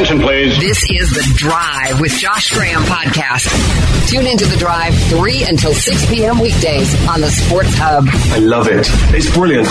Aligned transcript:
attention, 0.00 0.20
please. 0.26 0.58
This 0.58 0.82
is 0.90 1.10
The 1.10 1.32
Drive 1.36 2.00
with 2.00 2.10
Josh 2.12 2.50
Graham 2.52 2.80
podcast. 2.84 4.08
Tune 4.08 4.26
into 4.26 4.46
The 4.46 4.56
Drive 4.56 4.94
3 5.10 5.44
until 5.44 5.74
6 5.74 6.06
p.m. 6.08 6.38
weekdays 6.38 6.94
on 7.06 7.20
the 7.20 7.28
Sports 7.28 7.74
Hub. 7.74 8.04
I 8.08 8.38
love 8.38 8.66
it. 8.66 8.86
It's 9.14 9.30
brilliant. 9.34 9.66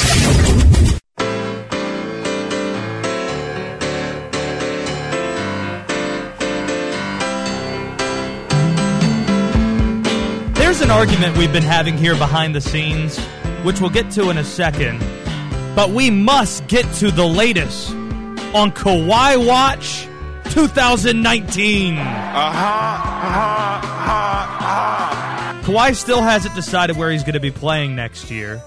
There's 10.55 10.81
an 10.81 10.91
argument 10.91 11.37
we've 11.37 11.51
been 11.51 11.63
having 11.63 11.97
here 11.97 12.15
behind 12.15 12.53
the 12.53 12.61
scenes, 12.61 13.17
which 13.63 13.81
we'll 13.81 13.89
get 13.89 14.11
to 14.11 14.29
in 14.29 14.37
a 14.37 14.43
second. 14.43 14.99
But 15.75 15.89
we 15.89 16.11
must 16.11 16.67
get 16.67 16.85
to 16.95 17.09
the 17.09 17.25
latest 17.25 17.89
on 18.53 18.71
Kawhi 18.71 19.43
Watch 19.47 20.08
2019. 20.49 21.97
Uh-huh, 21.97 22.07
uh-huh, 23.27 23.87
uh-huh. 24.01 25.61
Kawhi 25.63 25.95
still 25.95 26.21
hasn't 26.21 26.55
decided 26.55 26.97
where 26.97 27.11
he's 27.11 27.23
going 27.23 27.33
to 27.33 27.39
be 27.39 27.51
playing 27.51 27.95
next 27.95 28.31
year, 28.31 28.61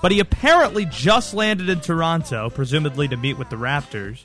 but 0.00 0.12
he 0.12 0.20
apparently 0.20 0.86
just 0.86 1.34
landed 1.34 1.68
in 1.68 1.80
Toronto, 1.80 2.50
presumably 2.50 3.08
to 3.08 3.16
meet 3.16 3.38
with 3.38 3.50
the 3.50 3.56
Raptors. 3.56 4.24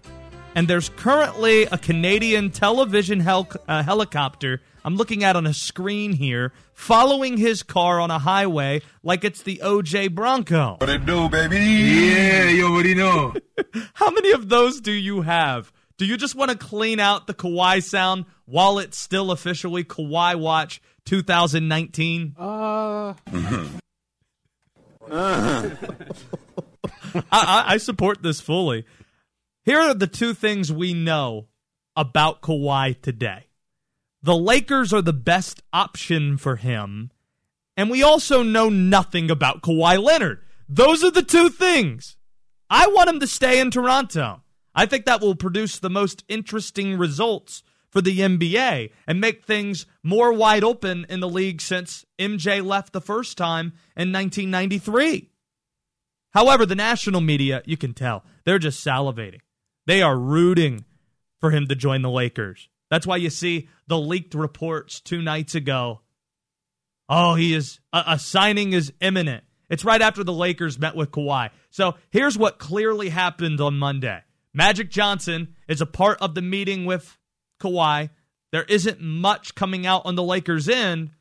And 0.55 0.67
there's 0.67 0.89
currently 0.89 1.63
a 1.63 1.77
Canadian 1.77 2.51
television 2.51 3.19
hel- 3.19 3.49
uh, 3.67 3.83
helicopter 3.83 4.61
I'm 4.83 4.95
looking 4.95 5.23
at 5.23 5.35
on 5.35 5.45
a 5.45 5.53
screen 5.53 6.13
here, 6.13 6.53
following 6.73 7.37
his 7.37 7.63
car 7.63 7.99
on 7.99 8.11
a 8.11 8.19
highway 8.19 8.81
like 9.03 9.23
it's 9.23 9.43
the 9.43 9.61
OJ 9.63 10.13
Bronco. 10.13 10.77
What 10.79 10.89
it 10.89 11.05
do, 11.05 11.29
baby? 11.29 11.57
Yeah, 11.57 12.49
you 12.49 12.67
already 12.67 12.95
know. 12.95 13.33
How 13.93 14.09
many 14.09 14.31
of 14.31 14.49
those 14.49 14.79
do 14.79 14.91
you 14.91 15.21
have? 15.21 15.71
Do 15.99 16.05
you 16.05 16.15
just 16.15 16.33
want 16.33 16.49
to 16.49 16.57
clean 16.57 17.01
out 17.01 17.27
the 17.27 17.33
Kawhi 17.33 17.83
sound 17.83 18.23
while 18.45 18.79
it's 18.79 18.97
still 18.97 19.31
officially 19.31 19.83
Kawhi 19.83 20.39
Watch 20.39 20.81
2019? 21.03 22.35
Uh. 22.39 23.13
I, 25.11 25.75
I, 27.33 27.63
I 27.67 27.77
support 27.77 28.23
this 28.23 28.39
fully. 28.39 28.85
Here 29.65 29.77
are 29.77 29.93
the 29.93 30.07
two 30.07 30.33
things 30.33 30.71
we 30.71 30.93
know 30.93 31.47
about 31.97 32.41
Kawhi 32.41 33.01
today. 33.01 33.47
The 34.23 34.37
Lakers 34.37 34.93
are 34.93 35.01
the 35.01 35.11
best 35.11 35.61
option 35.73 36.37
for 36.37 36.55
him, 36.55 37.11
and 37.75 37.89
we 37.89 38.03
also 38.03 38.41
know 38.41 38.69
nothing 38.69 39.29
about 39.29 39.63
Kawhi 39.63 40.01
Leonard. 40.01 40.39
Those 40.69 41.03
are 41.03 41.11
the 41.11 41.23
two 41.23 41.49
things. 41.49 42.15
I 42.69 42.87
want 42.87 43.09
him 43.09 43.19
to 43.19 43.27
stay 43.27 43.59
in 43.59 43.69
Toronto. 43.69 44.43
I 44.79 44.85
think 44.85 45.03
that 45.07 45.19
will 45.19 45.35
produce 45.35 45.77
the 45.77 45.89
most 45.89 46.23
interesting 46.29 46.97
results 46.97 47.63
for 47.89 47.99
the 47.99 48.19
NBA 48.19 48.91
and 49.05 49.19
make 49.19 49.43
things 49.43 49.85
more 50.03 50.31
wide 50.31 50.63
open 50.63 51.05
in 51.09 51.19
the 51.19 51.27
league 51.27 51.59
since 51.59 52.05
MJ 52.17 52.65
left 52.65 52.93
the 52.93 53.01
first 53.01 53.37
time 53.37 53.73
in 53.97 54.13
1993. 54.13 55.31
However, 56.31 56.65
the 56.65 56.75
national 56.75 57.19
media, 57.19 57.61
you 57.65 57.75
can 57.75 57.93
tell, 57.93 58.23
they're 58.45 58.57
just 58.57 58.81
salivating. 58.81 59.41
They 59.85 60.01
are 60.01 60.17
rooting 60.17 60.85
for 61.41 61.51
him 61.51 61.67
to 61.67 61.75
join 61.75 62.01
the 62.01 62.09
Lakers. 62.09 62.69
That's 62.89 63.05
why 63.05 63.17
you 63.17 63.29
see 63.29 63.67
the 63.87 63.99
leaked 63.99 64.33
reports 64.33 65.01
two 65.01 65.21
nights 65.21 65.55
ago. 65.55 65.99
Oh, 67.09 67.35
he 67.35 67.53
is 67.53 67.81
a, 67.91 68.03
a 68.07 68.17
signing 68.17 68.71
is 68.71 68.93
imminent. 69.01 69.43
It's 69.69 69.83
right 69.83 70.01
after 70.01 70.23
the 70.23 70.31
Lakers 70.31 70.79
met 70.79 70.95
with 70.95 71.11
Kawhi. 71.11 71.49
So 71.69 71.95
here's 72.11 72.37
what 72.37 72.59
clearly 72.59 73.09
happened 73.09 73.59
on 73.59 73.77
Monday. 73.77 74.21
Magic 74.59 74.89
Johnson 74.89 75.55
is 75.69 75.79
a 75.79 75.85
part 75.85 76.17
of 76.19 76.35
the 76.35 76.41
meeting 76.41 76.83
with 76.83 77.17
Kawhi. 77.61 78.09
There 78.51 78.63
isn't 78.63 78.99
much 78.99 79.55
coming 79.55 79.85
out 79.85 80.01
on 80.03 80.15
the 80.15 80.21
Lakers' 80.21 80.67
end, 80.67 81.11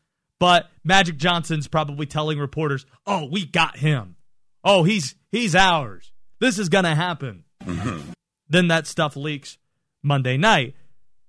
but 0.40 0.68
Magic 0.82 1.18
Johnson's 1.18 1.68
probably 1.68 2.04
telling 2.04 2.40
reporters, 2.40 2.84
"Oh, 3.06 3.26
we 3.26 3.46
got 3.46 3.76
him. 3.76 4.16
Oh, 4.64 4.82
he's 4.82 5.14
he's 5.30 5.54
ours. 5.54 6.10
This 6.40 6.58
is 6.58 6.68
gonna 6.68 6.96
happen." 6.96 7.44
Mm-hmm. 7.62 8.10
then 8.48 8.66
that 8.68 8.88
stuff 8.88 9.14
leaks 9.14 9.56
Monday 10.02 10.36
night. 10.36 10.74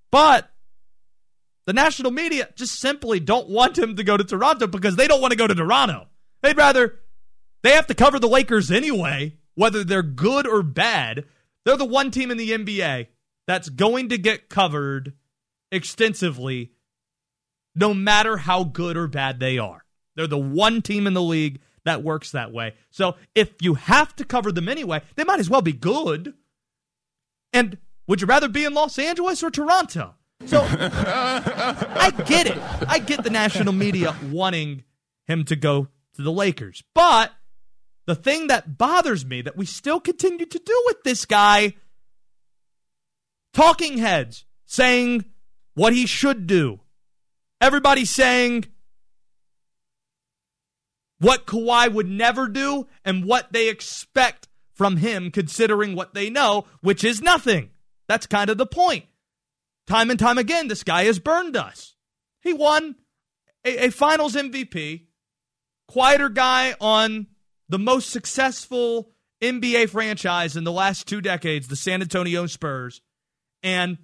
But 0.10 0.50
the 1.68 1.74
national 1.74 2.10
media 2.10 2.50
just 2.56 2.80
simply 2.80 3.20
don't 3.20 3.50
want 3.50 3.78
him 3.78 3.98
to 3.98 4.04
go 4.04 4.18
to 4.18 4.24
Toronto 4.24 4.66
because 4.66 4.96
they 4.96 5.08
don't 5.08 5.22
want 5.22 5.30
to 5.30 5.38
go 5.38 5.46
to 5.46 5.54
Toronto. 5.54 6.08
They'd 6.42 6.58
rather 6.58 7.02
they 7.62 7.74
have 7.74 7.86
to 7.86 7.94
cover 7.94 8.18
the 8.18 8.28
Lakers 8.28 8.72
anyway, 8.72 9.38
whether 9.54 9.84
they're 9.84 10.02
good 10.02 10.48
or 10.48 10.64
bad. 10.64 11.26
They're 11.70 11.78
the 11.78 11.86
one 11.86 12.10
team 12.10 12.32
in 12.32 12.38
the 12.38 12.50
NBA 12.50 13.10
that's 13.46 13.70
going 13.70 14.10
to 14.10 14.18
get 14.18 14.50
covered 14.50 15.14
extensively 15.72 16.72
no 17.76 17.94
matter 17.94 18.38
how 18.38 18.64
good 18.64 18.98
or 18.98 19.08
bad 19.08 19.40
they 19.40 19.60
are. 19.60 19.86
They're 20.16 20.26
the 20.26 20.36
one 20.36 20.82
team 20.82 21.06
in 21.06 21.14
the 21.14 21.22
league 21.22 21.62
that 21.86 22.02
works 22.02 22.32
that 22.32 22.52
way. 22.52 22.74
So 22.90 23.18
if 23.36 23.52
you 23.62 23.76
have 23.76 24.16
to 24.16 24.26
cover 24.26 24.52
them 24.52 24.68
anyway, 24.68 25.04
they 25.14 25.24
might 25.24 25.40
as 25.40 25.48
well 25.48 25.62
be 25.62 25.72
good. 25.72 26.34
And 27.54 27.78
would 28.08 28.22
you 28.22 28.26
rather 28.26 28.50
be 28.50 28.66
in 28.66 28.74
Los 28.74 28.98
Angeles 28.98 29.44
or 29.44 29.52
Toronto? 29.52 30.16
So 30.48 30.62
I 30.72 32.12
get 32.26 32.48
it. 32.48 32.58
I 32.88 32.98
get 32.98 33.24
the 33.24 33.30
national 33.30 33.74
media 33.74 34.16
wanting 34.32 34.86
him 35.28 35.44
to 35.44 35.56
go 35.56 35.90
to 36.16 36.22
the 36.24 36.32
Lakers. 36.32 36.84
But 36.96 37.32
the 38.10 38.16
thing 38.16 38.48
that 38.48 38.76
bothers 38.76 39.24
me 39.24 39.40
that 39.44 39.56
we 39.56 39.68
still 39.68 40.00
continue 40.00 40.48
to 40.48 40.58
do 40.58 40.84
with 40.88 41.04
this 41.04 41.26
guy 41.26 41.76
talking 43.54 44.00
heads 44.00 44.46
saying 44.66 45.26
what 45.76 45.94
he 45.94 46.08
should 46.08 46.48
do. 46.48 46.80
Everybody 47.62 48.06
saying 48.06 48.66
what 51.20 51.46
Kawhi 51.46 51.94
would 51.94 52.10
never 52.10 52.48
do 52.48 52.88
and 53.06 53.26
what 53.26 53.54
they 53.54 53.70
expect 53.70 54.48
from 54.74 54.98
him 54.98 55.30
considering 55.30 55.94
what 55.94 56.16
they 56.16 56.32
know, 56.32 56.66
which 56.82 57.04
is 57.04 57.22
nothing. 57.22 57.70
That's 58.08 58.26
kind 58.26 58.50
of 58.50 58.58
the 58.58 58.66
point. 58.66 59.06
Time 59.86 60.10
and 60.10 60.18
time 60.18 60.40
again, 60.40 60.68
this 60.68 60.84
guy 60.84 61.04
has 61.04 61.20
burned 61.20 61.56
us. 61.56 61.94
He 62.42 62.54
won 62.54 62.96
a, 63.64 63.86
a 63.86 63.92
finals 63.92 64.34
MVP, 64.34 65.06
quieter 65.88 66.30
guy 66.30 66.74
on 66.82 67.28
the 67.70 67.80
most 67.80 68.10
successful 68.10 69.12
NBA 69.42 69.90
franchise 69.90 70.58
in 70.58 70.64
the 70.64 70.72
last 70.72 71.08
two 71.08 71.22
decades, 71.22 71.68
the 71.68 71.76
San 71.76 72.02
Antonio 72.02 72.46
Spurs. 72.48 73.02
And 73.64 74.00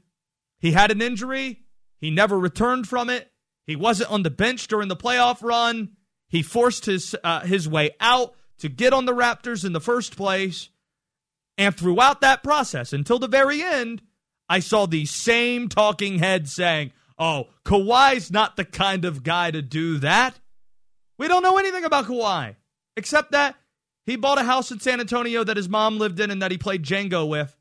he 0.59 0.71
had 0.71 0.91
an 0.91 1.01
injury. 1.01 1.61
He 1.99 2.11
never 2.11 2.39
returned 2.39 2.87
from 2.87 3.09
it. 3.09 3.31
He 3.65 3.75
wasn't 3.75 4.11
on 4.11 4.23
the 4.23 4.29
bench 4.29 4.67
during 4.67 4.87
the 4.87 4.95
playoff 4.95 5.41
run. 5.41 5.93
He 6.29 6.43
forced 6.43 6.85
his 6.85 7.15
uh, 7.23 7.41
his 7.41 7.67
way 7.67 7.91
out 7.99 8.35
to 8.59 8.69
get 8.69 8.93
on 8.93 9.05
the 9.05 9.13
Raptors 9.13 9.65
in 9.65 9.73
the 9.73 9.81
first 9.81 10.15
place. 10.15 10.69
And 11.57 11.75
throughout 11.75 12.21
that 12.21 12.43
process, 12.43 12.93
until 12.93 13.19
the 13.19 13.27
very 13.27 13.63
end, 13.63 14.01
I 14.49 14.59
saw 14.59 14.85
the 14.85 15.05
same 15.05 15.69
talking 15.69 16.19
head 16.19 16.49
saying, 16.49 16.91
oh, 17.17 17.45
Kawhi's 17.63 18.31
not 18.31 18.57
the 18.57 18.65
kind 18.65 19.05
of 19.05 19.23
guy 19.23 19.51
to 19.51 19.61
do 19.61 19.97
that. 19.99 20.39
We 21.17 21.27
don't 21.27 21.43
know 21.43 21.57
anything 21.57 21.85
about 21.85 22.05
Kawhi, 22.05 22.55
except 22.97 23.31
that 23.31 23.55
he 24.05 24.15
bought 24.15 24.37
a 24.37 24.43
house 24.43 24.71
in 24.71 24.79
San 24.79 24.99
Antonio 24.99 25.43
that 25.43 25.57
his 25.57 25.67
mom 25.67 25.97
lived 25.97 26.19
in 26.19 26.31
and 26.31 26.41
that 26.41 26.51
he 26.51 26.57
played 26.57 26.83
Django 26.83 27.27
with. 27.27 27.55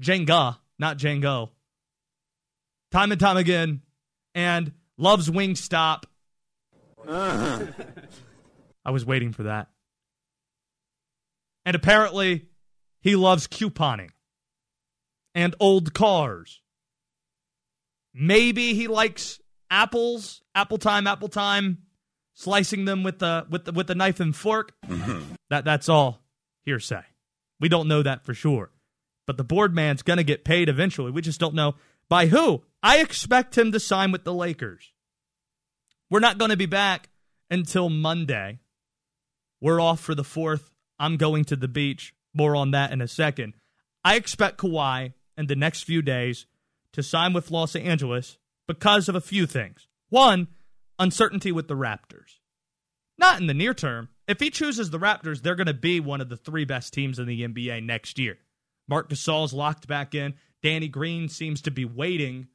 Jenga, 0.00 0.58
not 0.78 0.98
Django. 0.98 1.50
Time 2.90 3.12
and 3.12 3.20
time 3.20 3.36
again. 3.36 3.82
And 4.34 4.72
loves 4.98 5.28
Wingstop. 5.30 6.04
Uh-huh. 7.06 7.66
I 8.84 8.90
was 8.90 9.04
waiting 9.04 9.32
for 9.32 9.44
that. 9.44 9.68
And 11.64 11.76
apparently, 11.76 12.46
he 13.00 13.14
loves 13.14 13.46
couponing 13.46 14.10
and 15.34 15.54
old 15.60 15.94
cars. 15.94 16.60
Maybe 18.14 18.74
he 18.74 18.88
likes 18.88 19.40
apples, 19.70 20.42
apple 20.54 20.78
time, 20.78 21.06
apple 21.06 21.28
time, 21.28 21.78
slicing 22.34 22.84
them 22.84 23.02
with 23.02 23.18
the 23.18 23.46
with 23.50 23.64
the 23.64 23.72
with 23.72 23.86
the 23.86 23.94
knife 23.94 24.20
and 24.20 24.34
fork. 24.34 24.72
Mm-hmm. 24.86 25.34
That 25.50 25.64
that's 25.64 25.88
all 25.88 26.22
hearsay. 26.64 27.02
We 27.60 27.68
don't 27.68 27.88
know 27.88 28.02
that 28.02 28.24
for 28.24 28.34
sure. 28.34 28.70
But 29.26 29.36
the 29.36 29.44
board 29.44 29.74
man's 29.74 30.02
gonna 30.02 30.22
get 30.22 30.44
paid 30.44 30.68
eventually. 30.68 31.10
We 31.10 31.22
just 31.22 31.40
don't 31.40 31.54
know 31.54 31.74
by 32.08 32.26
who. 32.26 32.62
I 32.82 32.98
expect 32.98 33.56
him 33.56 33.72
to 33.72 33.80
sign 33.80 34.12
with 34.12 34.24
the 34.24 34.34
Lakers. 34.34 34.92
We're 36.10 36.20
not 36.20 36.38
gonna 36.38 36.56
be 36.56 36.66
back 36.66 37.10
until 37.50 37.88
Monday. 37.88 38.60
We're 39.60 39.80
off 39.80 40.00
for 40.00 40.14
the 40.14 40.24
fourth. 40.24 40.70
I'm 40.98 41.16
going 41.16 41.44
to 41.46 41.56
the 41.56 41.68
beach. 41.68 42.14
More 42.34 42.56
on 42.56 42.70
that 42.72 42.92
in 42.92 43.00
a 43.00 43.08
second. 43.08 43.54
I 44.04 44.16
expect 44.16 44.58
Kawhi 44.58 45.12
in 45.36 45.46
the 45.46 45.56
next 45.56 45.82
few 45.82 46.02
days 46.02 46.46
to 46.92 47.02
sign 47.02 47.32
with 47.32 47.50
Los 47.50 47.76
Angeles 47.76 48.38
because 48.66 49.08
of 49.08 49.14
a 49.14 49.20
few 49.20 49.46
things. 49.46 49.86
One, 50.08 50.48
uncertainty 50.98 51.52
with 51.52 51.68
the 51.68 51.76
Raptors. 51.76 52.38
Not 53.18 53.40
in 53.40 53.46
the 53.46 53.54
near 53.54 53.74
term. 53.74 54.08
If 54.26 54.40
he 54.40 54.50
chooses 54.50 54.90
the 54.90 54.98
Raptors, 54.98 55.42
they're 55.42 55.54
going 55.54 55.66
to 55.66 55.74
be 55.74 56.00
one 56.00 56.20
of 56.20 56.28
the 56.28 56.36
three 56.36 56.64
best 56.64 56.92
teams 56.92 57.18
in 57.18 57.26
the 57.26 57.42
NBA 57.42 57.84
next 57.84 58.18
year. 58.18 58.38
Marc 58.88 59.10
Gasol's 59.10 59.52
locked 59.52 59.86
back 59.86 60.14
in. 60.14 60.34
Danny 60.62 60.88
Green 60.88 61.28
seems 61.28 61.62
to 61.62 61.70
be 61.70 61.84
waiting 61.84 62.48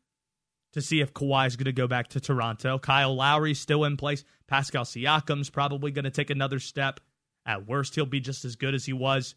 to 0.74 0.82
see 0.82 1.02
if 1.02 1.14
Kawhi's 1.14 1.56
going 1.56 1.66
to 1.66 1.72
go 1.72 1.88
back 1.88 2.10
to 2.10 2.20
Toronto. 2.20 2.78
Kyle 2.80 3.16
Lowry's 3.16 3.60
still 3.60 3.84
in 3.84 3.98
place. 3.98 4.24
Pascal 4.48 4.84
Siakam's 4.84 5.50
probably 5.50 5.92
going 5.92 6.06
to 6.06 6.12
take 6.12 6.30
another 6.30 6.60
step. 6.60 7.00
At 7.46 7.68
worst, 7.68 7.96
he'll 7.96 8.06
be 8.06 8.20
just 8.20 8.46
as 8.46 8.56
good 8.56 8.76
as 8.76 8.86
he 8.86 8.94
was 8.94 9.36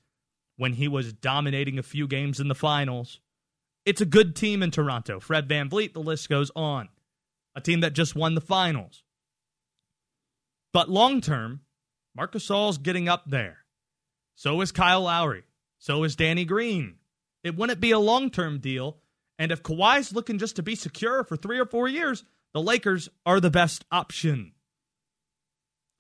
when 0.57 0.73
he 0.75 0.89
was 0.89 1.13
dominating 1.13 1.79
a 1.79 1.83
few 1.83 2.07
games 2.07 2.41
in 2.41 2.49
the 2.49 2.55
finals. 2.55 3.21
It's 3.87 4.01
a 4.01 4.07
good 4.07 4.37
team 4.37 4.63
in 4.63 4.71
Toronto. 4.71 5.21
Fred 5.21 5.49
Van 5.49 5.71
VanVleet, 5.71 5.95
the 5.95 6.01
list 6.01 6.29
goes 6.29 6.51
on. 6.55 6.89
A 7.55 7.61
team 7.61 7.81
that 7.81 7.95
just 7.95 8.15
won 8.15 8.35
the 8.35 8.41
finals. 8.41 9.03
But 10.73 10.89
long 10.89 11.21
term, 11.21 11.61
Marcus 12.15 12.47
Gasol's 12.47 12.79
getting 12.79 13.09
up 13.09 13.25
there. 13.27 13.59
So 14.35 14.61
is 14.61 14.73
Kyle 14.73 15.03
Lowry. 15.03 15.45
So 15.79 16.05
is 16.05 16.17
Danny 16.17 16.45
Green. 16.45 16.97
It 17.43 17.57
wouldn't 17.57 17.81
be 17.81 17.91
a 17.91 17.99
long 17.99 18.31
term 18.31 18.59
deal. 18.61 18.99
And 19.39 19.51
if 19.51 19.63
Kawhi's 19.63 20.13
looking 20.13 20.39
just 20.39 20.57
to 20.57 20.63
be 20.63 20.75
secure 20.75 21.25
for 21.25 21.37
three 21.37 21.59
or 21.59 21.67
four 21.67 21.89
years, 21.89 22.25
the 22.53 22.61
Lakers 22.61 23.09
are 23.25 23.41
the 23.41 23.51
best 23.51 23.85
option. 23.91 24.53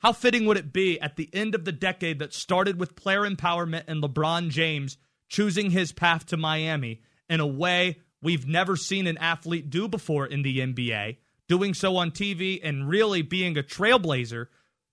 How 0.00 0.12
fitting 0.12 0.46
would 0.46 0.56
it 0.56 0.72
be 0.72 1.00
at 1.00 1.16
the 1.16 1.28
end 1.32 1.54
of 1.54 1.64
the 1.64 1.72
decade 1.72 2.18
that 2.18 2.32
started 2.32 2.80
with 2.80 2.96
player 2.96 3.22
empowerment 3.22 3.84
and 3.86 4.02
LeBron 4.02 4.48
James 4.48 4.96
choosing 5.28 5.70
his 5.70 5.92
path 5.92 6.26
to 6.26 6.36
Miami 6.36 7.02
in 7.28 7.40
a 7.40 7.46
way 7.46 7.98
we've 8.22 8.46
never 8.46 8.76
seen 8.76 9.06
an 9.06 9.18
athlete 9.18 9.70
do 9.70 9.88
before 9.88 10.26
in 10.26 10.42
the 10.42 10.58
NBA, 10.58 11.18
doing 11.50 11.74
so 11.74 11.96
on 11.96 12.12
TV 12.12 12.60
and 12.62 12.88
really 12.88 13.22
being 13.22 13.58
a 13.58 13.62
trailblazer 13.62 14.46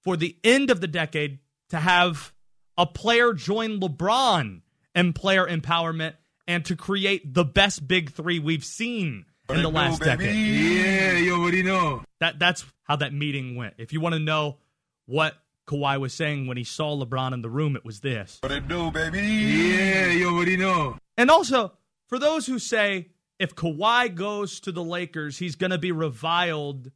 for 0.03 0.17
the 0.17 0.35
end 0.43 0.71
of 0.71 0.81
the 0.81 0.87
decade 0.87 1.37
to 1.69 1.77
have 1.77 2.33
a 2.75 2.85
player 2.87 3.31
join 3.31 3.79
LeBron 3.79 4.61
in 4.95 5.13
player 5.13 5.45
empowerment 5.45 6.15
and 6.47 6.65
to 6.65 6.75
create 6.75 7.31
the 7.31 7.45
best 7.45 7.87
big 7.87 8.11
three 8.11 8.39
we've 8.39 8.65
seen 8.65 9.25
in 9.47 9.61
the 9.61 9.69
last 9.69 10.01
decade. 10.01 10.35
Yeah, 10.35 11.11
you 11.11 11.39
already 11.39 11.61
know. 11.61 12.01
That 12.19 12.39
that's 12.39 12.65
how 12.85 12.95
that 12.95 13.13
meeting 13.13 13.55
went. 13.55 13.75
If 13.77 13.93
you 13.93 14.01
want 14.01 14.13
to 14.13 14.19
know 14.19 14.57
what 15.05 15.35
Kawhi 15.67 15.99
was 15.99 16.11
saying 16.15 16.47
when 16.47 16.57
he 16.57 16.63
saw 16.63 16.97
LeBron 16.97 17.33
in 17.33 17.43
the 17.43 17.51
room, 17.51 17.75
it 17.75 17.85
was 17.85 17.99
this. 17.99 18.39
What 18.41 18.51
it 18.51 18.67
do, 18.67 18.89
baby? 18.89 19.19
Yeah, 19.19 20.07
you 20.07 20.33
already 20.33 20.57
know. 20.57 20.97
And 21.17 21.29
also, 21.29 21.73
for 22.07 22.17
those 22.17 22.47
who 22.47 22.57
say 22.57 23.09
if 23.39 23.55
Kawhi 23.55 24.13
goes 24.13 24.59
to 24.61 24.71
the 24.71 24.83
Lakers, 24.83 25.37
he's 25.37 25.55
going 25.55 25.71
to 25.71 25.77
be 25.77 25.91
reviled 25.91 26.91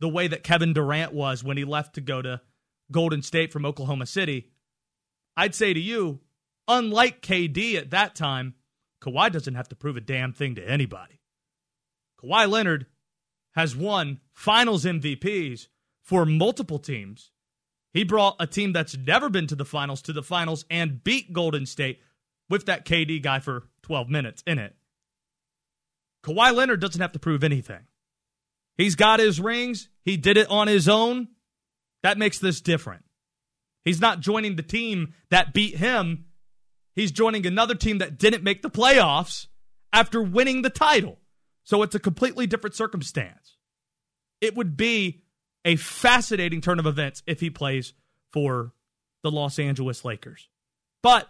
the 0.00 0.08
way 0.08 0.26
that 0.26 0.42
Kevin 0.42 0.72
Durant 0.72 1.12
was 1.12 1.44
when 1.44 1.56
he 1.56 1.64
left 1.64 1.94
to 1.94 2.00
go 2.00 2.22
to 2.22 2.40
Golden 2.90 3.22
State 3.22 3.52
from 3.52 3.64
Oklahoma 3.64 4.06
City. 4.06 4.50
I'd 5.36 5.54
say 5.54 5.72
to 5.72 5.80
you, 5.80 6.20
unlike 6.66 7.22
KD 7.22 7.76
at 7.76 7.90
that 7.90 8.14
time, 8.14 8.54
Kawhi 9.02 9.30
doesn't 9.30 9.54
have 9.54 9.68
to 9.68 9.76
prove 9.76 9.96
a 9.96 10.00
damn 10.00 10.32
thing 10.32 10.54
to 10.54 10.68
anybody. 10.68 11.20
Kawhi 12.22 12.48
Leonard 12.48 12.86
has 13.52 13.76
won 13.76 14.20
finals 14.32 14.84
MVPs 14.84 15.68
for 16.00 16.24
multiple 16.24 16.78
teams. 16.78 17.30
He 17.92 18.04
brought 18.04 18.36
a 18.40 18.46
team 18.46 18.72
that's 18.72 18.96
never 18.96 19.28
been 19.28 19.46
to 19.48 19.54
the 19.54 19.64
finals 19.64 20.00
to 20.02 20.12
the 20.12 20.22
finals 20.22 20.64
and 20.70 21.04
beat 21.04 21.32
Golden 21.32 21.66
State 21.66 22.00
with 22.48 22.66
that 22.66 22.86
KD 22.86 23.22
guy 23.22 23.38
for 23.38 23.64
12 23.82 24.08
minutes 24.08 24.42
in 24.46 24.58
it. 24.58 24.74
Kawhi 26.24 26.54
Leonard 26.54 26.80
doesn't 26.80 27.00
have 27.00 27.12
to 27.12 27.18
prove 27.18 27.44
anything. 27.44 27.80
He's 28.76 28.94
got 28.94 29.20
his 29.20 29.40
rings. 29.40 29.88
He 30.04 30.16
did 30.16 30.36
it 30.36 30.48
on 30.48 30.68
his 30.68 30.88
own. 30.88 31.28
That 32.02 32.18
makes 32.18 32.38
this 32.38 32.60
different. 32.60 33.04
He's 33.84 34.00
not 34.00 34.20
joining 34.20 34.56
the 34.56 34.62
team 34.62 35.14
that 35.30 35.52
beat 35.52 35.76
him. 35.76 36.26
He's 36.94 37.10
joining 37.10 37.46
another 37.46 37.74
team 37.74 37.98
that 37.98 38.18
didn't 38.18 38.44
make 38.44 38.62
the 38.62 38.70
playoffs 38.70 39.46
after 39.92 40.22
winning 40.22 40.62
the 40.62 40.70
title. 40.70 41.18
So 41.64 41.82
it's 41.82 41.94
a 41.94 42.00
completely 42.00 42.46
different 42.46 42.74
circumstance. 42.74 43.56
It 44.40 44.56
would 44.56 44.76
be 44.76 45.22
a 45.64 45.76
fascinating 45.76 46.60
turn 46.60 46.78
of 46.78 46.86
events 46.86 47.22
if 47.26 47.40
he 47.40 47.50
plays 47.50 47.94
for 48.32 48.72
the 49.22 49.30
Los 49.30 49.58
Angeles 49.58 50.04
Lakers. 50.04 50.48
But 51.02 51.28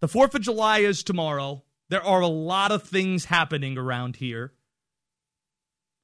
the 0.00 0.08
4th 0.08 0.34
of 0.34 0.42
July 0.42 0.78
is 0.80 1.02
tomorrow. 1.02 1.63
There 1.90 2.04
are 2.04 2.20
a 2.20 2.28
lot 2.28 2.72
of 2.72 2.84
things 2.84 3.26
happening 3.26 3.76
around 3.76 4.16
here. 4.16 4.52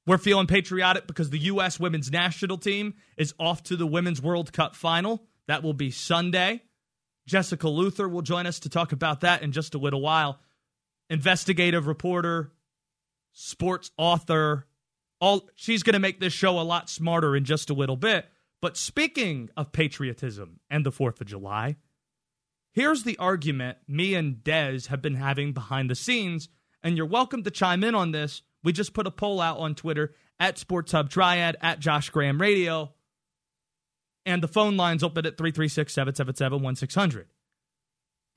We're 0.07 0.17
feeling 0.17 0.47
patriotic 0.47 1.07
because 1.07 1.29
the 1.29 1.39
U.S. 1.39 1.79
women's 1.79 2.11
national 2.11 2.57
team 2.57 2.95
is 3.17 3.33
off 3.39 3.63
to 3.63 3.75
the 3.75 3.87
Women's 3.87 4.21
World 4.21 4.51
Cup 4.51 4.75
final. 4.75 5.23
That 5.47 5.63
will 5.63 5.73
be 5.73 5.91
Sunday. 5.91 6.63
Jessica 7.27 7.69
Luther 7.69 8.09
will 8.09 8.23
join 8.23 8.47
us 8.47 8.59
to 8.61 8.69
talk 8.69 8.91
about 8.91 9.21
that 9.21 9.43
in 9.43 9.51
just 9.51 9.75
a 9.75 9.77
little 9.77 10.01
while. 10.01 10.39
Investigative 11.09 11.87
reporter, 11.87 12.51
sports 13.31 13.91
author, 13.97 14.65
all 15.19 15.47
she's 15.55 15.83
going 15.83 15.93
to 15.93 15.99
make 15.99 16.19
this 16.19 16.33
show 16.33 16.59
a 16.59 16.61
lot 16.61 16.89
smarter 16.89 17.35
in 17.35 17.45
just 17.45 17.69
a 17.69 17.73
little 17.73 17.95
bit. 17.95 18.25
But 18.61 18.77
speaking 18.77 19.49
of 19.55 19.71
patriotism 19.71 20.59
and 20.69 20.85
the 20.85 20.91
4th 20.91 21.21
of 21.21 21.27
July, 21.27 21.77
here's 22.71 23.03
the 23.03 23.17
argument 23.17 23.77
me 23.87 24.13
and 24.15 24.37
Dez 24.37 24.87
have 24.87 25.01
been 25.01 25.15
having 25.15 25.53
behind 25.53 25.89
the 25.89 25.95
scenes, 25.95 26.49
and 26.83 26.97
you're 26.97 27.05
welcome 27.05 27.43
to 27.43 27.51
chime 27.51 27.83
in 27.83 27.95
on 27.95 28.11
this. 28.11 28.41
We 28.63 28.73
just 28.73 28.93
put 28.93 29.07
a 29.07 29.11
poll 29.11 29.41
out 29.41 29.57
on 29.57 29.75
Twitter 29.75 30.13
at 30.39 30.57
Sports 30.57 30.91
Hub 30.91 31.09
Triad, 31.09 31.57
at 31.61 31.79
Josh 31.79 32.09
Graham 32.09 32.41
Radio, 32.41 32.93
and 34.25 34.41
the 34.41 34.47
phone 34.47 34.77
line's 34.77 35.03
open 35.03 35.25
at 35.25 35.37
336 35.37 35.93
777 35.93 36.61
1600. 36.61 37.27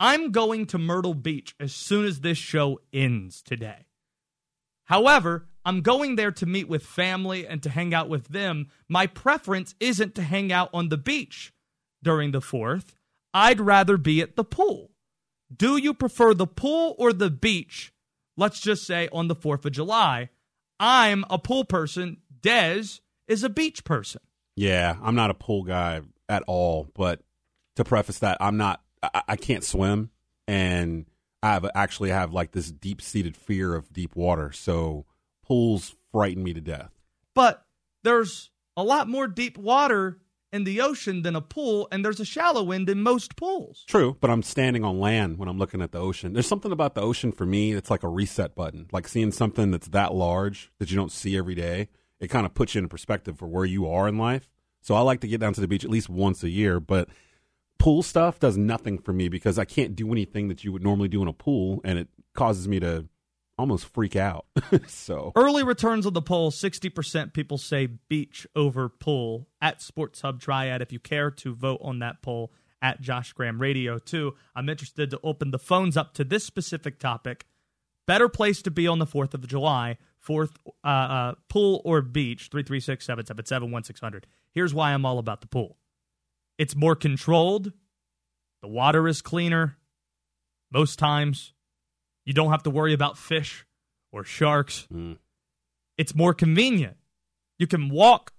I'm 0.01 0.33
going 0.33 0.67
to 0.67 0.79
Myrtle 0.79 1.15
Beach 1.15 1.55
as 1.61 1.73
soon 1.73 2.05
as 2.05 2.21
this 2.21 2.39
show 2.39 2.81
ends 2.93 3.43
today. 3.43 3.87
However, 4.85 5.47
I'm 5.65 5.81
going 5.81 6.17
there 6.17 6.33
to 6.33 6.47
meet 6.47 6.69
with 6.69 6.85
family 6.85 7.47
and 7.47 7.63
to 7.63 7.71
hang 7.71 7.95
out 7.95 8.09
with 8.09 8.29
them. 8.29 8.69
My 8.89 9.07
preference 9.07 9.75
isn't 9.81 10.15
to 10.17 10.23
hang 10.23 10.53
out 10.53 10.69
on 10.75 10.89
the 10.89 10.99
beach 10.99 11.55
during 12.03 12.33
the 12.33 12.41
4th. 12.41 12.95
I'd 13.35 13.61
rather 13.61 13.99
be 13.99 14.23
at 14.23 14.37
the 14.37 14.45
pool. 14.45 14.93
Do 15.55 15.77
you 15.77 15.93
prefer 15.93 16.33
the 16.33 16.47
pool 16.47 16.95
or 16.99 17.13
the 17.13 17.31
beach? 17.31 17.93
Let's 18.37 18.61
just 18.61 18.87
say 18.87 19.09
on 19.13 19.29
the 19.29 19.37
4th 19.37 19.65
of 19.65 19.73
July. 19.73 20.31
I'm 20.81 21.25
a 21.29 21.39
pool 21.39 21.65
person. 21.65 22.19
Dez 22.41 23.01
is 23.29 23.43
a 23.43 23.49
beach 23.49 23.85
person. 23.85 24.21
Yeah, 24.57 24.97
I'm 25.03 25.15
not 25.15 25.31
a 25.31 25.35
pool 25.35 25.65
guy 25.65 26.03
at 26.29 26.43
all. 26.47 26.89
But 26.95 27.21
to 27.77 27.85
preface 27.85 28.21
that, 28.21 28.39
I'm 28.41 28.57
not. 28.57 28.83
I, 29.03 29.23
I 29.29 29.37
can't 29.37 29.65
swim, 29.65 30.11
and 30.47 31.07
I 31.43 31.53
have 31.53 31.69
actually 31.75 32.11
have 32.11 32.33
like 32.33 32.53
this 32.53 32.71
deep 32.71 33.03
seated 33.03 33.37
fear 33.37 33.75
of 33.75 33.93
deep 33.93 34.17
water. 34.17 34.53
So 34.53 35.07
pools 35.45 35.95
frighten 36.13 36.43
me 36.43 36.55
to 36.55 36.61
death. 36.61 36.91
But 37.35 37.65
there's 38.03 38.51
a 38.77 38.85
lot 38.85 39.09
more 39.09 39.27
deep 39.27 39.59
water 39.59 40.19
in 40.55 40.63
the 40.63 40.81
ocean 40.81 41.23
than 41.23 41.35
a 41.35 41.41
pool, 41.41 41.89
and 41.91 42.05
there's 42.05 42.21
a 42.21 42.25
shallow 42.25 42.71
end 42.71 42.89
in 42.89 43.03
most 43.03 43.35
pools. 43.35 43.85
True, 43.89 44.17
but 44.21 44.31
I'm 44.31 44.45
standing 44.45 44.85
on 44.85 45.01
land 45.01 45.37
when 45.37 45.49
I'm 45.49 45.59
looking 45.59 45.83
at 45.83 45.91
the 45.91 45.99
ocean. 45.99 46.33
There's 46.33 46.47
something 46.47 46.71
about 46.71 46.95
the 46.95 47.01
ocean 47.01 47.33
for 47.33 47.45
me 47.45 47.73
It's 47.73 47.91
like 47.91 48.05
a 48.05 48.09
reset 48.09 48.55
button. 48.55 48.87
Like 48.93 49.09
seeing 49.09 49.33
something 49.33 49.73
that's 49.73 49.89
that 49.89 50.15
large 50.15 50.71
that 50.79 50.93
you 50.93 50.97
don't 50.97 51.11
see 51.11 51.37
every 51.37 51.57
day. 51.57 51.89
It 52.21 52.29
kind 52.29 52.47
of 52.47 52.55
puts 52.55 52.75
you 52.75 52.79
in 52.79 52.89
perspective 52.89 53.37
for 53.37 53.49
where 53.49 53.65
you 53.65 53.89
are 53.91 54.07
in 54.07 54.17
life. 54.17 54.49
So 54.81 54.95
I 54.95 55.01
like 55.01 55.21
to 55.23 55.29
get 55.29 55.41
down 55.41 55.55
to 55.55 55.61
the 55.61 55.67
beach 55.67 55.85
at 55.85 55.91
least 55.91 56.09
once 56.09 56.45
a 56.45 56.51
year, 56.51 56.79
but 56.79 57.09
pool 57.81 58.05
stuff 58.05 58.39
does 58.39 58.57
nothing 58.57 58.99
for 58.99 59.13
me 59.13 59.29
because 59.29 59.59
I 59.59 59.65
can't 59.65 59.97
do 59.97 60.13
anything 60.13 60.47
that 60.49 60.63
you 60.63 60.71
would 60.73 60.85
normally 60.85 61.09
do 61.09 61.21
in 61.21 61.27
a 61.27 61.33
pool, 61.33 61.81
and 61.85 61.99
it 61.99 62.09
causes 62.35 62.69
me 62.69 62.79
to 62.79 63.07
almost 63.59 63.87
freak 63.87 64.17
out. 64.17 64.47
so 64.87 65.33
early 65.37 65.63
returns 65.63 66.07
of 66.07 66.15
the 66.15 66.23
poll 66.23 66.51
60% 66.51 67.33
people 67.33 67.59
say 67.59 67.87
beach 67.87 68.47
over 68.55 68.89
pool 68.89 69.49
at 69.61 69.83
Sports 69.83 70.21
Hub 70.21 70.41
Triad. 70.41 70.83
If 70.83 70.93
you 70.93 70.99
care 70.99 71.31
to 71.31 71.55
vote 71.55 71.81
on 71.83 72.01
that 72.01 72.23
poll 72.23 72.53
at 72.83 73.01
Josh 73.01 73.33
Graham 73.33 73.61
Radio, 73.61 73.99
too, 73.99 74.35
I'm 74.55 74.69
interested 74.69 75.11
to 75.11 75.21
open 75.23 75.51
the 75.51 75.59
phones 75.59 75.97
up 75.97 76.15
to 76.15 76.25
this 76.25 76.45
specific 76.45 76.99
topic. 76.99 77.47
Better 78.07 78.29
place 78.29 78.61
to 78.63 78.71
be 78.71 78.87
on 78.87 78.99
the 78.99 79.07
4th 79.07 79.33
of 79.33 79.47
July, 79.47 79.97
fourth 80.19 80.59
uh, 80.85 80.89
uh, 80.89 81.35
pool 81.49 81.81
or 81.85 82.03
beach, 82.03 82.49
336 82.51 83.05
777 83.05 83.71
1600. 83.71 84.27
Here's 84.53 84.75
why 84.75 84.93
I'm 84.93 85.07
all 85.07 85.19
about 85.19 85.41
the 85.41 85.47
pool 85.47 85.79
it's 86.59 86.77
more 86.77 86.95
controlled, 86.95 87.73
the 88.63 88.69
water 88.69 89.09
is 89.09 89.23
cleaner 89.23 89.77
most 90.71 90.99
times 90.99 91.53
you 92.25 92.33
don't 92.33 92.51
have 92.51 92.63
to 92.65 92.71
worry 92.71 92.93
about 92.93 93.19
fish 93.19 93.67
or 94.13 94.25
sharks. 94.25 94.87
Mm. 94.93 95.19
It's 95.99 96.15
more 96.15 96.35
convenient. 96.35 96.97
You 97.59 97.67
can 97.67 97.89
walk 97.89 98.33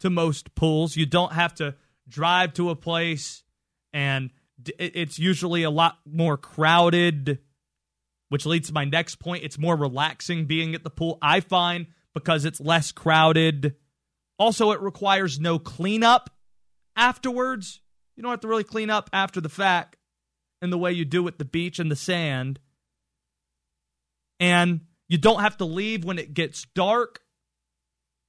to 0.00 0.10
most 0.10 0.54
pools. 0.54 0.96
You 0.96 1.06
don't 1.06 1.32
have 1.32 1.54
to 1.56 1.74
drive 2.08 2.54
to 2.54 2.70
a 2.70 2.76
place, 2.76 3.44
and 3.92 4.30
it's 4.78 5.18
usually 5.18 5.62
a 5.62 5.70
lot 5.70 5.98
more 6.04 6.36
crowded, 6.36 7.38
which 8.28 8.46
leads 8.46 8.68
to 8.68 8.74
my 8.74 8.84
next 8.84 9.16
point. 9.16 9.44
It's 9.44 9.58
more 9.58 9.76
relaxing 9.76 10.46
being 10.46 10.74
at 10.74 10.84
the 10.84 10.90
pool, 10.90 11.18
I 11.22 11.40
find, 11.40 11.86
because 12.14 12.44
it's 12.44 12.60
less 12.60 12.92
crowded. 12.92 13.76
Also, 14.38 14.72
it 14.72 14.80
requires 14.80 15.38
no 15.38 15.58
cleanup 15.58 16.30
afterwards. 16.96 17.80
You 18.16 18.22
don't 18.22 18.30
have 18.30 18.40
to 18.40 18.48
really 18.48 18.64
clean 18.64 18.90
up 18.90 19.08
after 19.12 19.40
the 19.40 19.48
fact 19.48 19.96
in 20.60 20.70
the 20.70 20.78
way 20.78 20.92
you 20.92 21.04
do 21.04 21.26
at 21.28 21.38
the 21.38 21.44
beach 21.44 21.78
and 21.78 21.90
the 21.90 21.96
sand. 21.96 22.58
And 24.40 24.80
you 25.08 25.18
don't 25.18 25.40
have 25.40 25.58
to 25.58 25.64
leave 25.64 26.04
when 26.04 26.18
it 26.18 26.34
gets 26.34 26.66
dark. 26.74 27.20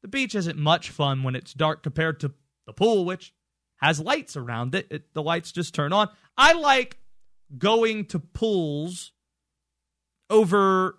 The 0.03 0.07
beach 0.07 0.35
isn't 0.35 0.57
much 0.57 0.89
fun 0.89 1.23
when 1.23 1.35
it's 1.35 1.53
dark 1.53 1.81
compared 1.81 2.19
to 2.19 2.33
the 2.67 2.73
pool, 2.73 3.05
which 3.05 3.33
has 3.77 3.99
lights 3.99 4.35
around 4.35 4.75
it. 4.75 4.87
it 4.91 5.13
the 5.13 5.23
lights 5.23 5.51
just 5.51 5.73
turn 5.73 5.93
on. 5.93 6.09
I 6.37 6.53
like 6.53 6.97
going 7.57 8.05
to 8.05 8.19
pools 8.19 9.11
over 10.29 10.97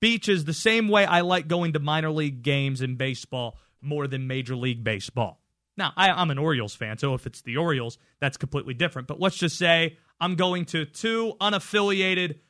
beaches 0.00 0.44
the 0.44 0.54
same 0.54 0.88
way 0.88 1.04
I 1.04 1.20
like 1.20 1.46
going 1.46 1.74
to 1.74 1.78
minor 1.78 2.10
league 2.10 2.42
games 2.42 2.80
in 2.80 2.96
baseball 2.96 3.58
more 3.80 4.06
than 4.06 4.26
Major 4.26 4.56
League 4.56 4.84
Baseball. 4.84 5.40
Now, 5.76 5.92
I, 5.96 6.20
am 6.20 6.30
an 6.30 6.38
Orioles 6.38 6.74
fan, 6.74 6.98
so 6.98 7.14
if 7.14 7.26
it's 7.26 7.42
the 7.42 7.56
Orioles, 7.56 7.96
that's 8.20 8.36
completely 8.36 8.74
different. 8.74 9.08
But 9.08 9.20
let's 9.20 9.36
just 9.36 9.56
say 9.56 9.96
I'm 10.20 10.34
going 10.34 10.66
to 10.66 10.84
two 10.84 11.34
unaffiliated, 11.40 12.40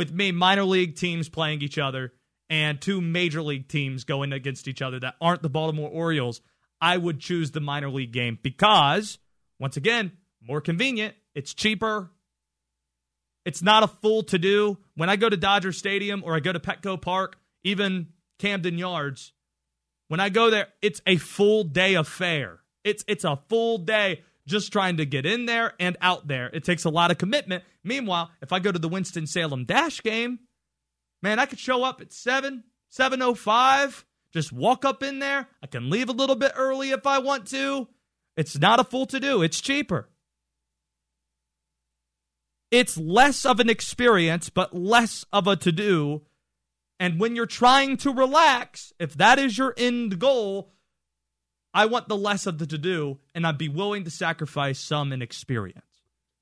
with 0.00 0.14
me, 0.14 0.32
minor 0.32 0.64
league 0.64 0.96
teams 0.96 1.28
playing 1.28 1.60
each 1.60 1.76
other 1.76 2.14
and 2.48 2.80
two 2.80 3.02
major 3.02 3.42
league 3.42 3.68
teams 3.68 4.04
going 4.04 4.32
against 4.32 4.66
each 4.66 4.80
other 4.80 4.98
that 4.98 5.14
aren't 5.20 5.42
the 5.42 5.50
Baltimore 5.50 5.90
Orioles. 5.90 6.40
I 6.80 6.96
would 6.96 7.20
choose 7.20 7.50
the 7.50 7.60
minor 7.60 7.90
league 7.90 8.10
game 8.10 8.38
because, 8.42 9.18
once 9.58 9.76
again, 9.76 10.12
more 10.40 10.62
convenient, 10.62 11.16
it's 11.34 11.52
cheaper, 11.52 12.10
it's 13.44 13.60
not 13.60 13.82
a 13.82 13.88
full 13.88 14.22
to 14.22 14.38
do. 14.38 14.78
When 14.94 15.10
I 15.10 15.16
go 15.16 15.28
to 15.28 15.36
Dodger 15.36 15.70
Stadium 15.70 16.22
or 16.24 16.34
I 16.34 16.40
go 16.40 16.54
to 16.54 16.60
Petco 16.60 16.98
Park, 16.98 17.36
even 17.62 18.06
Camden 18.38 18.78
Yards, 18.78 19.34
when 20.08 20.18
I 20.18 20.30
go 20.30 20.48
there, 20.48 20.68
it's 20.80 21.02
a 21.06 21.18
full 21.18 21.62
day 21.62 21.92
affair. 21.92 22.60
It's 22.84 23.04
it's 23.06 23.24
a 23.24 23.38
full 23.50 23.76
day 23.76 24.22
just 24.50 24.72
trying 24.72 24.98
to 24.98 25.06
get 25.06 25.24
in 25.24 25.46
there 25.46 25.74
and 25.80 25.96
out 26.00 26.28
there. 26.28 26.50
It 26.52 26.64
takes 26.64 26.84
a 26.84 26.90
lot 26.90 27.10
of 27.10 27.18
commitment. 27.18 27.64
Meanwhile, 27.82 28.30
if 28.42 28.52
I 28.52 28.58
go 28.58 28.70
to 28.70 28.78
the 28.78 28.88
Winston-Salem 28.88 29.64
Dash 29.64 30.02
game, 30.02 30.40
man, 31.22 31.38
I 31.38 31.46
could 31.46 31.58
show 31.58 31.82
up 31.84 32.00
at 32.00 32.12
7, 32.12 32.64
705, 32.88 34.04
just 34.32 34.52
walk 34.52 34.84
up 34.84 35.02
in 35.02 35.18
there. 35.18 35.48
I 35.62 35.66
can 35.66 35.88
leave 35.90 36.08
a 36.08 36.12
little 36.12 36.36
bit 36.36 36.52
early 36.54 36.90
if 36.90 37.06
I 37.06 37.18
want 37.18 37.46
to. 37.48 37.88
It's 38.36 38.58
not 38.58 38.80
a 38.80 38.84
full 38.84 39.06
to 39.06 39.20
do. 39.20 39.42
It's 39.42 39.60
cheaper. 39.60 40.08
It's 42.70 42.96
less 42.96 43.44
of 43.44 43.58
an 43.58 43.68
experience, 43.68 44.48
but 44.48 44.74
less 44.74 45.24
of 45.32 45.46
a 45.46 45.56
to 45.56 45.72
do. 45.72 46.22
And 47.00 47.18
when 47.18 47.34
you're 47.34 47.46
trying 47.46 47.96
to 47.98 48.12
relax, 48.12 48.92
if 48.98 49.14
that 49.14 49.38
is 49.38 49.58
your 49.58 49.74
end 49.76 50.18
goal, 50.18 50.70
I 51.72 51.86
want 51.86 52.08
the 52.08 52.16
less 52.16 52.46
of 52.46 52.58
the 52.58 52.66
to 52.66 52.78
do, 52.78 53.18
and 53.34 53.46
I'd 53.46 53.58
be 53.58 53.68
willing 53.68 54.04
to 54.04 54.10
sacrifice 54.10 54.78
some 54.78 55.12
in 55.12 55.22
experience. 55.22 55.84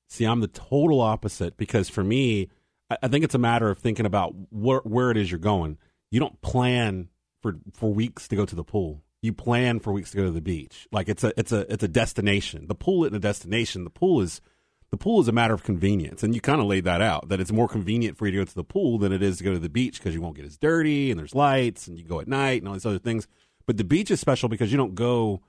See, 0.07 0.25
I'm 0.25 0.39
the 0.39 0.47
total 0.47 1.01
opposite 1.01 1.55
because 1.55 1.87
for 1.87 2.03
me, 2.03 2.49
I 2.89 3.07
think 3.07 3.23
it's 3.23 3.35
a 3.35 3.39
matter 3.39 3.69
of 3.69 3.77
thinking 3.77 4.07
about 4.07 4.33
where, 4.49 4.79
where 4.79 5.11
it 5.11 5.17
is 5.17 5.29
you're 5.29 5.39
going. 5.39 5.77
You 6.09 6.19
don't 6.19 6.41
plan 6.41 7.09
for 7.41 7.57
for 7.73 7.93
weeks 7.93 8.27
to 8.29 8.35
go 8.35 8.45
to 8.45 8.55
the 8.55 8.63
pool. 8.63 9.03
You 9.21 9.33
plan 9.33 9.79
for 9.79 9.93
weeks 9.93 10.11
to 10.11 10.17
go 10.17 10.23
to 10.23 10.31
the 10.31 10.41
beach. 10.41 10.87
Like 10.91 11.07
it's 11.07 11.23
a 11.23 11.31
it's 11.37 11.51
a 11.51 11.71
it's 11.71 11.83
a 11.83 11.87
destination. 11.87 12.67
The 12.67 12.75
pool 12.75 13.03
isn't 13.03 13.15
a 13.15 13.19
destination. 13.19 13.83
The 13.83 13.91
pool 13.91 14.21
is 14.21 14.41
the 14.89 14.97
pool 14.97 15.21
is 15.21 15.27
a 15.27 15.31
matter 15.31 15.53
of 15.53 15.61
convenience, 15.61 16.23
and 16.23 16.33
you 16.33 16.41
kind 16.41 16.59
of 16.59 16.65
laid 16.65 16.85
that 16.85 17.01
out 17.01 17.29
that 17.29 17.39
it's 17.39 17.51
more 17.51 17.67
convenient 17.67 18.17
for 18.17 18.25
you 18.25 18.31
to 18.31 18.37
go 18.39 18.45
to 18.45 18.55
the 18.55 18.63
pool 18.63 18.97
than 18.97 19.11
it 19.11 19.21
is 19.21 19.37
to 19.37 19.43
go 19.43 19.53
to 19.53 19.59
the 19.59 19.69
beach 19.69 19.99
because 19.99 20.15
you 20.15 20.21
won't 20.21 20.35
get 20.35 20.45
as 20.45 20.57
dirty 20.57 21.11
and 21.11 21.19
there's 21.19 21.35
lights 21.35 21.87
and 21.87 21.99
you 21.99 22.05
go 22.05 22.19
at 22.19 22.27
night 22.27 22.61
and 22.61 22.67
all 22.67 22.73
these 22.73 22.87
other 22.87 22.97
things. 22.97 23.27
But 23.69 23.77
the 23.77 23.83
beach 23.83 24.09
is 24.09 24.19
special 24.19 24.49
because 24.49 24.71
you 24.71 24.79
don't 24.79 24.95
go 24.95 25.43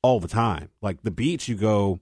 all 0.00 0.20
the 0.20 0.28
time. 0.28 0.68
Like 0.80 1.02
the 1.02 1.10
beach, 1.10 1.48
you 1.48 1.56
go 1.56 1.98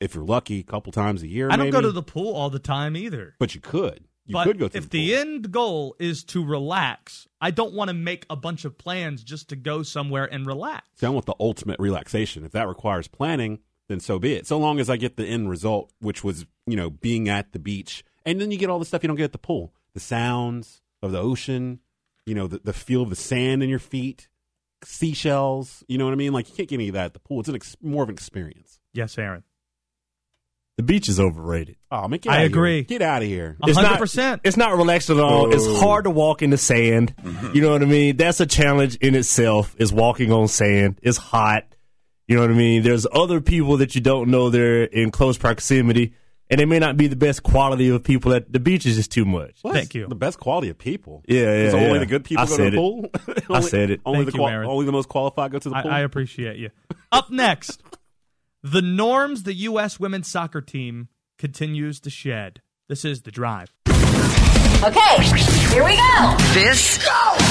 if 0.00 0.12
you're 0.12 0.24
lucky 0.24 0.58
a 0.58 0.64
couple 0.64 0.90
times 0.90 1.22
a 1.22 1.28
year. 1.28 1.46
I 1.52 1.54
don't 1.54 1.66
maybe, 1.66 1.70
go 1.70 1.82
to 1.82 1.92
the 1.92 2.02
pool 2.02 2.34
all 2.34 2.50
the 2.50 2.58
time 2.58 2.96
either. 2.96 3.36
but 3.38 3.54
you 3.54 3.60
could. 3.60 4.08
You 4.26 4.32
but 4.32 4.42
could 4.42 4.58
go 4.58 4.66
to 4.66 4.76
if 4.76 4.90
the, 4.90 5.06
the, 5.06 5.14
end 5.14 5.52
goal 5.52 5.94
is 6.00 6.24
to 6.24 6.44
relax, 6.44 7.28
I 7.40 7.52
don't 7.52 7.74
want 7.74 7.90
to 7.90 7.94
make 7.94 8.26
a 8.28 8.34
bunch 8.34 8.64
of 8.64 8.76
plans 8.76 9.22
just 9.22 9.50
to 9.50 9.56
go 9.56 9.84
somewhere 9.84 10.24
and 10.24 10.46
relax. 10.46 10.84
See, 10.96 11.06
I 11.06 11.10
want 11.10 11.26
the 11.26 11.36
ultimate 11.38 11.78
relaxation. 11.78 12.44
If 12.44 12.50
that 12.50 12.66
requires 12.66 13.06
planning, 13.06 13.60
then 13.86 14.00
so 14.00 14.18
be 14.18 14.34
it. 14.34 14.48
So 14.48 14.58
long 14.58 14.80
as 14.80 14.90
I 14.90 14.96
get 14.96 15.16
the 15.16 15.24
end 15.24 15.48
result, 15.48 15.92
which 16.00 16.24
was, 16.24 16.44
you 16.66 16.74
know, 16.74 16.90
being 16.90 17.28
at 17.28 17.52
the 17.52 17.60
beach. 17.60 18.04
And 18.26 18.40
then 18.40 18.50
you 18.50 18.58
get 18.58 18.68
all 18.68 18.80
the 18.80 18.84
stuff 18.84 19.04
you 19.04 19.06
don't 19.06 19.16
get 19.16 19.26
at 19.26 19.32
the 19.32 19.38
pool. 19.38 19.72
The 19.92 20.00
sounds 20.00 20.82
of 21.04 21.12
the 21.12 21.20
ocean, 21.20 21.78
you 22.26 22.34
know, 22.34 22.48
the, 22.48 22.58
the 22.58 22.72
feel 22.72 23.02
of 23.02 23.10
the 23.10 23.14
sand 23.14 23.62
in 23.62 23.68
your 23.68 23.78
feet, 23.78 24.26
seashells, 24.86 25.82
you 25.88 25.98
know 25.98 26.04
what 26.04 26.12
I 26.12 26.16
mean? 26.16 26.32
Like 26.32 26.48
you 26.48 26.54
can't 26.56 26.68
get 26.68 26.76
any 26.76 26.88
of 26.88 26.94
that 26.94 27.06
at 27.06 27.12
the 27.14 27.20
pool. 27.20 27.40
It's 27.40 27.48
an 27.48 27.54
ex- 27.56 27.76
more 27.82 28.02
of 28.02 28.08
an 28.08 28.14
experience. 28.14 28.78
Yes, 28.92 29.16
Aaron. 29.18 29.42
The 30.76 30.82
beach 30.82 31.08
is 31.08 31.20
overrated. 31.20 31.76
Oh, 31.92 32.08
man, 32.08 32.18
get 32.18 32.32
I 32.32 32.36
outta 32.38 32.46
agree. 32.46 32.74
Here. 32.78 32.82
Get 32.84 33.02
out 33.02 33.22
of 33.22 33.28
here. 33.28 33.56
It's 33.62 33.76
not- 33.78 34.00
100%. 34.00 34.40
It's 34.42 34.56
not 34.56 34.76
relaxed 34.76 35.08
at 35.08 35.20
all. 35.20 35.54
It's 35.54 35.64
hard 35.80 36.02
to 36.04 36.10
walk 36.10 36.42
in 36.42 36.50
the 36.50 36.58
sand. 36.58 37.14
Mm-hmm. 37.22 37.54
You 37.54 37.62
know 37.62 37.70
what 37.70 37.82
I 37.82 37.86
mean? 37.86 38.16
That's 38.16 38.40
a 38.40 38.46
challenge 38.46 38.96
in 38.96 39.14
itself. 39.14 39.76
Is 39.78 39.92
walking 39.92 40.32
on 40.32 40.48
sand. 40.48 40.98
It's 41.02 41.16
hot. 41.16 41.64
You 42.26 42.34
know 42.36 42.42
what 42.42 42.50
I 42.50 42.54
mean? 42.54 42.82
There's 42.82 43.06
other 43.12 43.40
people 43.40 43.76
that 43.76 43.94
you 43.94 44.00
don't 44.00 44.30
know 44.30 44.50
they're 44.50 44.82
in 44.84 45.10
close 45.12 45.38
proximity, 45.38 46.14
and 46.50 46.60
they 46.60 46.64
may 46.64 46.78
not 46.78 46.96
be 46.96 47.06
the 47.06 47.16
best 47.16 47.42
quality 47.42 47.88
of 47.88 48.02
people. 48.04 48.32
At 48.34 48.52
the 48.52 48.60
beach 48.60 48.86
is 48.86 48.96
just 48.96 49.10
too 49.10 49.24
much. 49.24 49.56
What? 49.62 49.74
Thank 49.74 49.94
you. 49.94 50.06
The 50.06 50.14
best 50.14 50.38
quality 50.38 50.68
of 50.68 50.78
people. 50.78 51.22
Yeah, 51.26 51.54
yeah, 51.64 51.70
So 51.70 51.78
only 51.78 51.98
the 52.00 52.06
good 52.06 52.24
people 52.24 52.44
I 52.44 52.46
go 52.46 52.56
to 52.56 52.62
the 52.62 52.68
it. 52.68 52.74
pool. 52.74 53.10
I 53.28 53.42
Only- 53.56 53.68
said 53.70 53.90
it. 53.90 54.00
Only 54.04 54.24
Thank 54.24 54.32
the 54.32 54.38
you, 54.38 54.46
Aaron. 54.48 54.68
only 54.68 54.86
the 54.86 54.92
most 54.92 55.08
qualified 55.08 55.52
go 55.52 55.58
to 55.58 55.68
the 55.70 55.76
I, 55.76 55.82
pool. 55.82 55.90
I 55.90 56.00
appreciate 56.00 56.56
you. 56.58 56.70
Up 57.12 57.30
next, 57.30 57.82
the 58.62 58.82
norms 58.82 59.42
the 59.44 59.54
U.S. 59.54 59.98
women's 60.00 60.28
soccer 60.28 60.60
team 60.60 61.08
continues 61.38 62.00
to 62.00 62.10
shed. 62.10 62.60
This 62.88 63.04
is 63.04 63.22
The 63.22 63.30
Drive. 63.30 63.72
Okay, 63.88 65.22
here 65.72 65.82
we 65.82 65.96
go. 65.96 66.36
This 66.52 66.98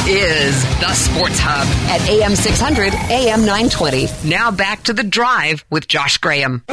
is 0.08 0.64
the 0.80 0.94
Sports 0.94 1.40
Hub 1.40 1.68
at 1.90 2.08
AM 2.08 2.36
600, 2.36 2.94
AM 2.94 3.40
920. 3.42 4.08
Now 4.30 4.52
back 4.52 4.84
to 4.84 4.94
the 4.94 5.04
drive 5.04 5.66
with 5.72 5.88
Josh 5.88 6.18
Graham. 6.20 6.64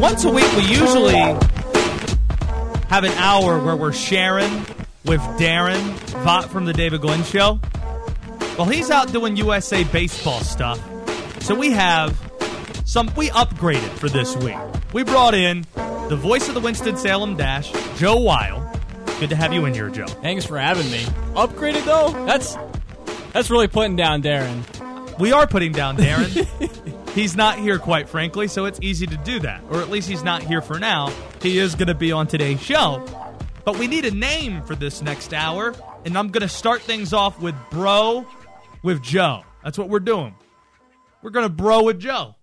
Once 0.00 0.24
a 0.24 0.30
week, 0.30 0.56
we 0.56 0.64
usually 0.64 1.14
have 2.88 3.04
an 3.04 3.12
hour 3.12 3.60
where 3.60 3.76
we're 3.76 3.92
sharing 3.92 4.50
with 5.04 5.20
Darren 5.38 5.78
Vaught 6.24 6.48
from 6.48 6.64
the 6.64 6.72
David 6.72 7.00
Glenn 7.00 7.22
Show. 7.22 7.60
Well, 8.58 8.66
he's 8.66 8.90
out 8.90 9.12
doing 9.12 9.36
USA 9.36 9.84
baseball 9.84 10.40
stuff. 10.40 10.80
So 11.42 11.54
we 11.54 11.70
have 11.70 12.18
some, 12.84 13.12
we 13.16 13.28
upgraded 13.28 13.90
for 13.98 14.08
this 14.08 14.34
week. 14.36 14.56
We 14.92 15.04
brought 15.04 15.34
in 15.34 15.64
the 16.08 16.16
voice 16.16 16.48
of 16.48 16.54
the 16.54 16.60
Winston-Salem 16.60 17.36
Dash, 17.36 17.70
Joe 17.98 18.16
Weil. 18.16 18.68
Good 19.20 19.30
to 19.30 19.36
have 19.36 19.52
you 19.52 19.64
in 19.66 19.74
here, 19.74 19.90
Joe. 19.90 20.06
Thanks 20.06 20.44
for 20.44 20.58
having 20.58 20.90
me. 20.90 21.04
Upgraded 21.34 21.84
though? 21.84 22.26
That's 22.26 22.56
that's 23.32 23.48
really 23.48 23.68
putting 23.68 23.94
down 23.94 24.22
Darren. 24.22 24.64
We 25.18 25.32
are 25.32 25.46
putting 25.46 25.72
down 25.72 25.96
Darren. 25.96 27.10
he's 27.14 27.36
not 27.36 27.58
here, 27.58 27.78
quite 27.78 28.08
frankly, 28.08 28.48
so 28.48 28.66
it's 28.66 28.78
easy 28.82 29.06
to 29.06 29.16
do 29.18 29.38
that. 29.40 29.62
Or 29.70 29.80
at 29.80 29.88
least 29.88 30.08
he's 30.08 30.22
not 30.22 30.42
here 30.42 30.60
for 30.60 30.78
now. 30.78 31.12
He 31.40 31.58
is 31.58 31.74
going 31.74 31.88
to 31.88 31.94
be 31.94 32.12
on 32.12 32.26
today's 32.26 32.60
show. 32.62 33.04
But 33.64 33.78
we 33.78 33.86
need 33.86 34.04
a 34.04 34.10
name 34.10 34.62
for 34.62 34.74
this 34.76 35.02
next 35.02 35.32
hour, 35.32 35.74
and 36.04 36.16
I'm 36.16 36.28
going 36.28 36.42
to 36.42 36.48
start 36.48 36.82
things 36.82 37.12
off 37.12 37.40
with 37.40 37.54
Bro 37.70 38.26
with 38.82 39.02
Joe. 39.02 39.42
That's 39.64 39.78
what 39.78 39.88
we're 39.88 40.00
doing. 40.00 40.34
We're 41.22 41.30
going 41.30 41.46
to 41.46 41.52
Bro 41.52 41.84
with 41.84 41.98
Joe 41.98 42.36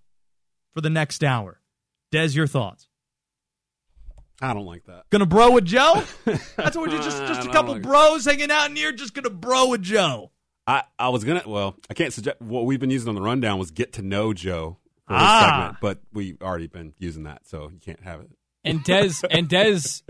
for 0.73 0.81
the 0.81 0.89
next 0.89 1.23
hour. 1.23 1.61
Des, 2.11 2.27
your 2.29 2.47
thoughts? 2.47 2.87
I 4.41 4.53
don't 4.53 4.65
like 4.65 4.83
that. 4.85 5.03
Gonna 5.09 5.25
bro 5.25 5.51
with 5.51 5.63
Joe? 5.63 6.03
That's 6.25 6.75
what 6.75 6.89
we're 6.89 6.97
just 7.01 7.17
just 7.27 7.47
a 7.47 7.51
couple 7.51 7.73
like- 7.73 7.81
bros 7.81 8.25
hanging 8.25 8.51
out 8.51 8.69
in 8.69 8.75
here, 8.75 8.91
just 8.91 9.13
gonna 9.13 9.29
bro 9.29 9.69
with 9.69 9.81
Joe. 9.81 10.31
I, 10.65 10.83
I 10.97 11.09
was 11.09 11.23
gonna 11.23 11.43
well, 11.45 11.75
I 11.89 11.93
can't 11.93 12.13
suggest 12.13 12.39
what 12.41 12.65
we've 12.65 12.79
been 12.79 12.89
using 12.91 13.09
on 13.09 13.15
the 13.15 13.21
rundown 13.21 13.59
was 13.59 13.71
get 13.71 13.93
to 13.93 14.01
know 14.01 14.33
Joe 14.33 14.77
for 15.07 15.13
this 15.13 15.21
Ah. 15.21 15.41
segment, 15.41 15.77
but 15.81 15.99
we've 16.13 16.41
already 16.41 16.67
been 16.67 16.93
using 16.99 17.23
that, 17.23 17.45
so 17.47 17.69
you 17.73 17.79
can't 17.79 18.01
have 18.03 18.21
it. 18.21 18.29
And 18.63 18.79
Dez 18.83 19.23
and 19.31 19.49
Dez 19.49 20.01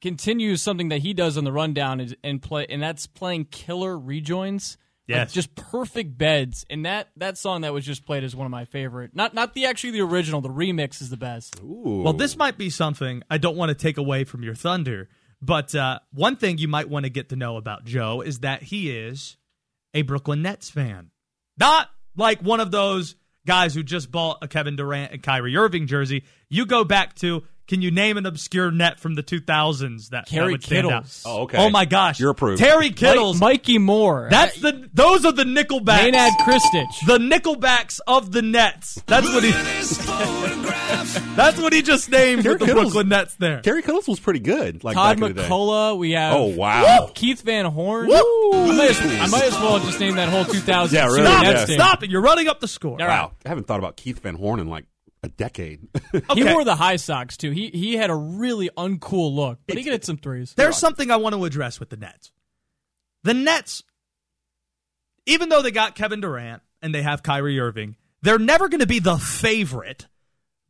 continues 0.00 0.62
something 0.62 0.88
that 0.88 1.00
he 1.00 1.14
does 1.14 1.36
on 1.36 1.44
the 1.44 1.52
rundown 1.52 2.00
is, 2.00 2.14
and 2.24 2.40
play 2.42 2.66
and 2.68 2.82
that's 2.82 3.06
playing 3.06 3.46
killer 3.46 3.98
rejoins. 3.98 4.76
Like, 5.06 5.32
just 5.32 5.54
perfect 5.54 6.16
beds. 6.16 6.64
And 6.70 6.86
that 6.86 7.08
that 7.18 7.36
song 7.36 7.60
that 7.60 7.74
was 7.74 7.84
just 7.84 8.06
played 8.06 8.24
is 8.24 8.34
one 8.34 8.46
of 8.46 8.50
my 8.50 8.64
favorite. 8.64 9.14
Not 9.14 9.34
not 9.34 9.52
the 9.54 9.66
actually 9.66 9.90
the 9.92 10.00
original, 10.00 10.40
the 10.40 10.48
remix 10.48 11.02
is 11.02 11.10
the 11.10 11.18
best. 11.18 11.60
Ooh. 11.62 12.00
Well, 12.02 12.14
this 12.14 12.36
might 12.38 12.56
be 12.56 12.70
something 12.70 13.22
I 13.30 13.36
don't 13.38 13.56
want 13.56 13.68
to 13.68 13.74
take 13.74 13.98
away 13.98 14.24
from 14.24 14.42
your 14.42 14.54
thunder, 14.54 15.10
but 15.42 15.74
uh, 15.74 15.98
one 16.12 16.36
thing 16.36 16.56
you 16.56 16.68
might 16.68 16.88
want 16.88 17.04
to 17.04 17.10
get 17.10 17.28
to 17.28 17.36
know 17.36 17.58
about 17.58 17.84
Joe 17.84 18.22
is 18.22 18.38
that 18.40 18.62
he 18.62 18.90
is 18.96 19.36
a 19.94 20.02
Brooklyn 20.02 20.42
Nets 20.42 20.68
fan. 20.70 21.10
Not 21.58 21.88
like 22.16 22.40
one 22.40 22.60
of 22.60 22.70
those 22.70 23.16
guys 23.46 23.74
who 23.74 23.82
just 23.82 24.10
bought 24.10 24.38
a 24.42 24.48
Kevin 24.48 24.76
Durant 24.76 25.12
and 25.12 25.22
Kyrie 25.22 25.56
Irving 25.56 25.86
jersey. 25.86 26.24
You 26.48 26.66
go 26.66 26.84
back 26.84 27.14
to 27.16 27.44
can 27.66 27.80
you 27.80 27.90
name 27.90 28.18
an 28.18 28.26
obscure 28.26 28.70
net 28.70 29.00
from 29.00 29.14
the 29.14 29.22
2000s 29.22 30.10
that, 30.10 30.10
that 30.10 30.26
Kerry 30.26 30.52
would 30.52 30.62
stand 30.62 30.86
out? 30.86 31.04
Kittles. 31.04 31.22
Oh, 31.24 31.42
okay. 31.44 31.56
Oh 31.58 31.70
my 31.70 31.86
gosh, 31.86 32.20
You're 32.20 32.30
approved. 32.30 32.60
Terry 32.60 32.90
Mike- 32.90 33.40
Mikki 33.40 33.78
Moore. 33.78 34.28
that's 34.30 34.60
the 34.60 34.88
those 34.92 35.24
are 35.24 35.32
the 35.32 35.44
Nickelbacks. 35.44 36.10
Nenad 36.12 36.30
Krstić. 36.40 37.06
the 37.06 37.18
Nickelbacks 37.18 38.00
of 38.06 38.32
the 38.32 38.42
Nets. 38.42 39.00
That's 39.06 39.26
what 39.32 39.44
he. 39.44 40.63
that's 41.36 41.58
what 41.60 41.72
he 41.72 41.82
just 41.82 42.10
named 42.10 42.44
with 42.46 42.58
the 42.58 42.66
Kittles- 42.66 42.84
Brooklyn 42.92 43.08
Nets 43.08 43.34
there. 43.36 43.60
Kerry 43.60 43.82
Kittles 43.82 44.06
was 44.08 44.20
pretty 44.20 44.40
good. 44.40 44.84
Like 44.84 44.94
Todd 44.94 45.18
back 45.20 45.30
in 45.30 45.36
the. 45.36 45.42
MacCulloch. 45.42 45.98
We 45.98 46.12
have 46.12 46.34
Oh 46.34 46.46
wow. 46.46 47.10
Keith 47.14 47.42
Van 47.42 47.64
Horn. 47.66 48.06
Woo! 48.08 48.14
I 48.52 48.76
might, 48.76 48.90
as, 48.90 49.00
I 49.00 49.26
might 49.26 49.44
as 49.44 49.52
well 49.54 49.78
just 49.80 49.98
name 50.00 50.16
that 50.16 50.28
whole 50.28 50.44
2000 50.44 50.94
Yeah, 50.96 51.06
really, 51.06 51.22
Stop 51.22 51.42
yeah. 51.44 51.62
it! 51.62 51.66
Stop 51.68 52.02
it! 52.02 52.10
You're 52.10 52.22
running 52.22 52.48
up 52.48 52.60
the 52.60 52.68
score. 52.68 52.92
All 52.92 53.06
right. 53.08 53.22
Wow. 53.22 53.32
I 53.44 53.48
haven't 53.48 53.66
thought 53.66 53.78
about 53.78 53.96
Keith 53.96 54.20
Van 54.20 54.34
Horn 54.34 54.60
in 54.60 54.68
like 54.68 54.86
a 55.22 55.28
decade. 55.28 55.88
He 56.12 56.20
Okay. 56.42 56.52
wore 56.52 56.64
the 56.64 56.76
high 56.76 56.96
socks 56.96 57.36
too. 57.36 57.50
He 57.50 57.68
he 57.70 57.96
had 57.96 58.10
a 58.10 58.14
really 58.14 58.68
uncool 58.76 59.34
look, 59.34 59.58
but 59.66 59.76
he 59.76 59.84
could 59.84 59.92
hit 59.92 60.04
some 60.04 60.16
threes. 60.18 60.52
There's 60.54 60.76
something 60.76 61.10
I 61.10 61.16
want 61.16 61.34
to 61.34 61.44
address 61.44 61.80
with 61.80 61.90
the 61.90 61.96
Nets. 61.96 62.30
The 63.24 63.34
Nets, 63.34 63.82
even 65.26 65.48
though 65.48 65.62
they 65.62 65.70
got 65.70 65.94
Kevin 65.94 66.20
Durant 66.20 66.62
and 66.82 66.94
they 66.94 67.02
have 67.02 67.22
Kyrie 67.22 67.58
Irving, 67.58 67.96
they're 68.22 68.38
never 68.38 68.68
going 68.68 68.80
to 68.80 68.86
be 68.86 68.98
the 68.98 69.16
favorite, 69.16 70.06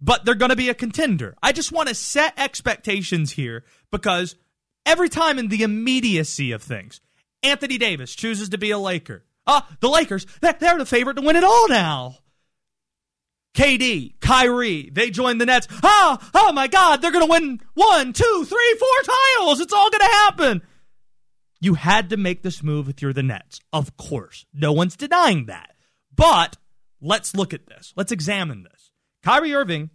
but 0.04 0.24
they're 0.24 0.34
going 0.34 0.50
to 0.50 0.56
be 0.56 0.68
a 0.68 0.74
contender. 0.74 1.34
I 1.42 1.52
just 1.52 1.72
want 1.72 1.88
to 1.88 1.94
set 1.94 2.38
expectations 2.38 3.32
here 3.32 3.64
because 3.90 4.36
every 4.84 5.08
time 5.08 5.38
in 5.38 5.48
the 5.48 5.62
immediacy 5.62 6.52
of 6.52 6.62
things, 6.62 7.00
Anthony 7.42 7.78
Davis 7.78 8.14
chooses 8.14 8.50
to 8.50 8.58
be 8.58 8.70
a 8.70 8.78
Laker. 8.78 9.24
Ah, 9.46 9.66
the 9.80 9.88
Lakers, 9.88 10.26
they're 10.42 10.78
the 10.78 10.84
favorite 10.84 11.14
to 11.14 11.22
win 11.22 11.36
it 11.36 11.44
all 11.44 11.68
now. 11.68 12.18
KD, 13.54 14.20
Kyrie, 14.20 14.90
they 14.92 15.10
join 15.10 15.38
the 15.38 15.46
Nets. 15.46 15.68
Ah, 15.82 16.30
oh 16.34 16.52
my 16.52 16.66
God, 16.66 17.00
they're 17.00 17.12
going 17.12 17.26
to 17.26 17.30
win 17.30 17.60
one, 17.72 18.12
two, 18.12 18.44
three, 18.46 18.76
four 18.78 19.14
titles. 19.38 19.60
It's 19.60 19.72
all 19.72 19.90
going 19.90 20.00
to 20.00 20.16
happen. 20.16 20.62
You 21.60 21.74
had 21.74 22.10
to 22.10 22.18
make 22.18 22.42
this 22.42 22.62
move 22.62 22.90
if 22.90 23.00
you're 23.00 23.14
the 23.14 23.22
Nets. 23.22 23.60
Of 23.72 23.96
course. 23.96 24.44
No 24.52 24.72
one's 24.72 24.96
denying 24.96 25.46
that. 25.46 25.70
But 26.14 26.58
let's 27.00 27.34
look 27.34 27.54
at 27.54 27.66
this. 27.66 27.94
Let's 27.96 28.12
examine 28.12 28.64
this. 28.64 28.90
Kyrie 29.22 29.54
Irving, 29.54 29.88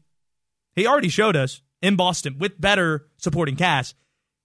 he 0.79 0.87
already 0.87 1.09
showed 1.09 1.35
us 1.35 1.61
in 1.81 1.95
Boston 1.95 2.37
with 2.39 2.59
better 2.59 3.07
supporting 3.17 3.55
cast, 3.55 3.95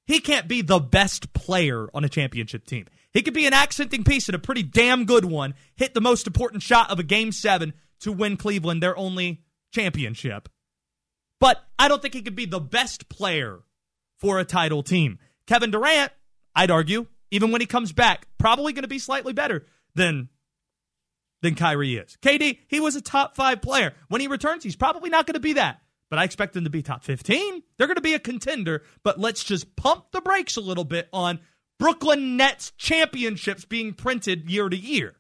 he 0.07 0.21
can't 0.21 0.49
be 0.49 0.63
the 0.63 0.79
best 0.79 1.33
player 1.33 1.89
on 1.95 2.05
a 2.05 2.09
championship 2.09 2.67
team. 2.67 2.87
He 3.13 3.23
could 3.23 3.35
be 3.35 3.47
an 3.47 3.55
accenting 3.55 4.05
piece 4.05 4.29
and 4.29 4.35
a 4.35 4.41
pretty 4.41 4.63
damn 4.63 5.05
good 5.05 5.25
one, 5.25 5.55
hit 5.77 5.95
the 5.95 6.01
most 6.01 6.27
important 6.27 6.63
shot 6.63 6.91
of 6.91 6.99
a 6.99 7.05
game 7.05 7.33
seven 7.33 7.73
to 8.01 8.13
win 8.13 8.37
Cleveland 8.37 8.83
their 8.83 8.97
only 8.97 9.43
championship. 9.73 10.49
But 11.41 11.65
I 11.79 11.89
don't 11.89 12.03
think 12.03 12.15
he 12.15 12.23
could 12.23 12.37
be 12.37 12.47
the 12.47 12.61
best 12.61 13.09
player 13.09 13.61
for 14.19 14.39
a 14.39 14.45
title 14.45 14.83
team. 14.83 15.19
Kevin 15.47 15.71
Durant, 15.71 16.13
I'd 16.55 16.71
argue, 16.71 17.07
even 17.31 17.51
when 17.51 17.61
he 17.61 17.67
comes 17.67 17.93
back, 17.93 18.27
probably 18.39 18.73
going 18.73 18.83
to 18.83 18.89
be 18.89 18.99
slightly 18.99 19.33
better 19.33 19.67
than 19.95 20.29
than 21.43 21.55
Kyrie 21.55 21.97
is. 21.97 22.17
KD, 22.23 22.59
he 22.69 22.81
was 22.81 22.97
a 22.97 23.03
top 23.03 23.37
five 23.37 23.61
player. 23.61 23.93
When 24.09 24.23
he 24.23 24.29
returns, 24.29 24.65
he's 24.65 24.77
probably 24.77 25.11
not 25.11 25.27
going 25.27 25.35
to 25.35 25.41
be 25.41 25.53
that. 25.55 25.81
But 26.11 26.19
I 26.19 26.25
expect 26.25 26.55
them 26.55 26.65
to 26.65 26.71
be 26.71 26.83
top 26.83 27.03
15. 27.03 27.63
They're 27.77 27.87
going 27.87 27.97
to 27.97 28.01
be 28.03 28.15
a 28.15 28.19
contender. 28.19 28.83
But 29.03 29.19
let's 29.19 29.43
just 29.43 29.75
pump 29.77 30.07
the 30.13 30.21
brakes 30.21 30.57
a 30.57 30.61
little 30.61 30.85
bit 30.85 31.09
on 31.13 31.41
Brooklyn 31.79 32.37
Nets 32.37 32.73
championships 32.77 33.65
being 33.65 33.95
printed 33.95 34.49
year 34.51 34.69
to 34.69 34.77
year. 34.77 35.17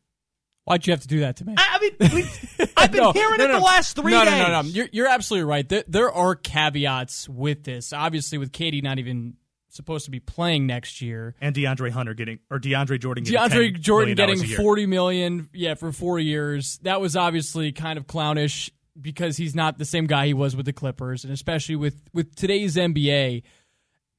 Why'd 0.65 0.87
you 0.87 0.93
have 0.93 1.03
to 1.03 1.09
do 1.09 1.21
that 1.21 1.37
to 1.37 1.45
me? 1.45 1.55
I 1.59 1.91
I 2.01 2.15
mean, 2.15 2.27
I've 2.77 2.91
been 2.91 3.03
No, 3.03 3.13
hearing 3.13 3.39
no, 3.39 3.45
it 3.45 3.53
the 3.53 3.61
last 3.61 3.97
three 3.97 4.13
no, 4.13 4.25
days. 4.25 4.33
No, 4.33 4.49
no, 4.49 4.63
no, 4.63 4.69
You're, 4.69 4.89
you're 4.93 5.09
absolutely 5.09 5.45
right. 5.45 5.69
There, 5.69 5.85
there 5.87 6.11
are 6.11 6.35
caveats 6.35 7.29
with 7.29 7.65
this. 7.65 7.93
Obviously, 7.93 8.39
with 8.39 8.51
KD 8.53 8.83
not 8.83 8.99
even 8.99 9.35
supposed 9.69 10.07
to 10.07 10.11
be 10.11 10.21
playing 10.21 10.67
next 10.67 11.03
year, 11.03 11.35
And 11.41 11.55
DeAndre 11.55 11.91
Hunter 11.91 12.15
getting, 12.15 12.39
or 12.51 12.59
DeAndre 12.59 12.99
Jordan 13.01 13.25
getting 13.25 13.41
DeAndre 13.41 13.81
Jordan 13.81 14.15
million 14.15 14.39
getting 14.39 14.57
forty 14.57 14.87
million, 14.87 15.49
yeah, 15.53 15.75
for 15.75 15.93
four 15.93 16.19
years. 16.19 16.79
That 16.83 17.01
was 17.01 17.17
obviously 17.17 17.73
kind 17.73 17.99
of 17.99 18.07
clownish 18.07 18.71
because 19.01 19.37
he's 19.37 19.55
not 19.55 19.79
the 19.79 19.85
same 19.85 20.07
guy 20.07 20.27
he 20.27 20.35
was 20.35 20.57
with 20.57 20.67
the 20.67 20.73
Clippers, 20.73 21.25
and 21.25 21.33
especially 21.33 21.77
with 21.77 22.03
with 22.13 22.35
today's 22.35 22.77
NBA. 22.77 23.43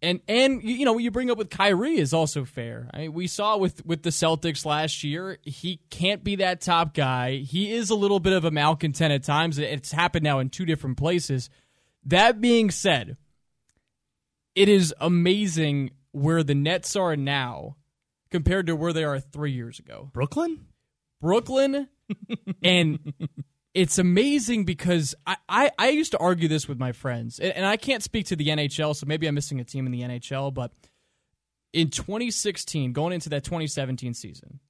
And 0.01 0.19
and 0.27 0.61
you 0.61 0.85
know 0.85 0.93
what 0.93 1.03
you 1.03 1.11
bring 1.11 1.31
up 1.31 1.37
with 1.37 1.49
Kyrie 1.49 1.97
is 1.97 2.13
also 2.13 2.45
fair. 2.45 2.89
I 2.93 2.99
mean, 2.99 3.13
we 3.13 3.27
saw 3.27 3.57
with 3.57 3.85
with 3.85 4.03
the 4.03 4.09
Celtics 4.09 4.65
last 4.65 5.03
year, 5.03 5.39
he 5.43 5.79
can't 5.89 6.23
be 6.23 6.37
that 6.37 6.61
top 6.61 6.93
guy. 6.93 7.37
He 7.37 7.71
is 7.71 7.89
a 7.89 7.95
little 7.95 8.19
bit 8.19 8.33
of 8.33 8.45
a 8.45 8.51
malcontent 8.51 9.13
at 9.13 9.23
times. 9.23 9.57
It's 9.57 9.91
happened 9.91 10.23
now 10.23 10.39
in 10.39 10.49
two 10.49 10.65
different 10.65 10.97
places. 10.97 11.49
That 12.03 12.41
being 12.41 12.69
said, 12.69 13.17
it 14.53 14.69
is 14.69 14.93
amazing 14.99 15.91
where 16.11 16.43
the 16.43 16.55
Nets 16.55 16.95
are 16.95 17.15
now 17.15 17.77
compared 18.29 18.67
to 18.67 18.75
where 18.75 18.93
they 18.93 19.03
are 19.03 19.19
three 19.19 19.51
years 19.51 19.79
ago. 19.79 20.09
Brooklyn? 20.13 20.67
Brooklyn, 21.21 21.87
and 22.63 23.13
it's 23.75 23.99
amazing 23.99 24.63
because 24.63 25.13
I, 25.27 25.35
I, 25.49 25.71
I 25.77 25.89
used 25.89 26.11
to 26.11 26.17
argue 26.17 26.47
this 26.47 26.67
with 26.67 26.79
my 26.79 26.93
friends, 26.93 27.39
and, 27.39 27.51
and 27.51 27.65
I 27.65 27.75
can't 27.75 28.01
speak 28.01 28.27
to 28.27 28.35
the 28.35 28.47
NHL, 28.47 28.95
so 28.95 29.05
maybe 29.05 29.27
I'm 29.27 29.35
missing 29.35 29.59
a 29.59 29.65
team 29.65 29.85
in 29.85 29.91
the 29.91 30.01
NHL, 30.01 30.53
but 30.53 30.71
in 31.73 31.89
2016, 31.89 32.93
going 32.93 33.11
into 33.13 33.29
that 33.29 33.43
2017 33.43 34.13
season, 34.13 34.61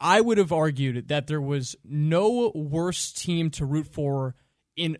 I 0.00 0.20
would 0.20 0.38
have 0.38 0.50
argued 0.50 1.08
that 1.08 1.26
there 1.26 1.42
was 1.42 1.76
no 1.84 2.50
worse 2.54 3.12
team 3.12 3.50
to 3.50 3.66
root 3.66 3.86
for 3.86 4.34
in 4.76 4.96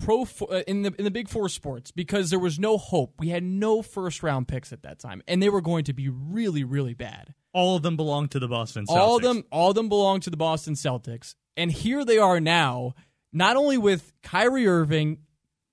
pro 0.00 0.26
uh, 0.50 0.62
in 0.66 0.82
the 0.82 0.92
in 0.98 1.04
the 1.04 1.10
big 1.10 1.28
four 1.28 1.48
sports 1.48 1.92
because 1.92 2.28
there 2.28 2.38
was 2.38 2.58
no 2.58 2.76
hope. 2.76 3.14
We 3.18 3.28
had 3.28 3.42
no 3.42 3.80
first 3.80 4.22
round 4.22 4.48
picks 4.48 4.72
at 4.72 4.82
that 4.82 4.98
time, 4.98 5.22
and 5.26 5.42
they 5.42 5.48
were 5.48 5.62
going 5.62 5.84
to 5.84 5.94
be 5.94 6.08
really 6.10 6.64
really 6.64 6.92
bad. 6.92 7.32
All 7.54 7.76
of 7.76 7.82
them 7.82 7.96
belong 7.96 8.28
to 8.28 8.40
the 8.40 8.48
Boston 8.48 8.84
Celtics. 8.84 8.96
All 8.96 9.16
of 9.16 9.22
them, 9.22 9.44
all 9.50 9.70
of 9.70 9.76
them 9.76 9.88
belong 9.88 10.20
to 10.20 10.30
the 10.30 10.36
Boston 10.36 10.74
Celtics, 10.74 11.36
and 11.56 11.70
here 11.72 12.04
they 12.04 12.18
are 12.18 12.40
now. 12.40 12.94
Not 13.32 13.56
only 13.56 13.76
with 13.78 14.12
Kyrie 14.22 14.66
Irving 14.66 15.18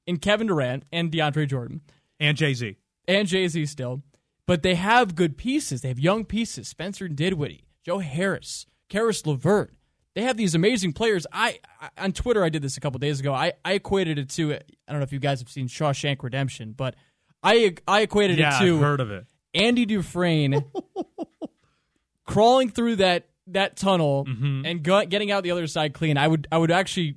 and 0.07 0.19
Kevin 0.21 0.47
Durant 0.47 0.83
and 0.91 1.11
DeAndre 1.11 1.47
Jordan 1.47 1.81
And 2.19 2.35
Jay 2.35 2.53
Z. 2.55 2.75
and 3.07 3.27
Jay 3.27 3.47
Z 3.47 3.65
still, 3.67 4.01
but 4.47 4.63
they 4.63 4.75
have 4.75 5.13
good 5.15 5.37
pieces. 5.37 5.81
They 5.81 5.87
have 5.89 5.99
young 5.99 6.25
pieces: 6.25 6.67
Spencer 6.67 7.07
Dinwiddie, 7.07 7.65
Joe 7.85 7.99
Harris, 7.99 8.65
Caris 8.89 9.25
LeVert. 9.25 9.73
They 10.15 10.23
have 10.23 10.35
these 10.37 10.55
amazing 10.55 10.91
players. 10.93 11.25
I, 11.31 11.59
I 11.79 11.89
on 12.03 12.11
Twitter 12.13 12.43
I 12.43 12.49
did 12.49 12.61
this 12.63 12.75
a 12.77 12.81
couple 12.81 12.97
days 12.99 13.19
ago. 13.19 13.33
I, 13.33 13.53
I 13.63 13.73
equated 13.73 14.17
it 14.19 14.29
to 14.31 14.53
I 14.55 14.59
don't 14.89 14.97
know 14.99 15.03
if 15.03 15.13
you 15.13 15.19
guys 15.19 15.39
have 15.39 15.47
seen 15.49 15.67
Shawshank 15.67 16.21
Redemption, 16.23 16.73
but 16.75 16.95
I 17.43 17.75
I 17.87 18.01
equated 18.01 18.37
Yeah, 18.39 18.57
it 18.61 18.65
to 18.65 18.75
I've 18.75 18.81
heard 18.81 18.99
of 19.01 19.11
it. 19.11 19.25
Andy 19.53 19.85
Dufresne 19.85 20.65
crawling 22.25 22.69
through 22.69 22.97
that 22.97 23.27
that 23.47 23.75
tunnel 23.75 24.25
Mm-hmm. 24.25 24.65
and 24.65 24.83
go, 24.83 25.05
getting 25.05 25.31
out 25.31 25.43
the 25.43 25.51
other 25.51 25.67
side 25.67 25.93
clean. 25.93 26.17
I 26.17 26.27
would 26.27 26.47
I 26.51 26.57
would 26.57 26.71
actually 26.71 27.15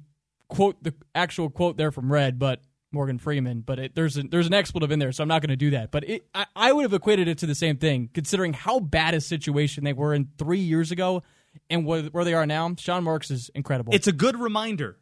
quote 0.49 0.83
the 0.83 0.95
actual 1.15 1.51
quote 1.51 1.77
there 1.77 1.91
from 1.93 2.13
Red, 2.13 2.39
but 2.39 2.61
Morgan 2.93 3.19
Freeman. 3.19 3.61
But 3.61 3.79
it, 3.79 3.95
there's 3.95 4.17
a, 4.17 4.23
there's 4.23 4.47
an 4.47 4.55
expletive 4.55 4.91
in 4.93 4.99
there, 4.99 5.13
so 5.13 5.23
I'm 5.23 5.29
not 5.29 5.43
going 5.43 5.51
to 5.51 5.57
do 5.57 5.71
that. 5.71 5.91
But 5.91 6.09
it, 6.09 6.27
I, 6.35 6.47
I 6.55 6.73
would 6.73 6.83
have 6.83 6.93
equated 6.95 7.29
it 7.29 7.39
to 7.39 7.47
the 7.47 7.55
same 7.55 7.77
thing, 7.77 8.09
considering 8.15 8.53
how 8.53 8.79
bad 8.81 9.15
a 9.15 9.21
situation 9.21 9.85
they 9.85 9.93
were 9.93 10.15
in 10.15 10.29
three 10.39 10.61
years 10.61 10.91
ago 10.93 11.23
and 11.71 11.85
where, 11.87 12.03
where 12.05 12.25
they 12.25 12.35
are 12.35 12.47
now. 12.47 12.75
Sean 12.79 13.05
Marks 13.05 13.31
is 13.31 13.51
incredible. 13.55 13.95
It's 13.95 14.07
a 14.07 14.13
good 14.13 14.39
reminder. 14.39 14.99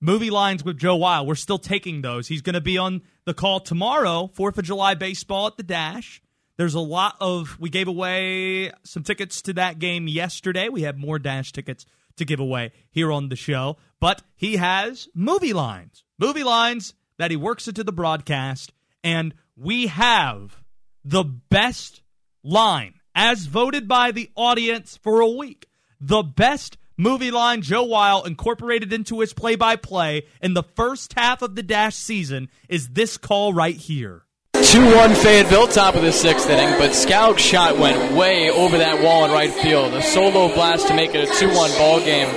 Movie 0.00 0.30
lines 0.30 0.64
with 0.64 0.78
Joe 0.78 0.96
Weil. 0.96 1.26
We're 1.26 1.34
still 1.34 1.58
taking 1.58 2.02
those. 2.02 2.28
He's 2.28 2.40
going 2.42 2.54
to 2.54 2.60
be 2.60 2.78
on 2.78 3.02
the 3.24 3.34
call 3.34 3.58
tomorrow, 3.60 4.30
4th 4.36 4.58
of 4.58 4.64
July 4.64 4.94
baseball 4.94 5.48
at 5.48 5.56
the 5.56 5.62
Dash. 5.64 6.22
There's 6.58 6.74
a 6.74 6.80
lot 6.80 7.16
of, 7.20 7.56
we 7.60 7.70
gave 7.70 7.86
away 7.86 8.72
some 8.82 9.04
tickets 9.04 9.40
to 9.42 9.52
that 9.54 9.78
game 9.78 10.08
yesterday. 10.08 10.68
We 10.68 10.82
have 10.82 10.98
more 10.98 11.20
Dash 11.20 11.52
tickets 11.52 11.86
to 12.16 12.24
give 12.24 12.40
away 12.40 12.72
here 12.90 13.12
on 13.12 13.28
the 13.28 13.36
show. 13.36 13.76
But 14.00 14.22
he 14.34 14.56
has 14.56 15.08
movie 15.14 15.52
lines, 15.52 16.02
movie 16.18 16.42
lines 16.42 16.94
that 17.16 17.30
he 17.30 17.36
works 17.36 17.68
into 17.68 17.84
the 17.84 17.92
broadcast. 17.92 18.72
And 19.04 19.34
we 19.56 19.86
have 19.86 20.60
the 21.04 21.22
best 21.22 22.02
line 22.42 22.94
as 23.14 23.46
voted 23.46 23.86
by 23.86 24.10
the 24.10 24.30
audience 24.34 24.96
for 24.96 25.20
a 25.20 25.28
week. 25.28 25.68
The 26.00 26.24
best 26.24 26.76
movie 26.96 27.30
line 27.30 27.62
Joe 27.62 27.84
Weil 27.84 28.24
incorporated 28.24 28.92
into 28.92 29.20
his 29.20 29.32
play 29.32 29.54
by 29.54 29.76
play 29.76 30.26
in 30.42 30.54
the 30.54 30.64
first 30.64 31.14
half 31.16 31.40
of 31.40 31.54
the 31.54 31.62
Dash 31.62 31.94
season 31.94 32.48
is 32.68 32.88
this 32.88 33.16
call 33.16 33.52
right 33.52 33.76
here. 33.76 34.24
2 34.64 34.94
1 34.94 35.14
Fayetteville, 35.14 35.68
top 35.68 35.94
of 35.94 36.02
the 36.02 36.12
sixth 36.12 36.50
inning, 36.50 36.78
but 36.78 36.94
Scout's 36.94 37.40
shot 37.40 37.78
went 37.78 38.14
way 38.14 38.50
over 38.50 38.78
that 38.78 39.02
wall 39.02 39.24
in 39.24 39.30
right 39.30 39.52
field. 39.52 39.94
A 39.94 40.02
solo 40.02 40.52
blast 40.52 40.88
to 40.88 40.94
make 40.94 41.14
it 41.14 41.28
a 41.28 41.34
2 41.34 41.48
1 41.48 41.70
ball 41.78 42.00
game. 42.00 42.28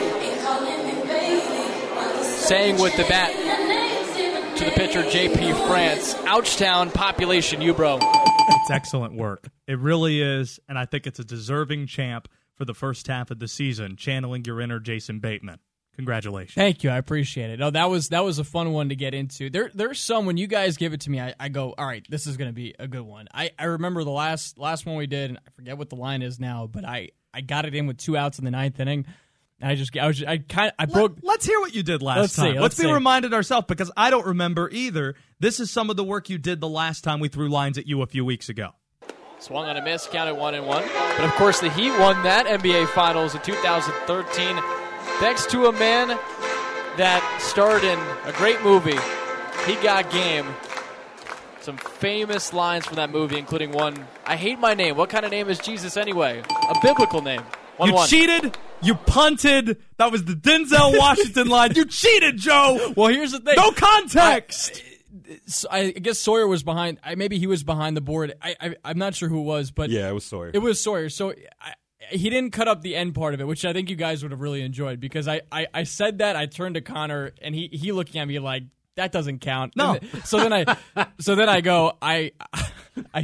Saying 2.24 2.80
with 2.80 2.96
the 2.96 3.04
bat 3.04 3.32
to 4.58 4.66
the 4.66 4.72
pitcher, 4.72 5.04
JP 5.04 5.68
France. 5.68 6.14
Ouchtown 6.14 6.94
population, 6.94 7.62
you 7.62 7.74
bro. 7.74 7.98
It's 8.02 8.72
excellent 8.72 9.16
work. 9.16 9.50
It 9.68 9.80
really 9.80 10.22
is, 10.22 10.60
and 10.70 10.78
I 10.78 10.86
think 10.86 11.08
it's 11.08 11.20
a 11.20 11.26
deserving 11.26 11.88
champ 11.88 12.28
for 12.56 12.66
the 12.66 12.74
first 12.76 13.08
half 13.08 13.32
of 13.32 13.40
the 13.40 13.48
season, 13.48 13.96
channeling 13.96 14.46
your 14.46 14.62
inner 14.62 14.80
Jason 14.80 15.20
Bateman. 15.20 15.60
Congratulations. 15.96 16.56
Thank 16.56 16.84
you, 16.84 16.90
I 16.90 16.98
appreciate 16.98 17.50
it. 17.50 17.60
No, 17.60 17.70
that 17.70 17.90
was 17.90 18.10
that 18.10 18.24
was 18.24 18.40
a 18.40 18.44
fun 18.44 18.72
one 18.72 18.90
to 18.90 18.96
get 18.96 19.14
into. 19.14 19.50
There, 19.50 19.70
there's 19.74 20.00
some 20.00 20.26
when 20.26 20.38
you 20.38 20.48
guys 20.48 20.78
give 20.78 20.94
it 20.94 21.02
to 21.02 21.12
me, 21.12 21.20
I, 21.20 21.34
I 21.40 21.50
go, 21.50 21.74
all 21.78 21.86
right, 21.86 22.06
this 22.10 22.28
is 22.28 22.38
going 22.38 22.50
to 22.50 22.54
be 22.54 22.74
a 22.80 22.88
good 22.88 23.02
one. 23.02 23.28
I, 23.34 23.52
I 23.60 23.66
remember 23.66 24.04
the 24.04 24.12
last 24.12 24.58
last 24.58 24.86
one 24.86 24.96
we 24.96 25.08
did, 25.08 25.32
and 25.32 25.40
I 25.40 25.52
forget 25.56 25.78
what 25.78 25.90
the 25.90 25.98
line 25.98 26.22
is 26.22 26.40
now, 26.40 26.68
but 26.72 26.86
I, 26.86 27.10
I 27.34 27.42
got 27.42 27.66
it 27.66 27.76
in 27.76 27.88
with 27.88 27.98
two 27.98 28.16
outs 28.16 28.40
in 28.40 28.46
the 28.46 28.52
ninth 28.52 28.80
inning. 28.80 29.06
I 29.62 29.76
just 29.76 29.96
I 29.98 30.08
was 30.08 30.18
just, 30.18 30.30
I 30.30 30.38
kind 30.40 30.72
I 30.80 30.86
broke. 30.86 31.18
Let, 31.22 31.40
us 31.40 31.46
hear 31.46 31.60
what 31.60 31.76
you 31.76 31.84
did 31.84 32.02
last 32.02 32.18
Let's 32.20 32.34
see, 32.34 32.42
time. 32.42 32.56
let's 32.56 32.80
let's 32.80 32.80
be 32.80 32.92
reminded 32.92 33.34
ourselves 33.34 33.68
because 33.68 33.92
I 33.96 34.10
don't 34.10 34.26
remember 34.26 34.70
either. 34.72 35.16
This 35.40 35.60
is 35.60 35.70
some 35.70 35.90
of 35.90 35.98
the 35.98 36.04
work 36.04 36.30
you 36.30 36.38
did 36.38 36.62
the 36.62 36.70
last 36.70 37.04
time 37.04 37.20
we 37.20 37.28
threw 37.28 37.50
lines 37.50 37.78
at 37.78 37.86
you 37.86 38.02
a 38.02 38.08
few 38.08 38.26
weeks 38.26 38.50
ago. 38.50 38.70
Swung 39.40 39.68
on 39.68 39.76
a 39.76 39.82
miss, 39.82 40.08
counted 40.08 40.36
one 40.36 40.56
and 40.56 40.66
one. 40.66 40.84
But 41.18 41.26
of 41.26 41.32
course, 41.34 41.60
the 41.60 41.70
Heat 41.72 41.92
won 42.00 42.22
that 42.24 42.46
NBA 42.46 42.88
Finals 42.90 43.36
in 43.36 43.42
2013 43.42 44.81
thanks 45.22 45.46
to 45.46 45.68
a 45.68 45.72
man 45.74 46.08
that 46.98 47.38
starred 47.40 47.84
in 47.84 48.00
a 48.26 48.36
great 48.36 48.60
movie, 48.64 48.98
He 49.68 49.76
Got 49.84 50.10
Game. 50.10 50.48
Some 51.62 51.78
famous 51.78 52.54
lines 52.54 52.88
from 52.88 52.96
that 52.96 53.12
movie, 53.12 53.38
including 53.38 53.72
one 53.72 54.08
I 54.26 54.36
hate 54.36 54.58
my 54.58 54.74
name. 54.74 54.98
What 54.98 55.12
kind 55.12 55.24
of 55.24 55.30
name 55.30 55.48
is 55.48 55.60
Jesus 55.60 55.96
anyway? 55.96 56.42
A 56.70 56.76
biblical 56.82 57.22
name. 57.22 57.44
1 57.78 57.90
you 57.90 57.94
1. 57.94 58.08
cheated. 58.08 58.58
You 58.82 58.96
punted. 58.96 59.78
That 59.98 60.12
was 60.12 60.24
the 60.26 60.34
Denzel 60.34 60.98
Washington 60.98 61.50
line. 61.50 61.74
You 61.76 61.86
cheated, 61.86 62.38
Joe. 62.38 62.92
Well, 62.98 63.10
here's 63.10 63.32
the 63.32 63.40
thing. 63.40 63.54
No 63.58 63.72
context. 63.74 64.82
So 65.46 65.68
I 65.70 65.92
guess 65.92 66.18
Sawyer 66.18 66.48
was 66.48 66.64
behind. 66.64 66.98
I, 67.04 67.14
maybe 67.14 67.38
he 67.38 67.46
was 67.46 67.64
behind 67.64 67.96
the 67.96 68.02
board. 68.02 68.34
I, 68.42 68.56
I 68.60 68.76
I'm 68.84 68.98
not 68.98 69.14
sure 69.14 69.30
who 69.30 69.42
it 69.42 69.44
was, 69.44 69.70
but 69.70 69.92
Yeah, 69.92 70.10
it 70.10 70.14
was 70.14 70.26
Sawyer. 70.26 70.50
It 70.52 70.60
was 70.60 70.82
Sawyer. 70.82 71.10
So 71.10 71.36
I, 71.62 71.74
he 72.12 72.30
didn't 72.30 72.52
cut 72.52 72.68
up 72.68 72.82
the 72.82 72.96
end 72.96 73.16
part 73.16 73.34
of 73.34 73.42
it, 73.42 73.48
which 73.48 73.66
I 73.66 73.74
think 73.74 73.90
you 73.90 73.96
guys 73.96 74.24
would 74.24 74.32
have 74.32 74.42
really 74.42 74.62
enjoyed 74.62 75.00
because 75.00 75.28
I, 75.28 75.42
I, 75.52 75.68
I 75.74 75.84
said 75.84 76.20
that 76.20 76.36
I 76.36 76.46
turned 76.46 76.76
to 76.76 76.82
Connor 76.82 77.32
and 77.42 77.56
he 77.56 77.70
he 77.72 77.92
looking 77.92 78.22
at 78.22 78.28
me 78.28 78.40
like 78.40 78.64
that 78.96 79.12
doesn't 79.12 79.40
count. 79.40 79.76
No. 79.76 79.94
And 79.94 80.12
th- 80.12 80.26
so 80.26 80.38
then 80.38 80.54
I 80.54 80.78
so 81.20 81.36
then 81.36 81.50
I 81.50 81.62
go 81.62 81.98
I. 82.02 82.32
I, 83.14 83.24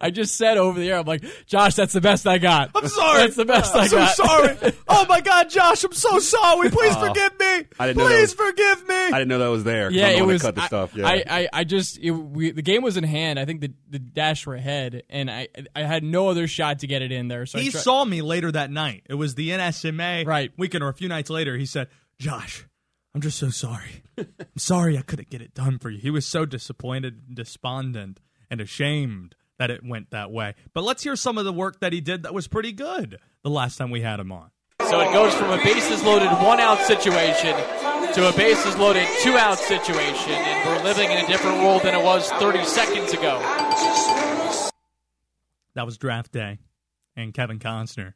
I 0.00 0.10
just 0.10 0.36
said 0.36 0.56
over 0.58 0.78
the 0.78 0.90
air, 0.90 0.98
I'm 0.98 1.06
like, 1.06 1.24
Josh, 1.46 1.74
that's 1.74 1.92
the 1.92 2.00
best 2.00 2.26
I 2.26 2.38
got. 2.38 2.70
I'm 2.74 2.88
sorry. 2.88 3.20
That's 3.20 3.36
the 3.36 3.44
best 3.44 3.74
I 3.74 3.82
I'm 3.82 3.88
so 3.88 3.96
got. 3.96 4.14
sorry. 4.16 4.72
Oh 4.94 5.06
my 5.08 5.20
God, 5.22 5.48
Josh, 5.50 5.84
I'm 5.84 5.92
so 5.92 6.18
sorry. 6.18 6.70
Please 6.70 6.92
Oh. 6.96 7.06
forgive 7.08 7.38
me. 7.40 7.66
I 7.80 7.86
didn't 7.86 7.96
know 7.98 8.08
that 8.08 8.14
Please 8.14 8.20
was- 8.20 8.34
forgive 8.34 8.86
me. 8.88 8.94
I 8.94 9.10
didn't 9.12 9.28
know 9.28 9.38
that 9.38 9.48
was 9.48 9.64
there. 9.64 9.88
'cause 9.88 9.96
Yeah, 9.96 10.08
I'm 10.08 10.12
the 10.12 10.18
it 10.18 10.20
one 10.20 10.28
that 10.28 10.32
was. 10.34 10.42
cut 10.42 10.54
the 10.54 10.62
I, 10.62 10.66
stuff. 10.66 10.94
Yeah. 10.94 11.06
I, 11.08 11.24
I, 11.28 11.48
I 11.52 11.64
just 11.64 11.98
it, 11.98 12.10
we, 12.10 12.50
the 12.52 12.62
game 12.62 12.82
was 12.82 12.96
in 12.96 13.04
hand. 13.04 13.38
I 13.38 13.44
think 13.44 13.60
the 13.62 13.72
the 13.88 13.98
dash 13.98 14.46
were 14.46 14.54
ahead, 14.54 15.02
and 15.08 15.30
I 15.30 15.48
I 15.74 15.82
had 15.82 16.04
no 16.04 16.28
other 16.28 16.46
shot 16.46 16.80
to 16.80 16.86
get 16.86 17.00
it 17.02 17.10
in 17.10 17.28
there. 17.28 17.46
So 17.46 17.58
I 17.58 17.62
he 17.62 17.70
tri- 17.70 17.80
saw 17.80 18.04
me 18.04 18.20
later 18.22 18.52
that 18.52 18.70
night. 18.70 19.04
It 19.08 19.14
was 19.14 19.34
the 19.34 19.50
NSMA 19.50 20.26
Right. 20.26 20.52
weekend 20.58 20.84
or 20.84 20.88
a 20.88 20.94
few 20.94 21.08
nights 21.08 21.30
later. 21.30 21.56
He 21.56 21.66
said, 21.66 21.88
Josh, 22.18 22.66
I'm 23.14 23.20
just 23.22 23.38
so 23.38 23.48
sorry. 23.50 24.02
I'm 24.18 24.26
sorry 24.58 24.98
I 24.98 25.02
couldn't 25.02 25.30
get 25.30 25.40
it 25.42 25.54
done 25.54 25.78
for 25.78 25.88
you. 25.90 25.98
He 25.98 26.10
was 26.10 26.26
so 26.26 26.44
disappointed, 26.44 27.22
and 27.26 27.36
despondent, 27.36 28.20
and 28.52 28.60
ashamed 28.60 29.34
that 29.58 29.70
it 29.70 29.80
went 29.82 30.10
that 30.10 30.30
way. 30.30 30.54
But 30.74 30.84
let's 30.84 31.02
hear 31.02 31.16
some 31.16 31.38
of 31.38 31.46
the 31.46 31.54
work 31.54 31.80
that 31.80 31.94
he 31.94 32.02
did 32.02 32.22
that 32.22 32.34
was 32.34 32.48
pretty 32.48 32.70
good 32.70 33.18
the 33.42 33.48
last 33.48 33.78
time 33.78 33.90
we 33.90 34.02
had 34.02 34.20
him 34.20 34.30
on. 34.30 34.50
So 34.90 35.00
it 35.00 35.10
goes 35.10 35.34
from 35.34 35.50
a 35.50 35.56
bases 35.64 36.02
loaded 36.02 36.30
one 36.44 36.60
out 36.60 36.78
situation 36.80 37.56
to 38.12 38.28
a 38.28 38.32
bases 38.36 38.76
loaded 38.76 39.08
two 39.22 39.38
out 39.38 39.58
situation, 39.58 40.32
and 40.32 40.68
we're 40.68 40.84
living 40.84 41.10
in 41.10 41.24
a 41.24 41.26
different 41.26 41.58
world 41.60 41.82
than 41.82 41.94
it 41.94 42.04
was 42.04 42.30
30 42.32 42.62
seconds 42.64 43.14
ago. 43.14 43.38
That 45.74 45.86
was 45.86 45.96
draft 45.96 46.30
day 46.30 46.58
and 47.16 47.32
Kevin 47.32 47.58
Costner. 47.58 48.12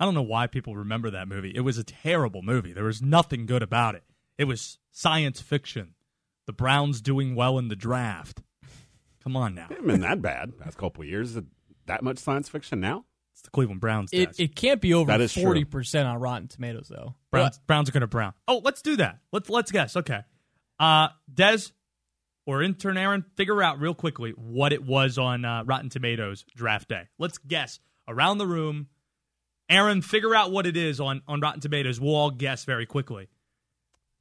I 0.00 0.04
don't 0.04 0.14
know 0.14 0.22
why 0.22 0.48
people 0.48 0.74
remember 0.74 1.10
that 1.10 1.28
movie. 1.28 1.52
It 1.54 1.60
was 1.60 1.78
a 1.78 1.84
terrible 1.84 2.42
movie. 2.42 2.72
There 2.72 2.82
was 2.82 3.00
nothing 3.00 3.46
good 3.46 3.62
about 3.62 3.94
it. 3.94 4.02
It 4.36 4.44
was 4.44 4.78
science 4.90 5.40
fiction. 5.40 5.94
The 6.46 6.52
Browns 6.52 7.00
doing 7.00 7.36
well 7.36 7.56
in 7.56 7.68
the 7.68 7.76
draft. 7.76 8.42
Come 9.26 9.36
on 9.36 9.56
now. 9.56 9.64
It 9.64 9.70
hasn't 9.70 9.88
been 9.88 10.00
that 10.02 10.22
bad 10.22 10.56
past 10.56 10.78
couple 10.78 11.02
of 11.02 11.08
years. 11.08 11.30
Is 11.30 11.38
it 11.38 11.44
that 11.86 12.04
much 12.04 12.18
science 12.18 12.48
fiction 12.48 12.78
now? 12.78 13.04
It's 13.32 13.42
the 13.42 13.50
Cleveland 13.50 13.80
Browns. 13.80 14.10
it 14.12 14.36
Des. 14.36 14.44
it 14.44 14.54
can't 14.54 14.80
be 14.80 14.94
over 14.94 15.08
That 15.10 15.20
is 15.20 15.32
true. 15.32 15.42
forty 15.42 15.64
percent 15.64 16.06
on 16.08 16.20
Rotten 16.20 16.46
Tomatoes 16.46 16.86
though. 16.88 17.16
Browns, 17.32 17.58
Browns 17.66 17.88
are 17.88 17.92
going 17.92 18.02
to 18.02 18.06
brown. 18.06 18.34
Oh, 18.46 18.60
let's 18.62 18.82
do 18.82 18.94
that. 18.98 19.18
Let's 19.32 19.50
let's 19.50 19.72
guess. 19.72 19.96
Okay. 19.96 20.20
Uh 20.78 21.08
Des 21.34 21.58
or 22.46 22.62
intern 22.62 22.96
Aaron, 22.96 23.24
figure 23.36 23.60
out 23.60 23.80
real 23.80 23.94
quickly 23.94 24.30
what 24.30 24.72
it 24.72 24.84
was 24.84 25.18
on 25.18 25.44
uh, 25.44 25.64
Rotten 25.64 25.90
Tomatoes 25.90 26.44
draft 26.54 26.88
day. 26.88 27.08
Let's 27.18 27.38
guess 27.38 27.80
around 28.06 28.38
the 28.38 28.46
room. 28.46 28.86
Aaron, 29.68 30.00
figure 30.02 30.32
out 30.32 30.52
what 30.52 30.64
it 30.64 30.76
is 30.76 31.00
on, 31.00 31.22
on 31.26 31.40
Rotten 31.40 31.60
Tomatoes. 31.60 32.00
We'll 32.00 32.14
all 32.14 32.30
guess 32.30 32.64
very 32.64 32.86
quickly. 32.86 33.26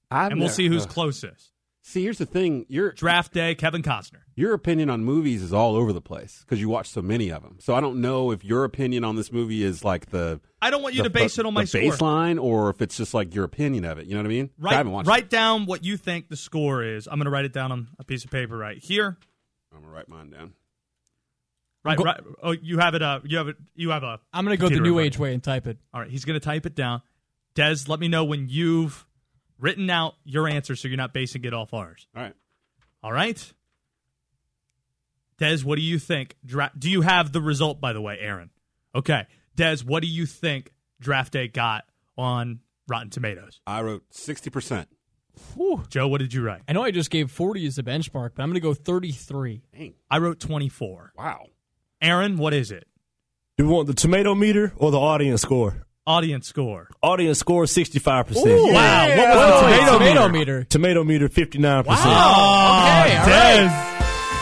I've 0.09 0.31
and 0.31 0.39
we'll 0.39 0.47
never- 0.47 0.55
see 0.55 0.67
who's 0.67 0.85
uh, 0.85 0.89
closest. 0.89 1.51
See, 1.87 2.01
here's 2.01 2.17
the 2.17 2.25
thing. 2.25 2.65
Your 2.67 2.93
Draft 2.93 3.31
day, 3.31 3.53
Kevin 3.53 3.83
Costner. 3.83 4.21
your 4.35 4.53
opinion 4.53 4.89
on 4.89 5.03
movies 5.05 5.43
is 5.43 5.53
all 5.53 5.75
over 5.75 5.93
the 5.93 6.01
place 6.01 6.39
because 6.41 6.59
you 6.59 6.67
watch 6.67 6.89
so 6.89 6.99
many 6.99 7.29
of 7.29 7.43
them. 7.43 7.57
So 7.59 7.75
I 7.75 7.79
don't 7.79 8.01
know 8.01 8.31
if 8.31 8.43
your 8.43 8.63
opinion 8.63 9.03
on 9.03 9.15
this 9.15 9.31
movie 9.31 9.61
is 9.61 9.83
like 9.83 10.07
the 10.09 10.41
I 10.63 10.71
don't 10.71 10.81
want 10.81 10.95
you 10.95 11.03
the- 11.03 11.09
to 11.09 11.13
base 11.13 11.35
the- 11.35 11.41
it 11.41 11.45
on 11.45 11.53
my 11.53 11.61
the 11.61 11.67
score. 11.67 11.81
baseline 11.81 12.41
or 12.41 12.71
if 12.71 12.81
it's 12.81 12.97
just 12.97 13.13
like 13.13 13.35
your 13.35 13.43
opinion 13.43 13.85
of 13.85 13.99
it. 13.99 14.07
You 14.07 14.15
know 14.15 14.21
what 14.21 14.25
I 14.25 14.29
mean? 14.29 14.49
I 14.59 14.63
Write, 14.63 14.73
haven't 14.77 14.91
watched. 14.93 15.07
write 15.07 15.23
it. 15.25 15.29
down 15.29 15.67
what 15.67 15.83
you 15.83 15.95
think 15.95 16.27
the 16.29 16.35
score 16.35 16.83
is. 16.83 17.05
I'm 17.05 17.19
going 17.19 17.25
to 17.25 17.29
write 17.31 17.45
it 17.45 17.53
down 17.53 17.71
on 17.71 17.87
a 17.99 18.03
piece 18.03 18.25
of 18.25 18.31
paper 18.31 18.57
right 18.57 18.83
here. 18.83 19.17
I'm 19.71 19.81
gonna 19.83 19.93
write 19.93 20.09
mine 20.09 20.31
down. 20.31 20.53
Right, 21.83 21.97
Go- 21.99 22.03
right. 22.03 22.19
Oh, 22.41 22.51
you 22.51 22.79
have 22.79 22.95
it. 22.95 23.03
Uh, 23.03 23.19
you 23.25 23.37
have 23.37 23.47
it. 23.47 23.57
You 23.75 23.91
have 23.91 24.01
a. 24.01 24.19
I'm 24.33 24.43
gonna 24.43 24.57
go 24.57 24.69
the 24.69 24.79
new 24.79 24.97
age 24.97 25.19
way 25.19 25.35
and 25.35 25.43
type 25.43 25.67
it. 25.67 25.77
All 25.93 26.01
right, 26.01 26.09
he's 26.09 26.25
going 26.25 26.39
to 26.39 26.43
type 26.43 26.65
it 26.65 26.73
down. 26.73 27.03
Des, 27.53 27.75
let 27.87 27.99
me 27.99 28.07
know 28.07 28.23
when 28.25 28.49
you've 28.49 29.04
written 29.59 29.89
out 29.89 30.15
your 30.23 30.47
answer, 30.47 30.75
so 30.75 30.87
you're 30.87 30.97
not 30.97 31.13
basing 31.13 31.43
it 31.45 31.53
off 31.53 31.73
ours. 31.73 32.07
All 32.15 32.21
right. 32.23 32.33
All 33.03 33.11
right. 33.11 33.53
Des, 35.37 35.59
what 35.59 35.75
do 35.75 35.81
you 35.81 35.99
think? 35.99 36.35
Dra- 36.45 36.71
do 36.77 36.89
you 36.89 37.01
have 37.01 37.31
the 37.31 37.41
result, 37.41 37.81
by 37.81 37.93
the 37.93 38.01
way, 38.01 38.17
Aaron? 38.19 38.49
Okay. 38.93 39.25
Des, 39.55 39.77
what 39.85 40.01
do 40.01 40.07
you 40.07 40.25
think 40.25 40.71
Draft 40.99 41.33
Day 41.33 41.47
got 41.47 41.83
on 42.17 42.59
Rotten 42.87 43.09
Tomatoes? 43.09 43.59
I 43.67 43.81
wrote 43.81 44.03
sixty 44.11 44.49
percent. 44.49 44.87
Joe, 45.89 46.07
what 46.07 46.19
did 46.19 46.33
you 46.33 46.41
write? 46.43 46.61
I 46.67 46.71
know 46.73 46.83
I 46.83 46.91
just 46.91 47.09
gave 47.09 47.29
40 47.29 47.67
as 47.67 47.77
a 47.77 47.83
benchmark, 47.83 48.31
but 48.35 48.43
I'm 48.43 48.49
gonna 48.49 48.61
go 48.61 48.73
33. 48.73 49.63
Dang! 49.77 49.93
I 50.09 50.19
wrote 50.19 50.39
24. 50.39 51.11
Wow. 51.17 51.47
Aaron, 52.01 52.37
what 52.37 52.53
is 52.53 52.71
it? 52.71 52.87
Do 53.57 53.65
you 53.65 53.69
want 53.69 53.87
the 53.87 53.93
tomato 53.93 54.33
meter 54.35 54.71
or 54.77 54.91
the 54.91 54.99
audience 54.99 55.41
score? 55.41 55.85
Audience 56.07 56.47
score. 56.47 56.87
Audience 57.01 57.39
score 57.39 57.65
sixty 57.65 57.97
five 57.99 58.27
percent. 58.27 58.45
Wow. 58.47 59.07
What 59.07 59.17
was 59.17 59.63
Wait, 59.63 59.71
the 59.71 59.85
tomato, 59.85 59.91
tomato 59.97 60.27
meter? 60.27 60.29
meter. 60.29 60.63
Tomato 60.65 61.03
meter 61.03 61.29
fifty 61.29 61.57
nine 61.57 61.83
percent. 61.83 62.05
Oh, 62.07 63.01
Okay, 63.05 63.17
all 63.17 63.25
Des. 63.25 63.91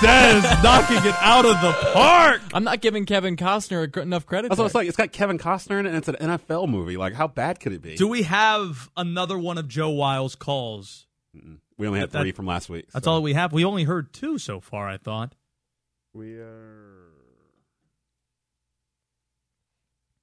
Des 0.01 0.61
knocking 0.61 0.97
it 1.09 1.15
out 1.21 1.45
of 1.45 1.61
the 1.61 1.71
park. 1.93 2.41
I'm 2.53 2.65
not 2.65 2.81
giving 2.81 3.05
Kevin 3.05 3.37
Costner 3.37 3.95
enough 4.01 4.25
credit. 4.25 4.49
That's 4.49 4.59
what 4.59 4.65
it's 4.65 4.75
like. 4.75 4.87
It's 4.89 4.97
got 4.97 5.13
Kevin 5.13 5.37
Costner 5.37 5.79
in 5.79 5.85
it, 5.85 5.89
and 5.89 5.97
it's 5.99 6.09
an 6.09 6.15
NFL 6.15 6.67
movie. 6.67 6.97
Like, 6.97 7.13
how 7.13 7.29
bad 7.29 7.61
could 7.61 7.71
it 7.71 7.81
be? 7.81 7.95
Do 7.95 8.09
we 8.09 8.23
have 8.23 8.89
another 8.97 9.39
one 9.39 9.57
of 9.57 9.69
Joe 9.69 9.91
Weil's 9.91 10.35
calls? 10.35 11.07
we 11.77 11.87
only 11.87 12.01
had 12.01 12.11
that- 12.11 12.19
three 12.21 12.33
from 12.33 12.45
last 12.45 12.69
week. 12.69 12.87
That's 12.91 13.05
so. 13.05 13.11
all 13.13 13.21
we 13.21 13.31
have. 13.33 13.53
We 13.53 13.63
only 13.63 13.85
heard 13.85 14.11
two 14.11 14.37
so 14.37 14.59
far, 14.59 14.89
I 14.89 14.97
thought. 14.97 15.33
We 16.13 16.33
are. 16.35 17.07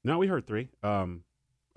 No, 0.05 0.19
we 0.19 0.27
heard 0.27 0.47
three. 0.47 0.69
Um. 0.83 1.23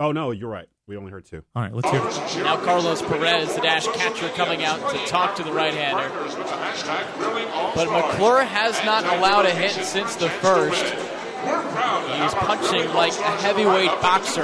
Oh 0.00 0.10
no, 0.10 0.32
you're 0.32 0.50
right. 0.50 0.66
We 0.86 0.96
only 0.96 1.12
heard 1.12 1.24
two. 1.24 1.42
All 1.54 1.62
right, 1.62 1.72
let's 1.72 1.88
hear 1.88 2.00
it. 2.00 2.44
Now 2.44 2.56
Carlos 2.56 3.00
Perez, 3.00 3.54
the 3.54 3.62
dash 3.62 3.86
catcher, 3.88 4.28
coming 4.30 4.64
out 4.64 4.90
to 4.90 4.98
talk 5.06 5.36
to 5.36 5.44
the 5.44 5.52
right-hander. 5.52 6.10
But 7.74 7.90
McClure 7.90 8.42
has 8.42 8.84
not 8.84 9.04
allowed 9.04 9.46
a 9.46 9.50
hit 9.50 9.70
since 9.70 10.16
the 10.16 10.28
first. 10.28 10.82
He's 10.84 12.34
punching 12.34 12.92
like 12.92 13.12
a 13.12 13.36
heavyweight 13.40 14.00
boxer. 14.02 14.42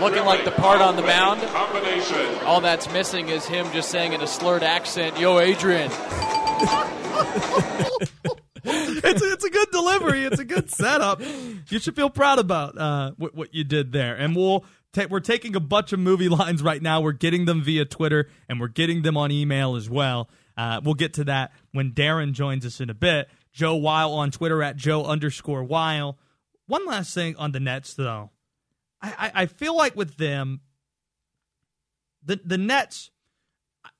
Looking 0.00 0.24
like 0.24 0.44
the 0.44 0.52
part 0.52 0.80
on 0.80 0.96
the 0.96 1.02
mound. 1.02 1.42
All 2.44 2.60
that's 2.60 2.90
missing 2.92 3.28
is 3.28 3.44
him 3.44 3.66
just 3.72 3.90
saying 3.90 4.12
in 4.12 4.22
a 4.22 4.26
slurred 4.26 4.62
accent, 4.62 5.18
Yo, 5.18 5.40
Adrian. 5.40 5.90
it's 8.64 9.22
a, 9.22 9.32
it's 9.32 9.44
a 9.44 9.50
good 9.50 9.70
delivery. 9.98 10.24
It's 10.24 10.40
a 10.40 10.44
good 10.44 10.70
setup. 10.70 11.20
You 11.20 11.78
should 11.78 11.96
feel 11.96 12.10
proud 12.10 12.38
about 12.38 12.78
uh, 12.78 13.12
what, 13.16 13.34
what 13.34 13.54
you 13.54 13.64
did 13.64 13.92
there. 13.92 14.14
And 14.14 14.34
we'll 14.34 14.64
ta- 14.92 15.06
we're 15.08 15.20
taking 15.20 15.56
a 15.56 15.60
bunch 15.60 15.92
of 15.92 16.00
movie 16.00 16.28
lines 16.28 16.62
right 16.62 16.80
now. 16.80 17.00
We're 17.00 17.12
getting 17.12 17.44
them 17.44 17.62
via 17.62 17.84
Twitter 17.84 18.28
and 18.48 18.60
we're 18.60 18.68
getting 18.68 19.02
them 19.02 19.16
on 19.16 19.30
email 19.30 19.76
as 19.76 19.88
well. 19.88 20.28
Uh, 20.56 20.80
we'll 20.82 20.94
get 20.94 21.14
to 21.14 21.24
that 21.24 21.52
when 21.72 21.92
Darren 21.92 22.32
joins 22.32 22.66
us 22.66 22.80
in 22.80 22.90
a 22.90 22.94
bit. 22.94 23.28
Joe 23.52 23.76
Weil 23.76 24.12
on 24.12 24.30
Twitter 24.30 24.62
at 24.62 24.76
Joe 24.76 25.04
underscore 25.04 25.64
Weil. 25.64 26.18
One 26.66 26.86
last 26.86 27.14
thing 27.14 27.36
on 27.36 27.52
the 27.52 27.60
Nets 27.60 27.94
though. 27.94 28.30
I, 29.00 29.08
I, 29.18 29.42
I 29.42 29.46
feel 29.46 29.76
like 29.76 29.96
with 29.96 30.16
them, 30.16 30.60
the 32.24 32.40
the 32.44 32.58
Nets, 32.58 33.10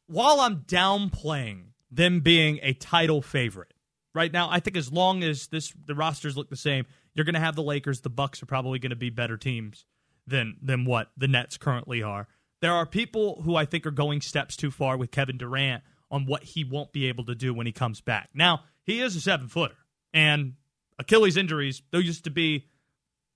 while 0.06 0.40
I'm 0.40 0.62
downplaying 0.62 1.68
them 1.90 2.20
being 2.20 2.58
a 2.62 2.74
title 2.74 3.22
favorite 3.22 3.72
right 4.18 4.32
now, 4.32 4.50
I 4.50 4.60
think 4.60 4.76
as 4.76 4.92
long 4.92 5.22
as 5.22 5.46
this 5.46 5.72
the 5.86 5.94
rosters 5.94 6.36
look 6.36 6.50
the 6.50 6.56
same, 6.56 6.84
you're 7.14 7.24
going 7.24 7.34
to 7.34 7.40
have 7.40 7.56
the 7.56 7.62
Lakers. 7.62 8.00
The 8.00 8.10
Bucks 8.10 8.42
are 8.42 8.46
probably 8.46 8.78
going 8.78 8.90
to 8.90 8.96
be 8.96 9.10
better 9.10 9.36
teams 9.36 9.86
than 10.26 10.56
than 10.60 10.84
what 10.84 11.10
the 11.16 11.28
Nets 11.28 11.56
currently 11.56 12.02
are. 12.02 12.28
There 12.60 12.72
are 12.72 12.84
people 12.84 13.40
who 13.42 13.54
I 13.56 13.64
think 13.64 13.86
are 13.86 13.92
going 13.92 14.20
steps 14.20 14.56
too 14.56 14.70
far 14.70 14.96
with 14.96 15.12
Kevin 15.12 15.38
Durant 15.38 15.82
on 16.10 16.26
what 16.26 16.42
he 16.42 16.64
won't 16.64 16.92
be 16.92 17.06
able 17.06 17.24
to 17.26 17.34
do 17.34 17.54
when 17.54 17.66
he 17.66 17.72
comes 17.72 18.00
back. 18.00 18.30
Now, 18.34 18.64
he 18.82 19.00
is 19.00 19.14
a 19.14 19.20
seven 19.20 19.48
footer, 19.48 19.76
and 20.12 20.54
Achilles 20.98 21.36
injuries, 21.36 21.82
there 21.92 22.00
used 22.00 22.24
to 22.24 22.30
be 22.30 22.66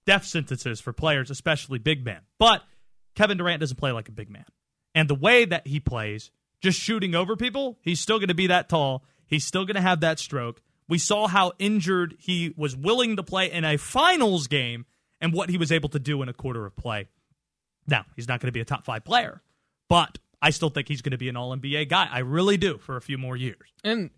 death 0.04 0.24
sentences 0.24 0.80
for 0.80 0.92
players, 0.92 1.30
especially 1.30 1.78
big 1.78 2.04
men. 2.04 2.20
But 2.38 2.62
Kevin 3.14 3.38
Durant 3.38 3.60
doesn't 3.60 3.76
play 3.76 3.92
like 3.92 4.08
a 4.08 4.12
big 4.12 4.30
man. 4.30 4.46
And 4.94 5.08
the 5.08 5.14
way 5.14 5.44
that 5.44 5.66
he 5.66 5.80
plays, 5.80 6.30
just 6.60 6.78
shooting 6.78 7.14
over 7.14 7.36
people, 7.36 7.78
he's 7.82 8.00
still 8.00 8.18
going 8.18 8.28
to 8.28 8.34
be 8.34 8.48
that 8.48 8.68
tall. 8.68 9.04
He's 9.26 9.44
still 9.44 9.64
going 9.64 9.76
to 9.76 9.82
have 9.82 10.00
that 10.00 10.18
stroke. 10.18 10.60
We 10.92 10.98
saw 10.98 11.26
how 11.26 11.52
injured 11.58 12.16
he 12.18 12.52
was 12.54 12.76
willing 12.76 13.16
to 13.16 13.22
play 13.22 13.50
in 13.50 13.64
a 13.64 13.78
finals 13.78 14.46
game 14.46 14.84
and 15.22 15.32
what 15.32 15.48
he 15.48 15.56
was 15.56 15.72
able 15.72 15.88
to 15.88 15.98
do 15.98 16.20
in 16.20 16.28
a 16.28 16.34
quarter 16.34 16.66
of 16.66 16.76
play. 16.76 17.08
Now, 17.86 18.04
he's 18.14 18.28
not 18.28 18.40
going 18.40 18.48
to 18.48 18.52
be 18.52 18.60
a 18.60 18.66
top 18.66 18.84
five 18.84 19.02
player, 19.02 19.40
but 19.88 20.18
I 20.42 20.50
still 20.50 20.68
think 20.68 20.88
he's 20.88 21.00
going 21.00 21.12
to 21.12 21.16
be 21.16 21.30
an 21.30 21.36
all 21.38 21.56
NBA 21.56 21.88
guy. 21.88 22.10
I 22.12 22.18
really 22.18 22.58
do 22.58 22.76
for 22.76 22.98
a 22.98 23.00
few 23.00 23.16
more 23.16 23.38
years. 23.38 23.72
And 23.82 24.10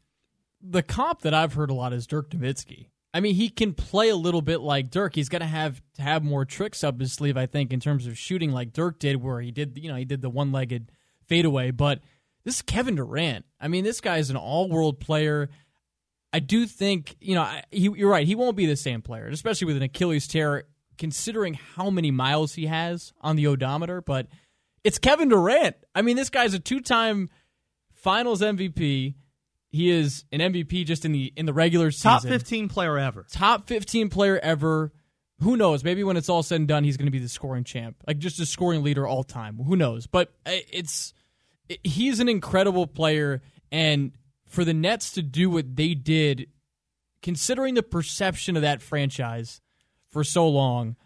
the 0.61 0.83
comp 0.83 1.21
that 1.21 1.33
I've 1.33 1.55
heard 1.55 1.71
a 1.71 1.75
lot 1.75 1.93
is 1.93 2.09
Dirk 2.09 2.31
Nowitzki. 2.31 2.89
I 3.15 3.21
mean, 3.21 3.37
he 3.37 3.51
can 3.51 3.73
play 3.73 4.09
a 4.09 4.17
little 4.17 4.43
bit 4.43 4.61
like 4.61 4.91
Dirk. 4.91 5.15
He's 5.15 5.29
going 5.29 5.43
to 5.43 5.47
have 5.47 5.81
to 5.95 6.03
have 6.03 6.25
more 6.25 6.45
tricks 6.45 6.83
up 6.83 6.99
his 6.99 7.13
sleeve, 7.13 7.37
I 7.37 7.47
think, 7.47 7.73
in 7.73 7.79
terms 7.79 8.09
of 8.09 8.19
shooting 8.19 8.51
like 8.51 8.73
Dirk 8.73 8.99
did, 8.99 9.23
where 9.23 9.41
he 9.41 9.53
did, 9.53 9.79
you 9.81 9.89
know, 9.89 9.97
he 9.97 10.05
did 10.05 10.23
the 10.23 10.29
one-legged 10.29 10.91
fadeaway. 11.29 11.71
But 11.71 12.01
this 12.43 12.57
is 12.57 12.63
Kevin 12.63 12.97
Durant. 12.97 13.45
I 13.61 13.69
mean, 13.69 13.85
this 13.85 14.01
guy 14.01 14.19
is 14.19 14.31
an 14.31 14.37
all-world 14.37 14.99
player. 14.99 15.51
I 16.35 16.41
do 16.41 16.67
think, 16.67 17.17
you 17.21 17.35
know, 17.35 17.43
I- 17.43 17.63
he, 17.71 17.83
you're 17.95 18.11
right. 18.11 18.27
He 18.27 18.35
won't 18.35 18.57
be 18.57 18.67
the 18.67 18.77
same 18.77 19.01
player, 19.03 19.27
especially 19.29 19.67
with 19.67 19.77
an 19.77 19.83
Achilles 19.85 20.27
tear, 20.27 20.65
considering 20.99 21.55
how 21.55 21.91
many 21.91 22.11
miles 22.11 22.55
he 22.55 22.67
has 22.67 23.13
on 23.21 23.37
the 23.37 23.47
odometer. 23.47 24.01
But 24.01 24.27
it's 24.83 24.99
Kevin 24.99 25.29
Durant. 25.29 25.77
I 25.95 26.03
mean, 26.03 26.17
this 26.17 26.31
guy's 26.31 26.53
a 26.53 26.59
two-time 26.59 27.31
Finals 27.95 28.43
MVP. 28.43 29.15
He 29.71 29.91
is 29.91 30.25
an 30.31 30.41
MVP 30.41 30.85
just 30.87 31.05
in 31.05 31.13
the 31.13 31.33
in 31.37 31.47
the 31.47 31.53
regular 31.53 31.91
season. 31.91 32.11
Top 32.11 32.23
15 32.23 32.69
player 32.69 32.99
ever. 32.99 33.27
top 33.33 33.67
15 33.67 34.09
player 34.09 34.39
ever. 34.39 34.93
Who 35.41 35.57
knows? 35.57 35.83
Maybe 35.83 36.05
when 36.05 36.17
it's 36.17 36.29
all 36.29 36.43
said 36.45 36.57
and 36.61 36.69
done, 36.69 36.85
he's 36.85 36.97
going 36.97 37.07
to 37.07 37.11
be 37.13 37.19
the 37.19 37.29
scoring 37.29 37.65
champ, 37.65 37.97
like 38.07 38.19
just 38.19 38.39
a 38.39 38.47
scoring 38.47 38.85
leader 38.85 39.05
all 39.07 39.25
time. 39.25 39.57
Who 39.59 39.75
knows? 39.75 40.07
But 40.07 40.33
uh, 40.47 40.53
it's 40.73 41.13
it- 41.69 41.81
he's 41.83 42.21
an 42.21 42.29
incredible 42.29 42.87
player, 42.87 43.43
and 43.73 44.13
for 44.55 44.65
the 44.65 44.73
Nets 44.73 45.11
to 45.13 45.23
do 45.23 45.51
what 45.51 45.77
they 45.77 45.95
did, 45.95 46.49
considering 47.23 47.75
the 47.75 47.83
perception 47.83 48.57
of 48.57 48.63
that 48.63 48.81
franchise 48.81 49.61
for 50.11 50.23
so 50.23 50.49
long, 50.49 50.97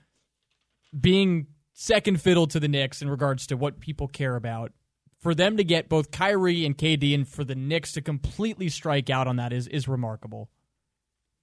being 0.99 1.47
second 1.73 2.21
fiddle 2.21 2.47
to 2.47 2.61
the 2.61 2.69
Knicks 2.69 3.01
in 3.01 3.09
regards 3.09 3.47
to 3.47 3.57
what 3.57 3.81
people 3.81 4.07
care 4.07 4.37
about. 4.37 4.73
For 5.21 5.35
them 5.35 5.57
to 5.57 5.65
get 5.65 5.89
both 5.89 6.13
Kyrie 6.13 6.65
and 6.65 6.79
KD, 6.79 7.15
and 7.15 7.27
for 7.27 7.43
the 7.43 7.57
Knicks 7.57 7.93
to 7.93 8.03
completely 8.03 8.69
strike 8.69 9.11
out 9.11 9.27
on 9.27 9.37
that 9.37 9.53
is 9.53 9.67
is 9.67 9.89
remarkable. 9.89 10.49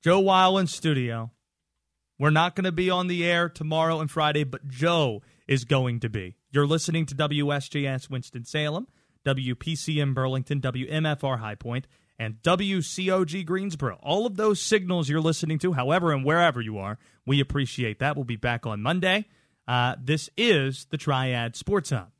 Joe 0.01 0.19
Weil 0.19 0.57
in 0.57 0.67
studio. 0.67 1.31
We're 2.17 2.29
not 2.29 2.55
going 2.55 2.63
to 2.63 2.71
be 2.71 2.89
on 2.89 3.07
the 3.07 3.25
air 3.25 3.49
tomorrow 3.49 3.99
and 3.99 4.09
Friday, 4.09 4.45
but 4.45 4.69
Joe 4.69 5.21
is 5.47 5.65
going 5.65 5.99
to 6.01 6.09
be. 6.09 6.37
You're 6.51 6.65
listening 6.65 7.05
to 7.07 7.15
WSJS 7.15 8.09
Winston-Salem, 8.09 8.87
WPCM 9.25 10.13
Burlington, 10.13 10.61
WMFR 10.61 11.39
High 11.39 11.55
Point, 11.55 11.87
and 12.17 12.35
WCOG 12.41 13.45
Greensboro. 13.45 13.99
All 14.01 14.25
of 14.25 14.37
those 14.37 14.61
signals 14.61 15.09
you're 15.09 15.19
listening 15.21 15.59
to, 15.59 15.73
however 15.73 16.13
and 16.13 16.23
wherever 16.23 16.61
you 16.61 16.77
are, 16.77 16.97
we 17.25 17.39
appreciate 17.39 17.99
that. 17.99 18.15
We'll 18.15 18.25
be 18.25 18.37
back 18.37 18.65
on 18.65 18.81
Monday. 18.81 19.25
Uh, 19.67 19.95
this 20.01 20.29
is 20.37 20.85
the 20.91 20.97
Triad 20.97 21.55
Sports 21.55 21.89
Hub. 21.89 22.11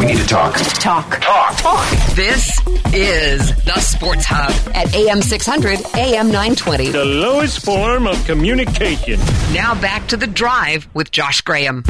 We 0.00 0.06
need 0.06 0.16
to 0.18 0.26
talk. 0.26 0.56
Talk. 0.56 1.20
Talk. 1.20 1.56
Talk. 1.58 1.88
This 2.16 2.60
is 2.92 3.54
the 3.64 3.78
Sports 3.78 4.24
Hub 4.26 4.74
at 4.74 4.92
AM 4.94 5.22
600, 5.22 5.78
AM 5.94 6.26
920. 6.26 6.90
The 6.90 7.04
lowest 7.04 7.64
form 7.64 8.06
of 8.06 8.22
communication. 8.24 9.20
Now 9.54 9.80
back 9.80 10.08
to 10.08 10.16
the 10.16 10.26
drive 10.26 10.88
with 10.92 11.10
Josh 11.12 11.40
Graham. 11.42 11.84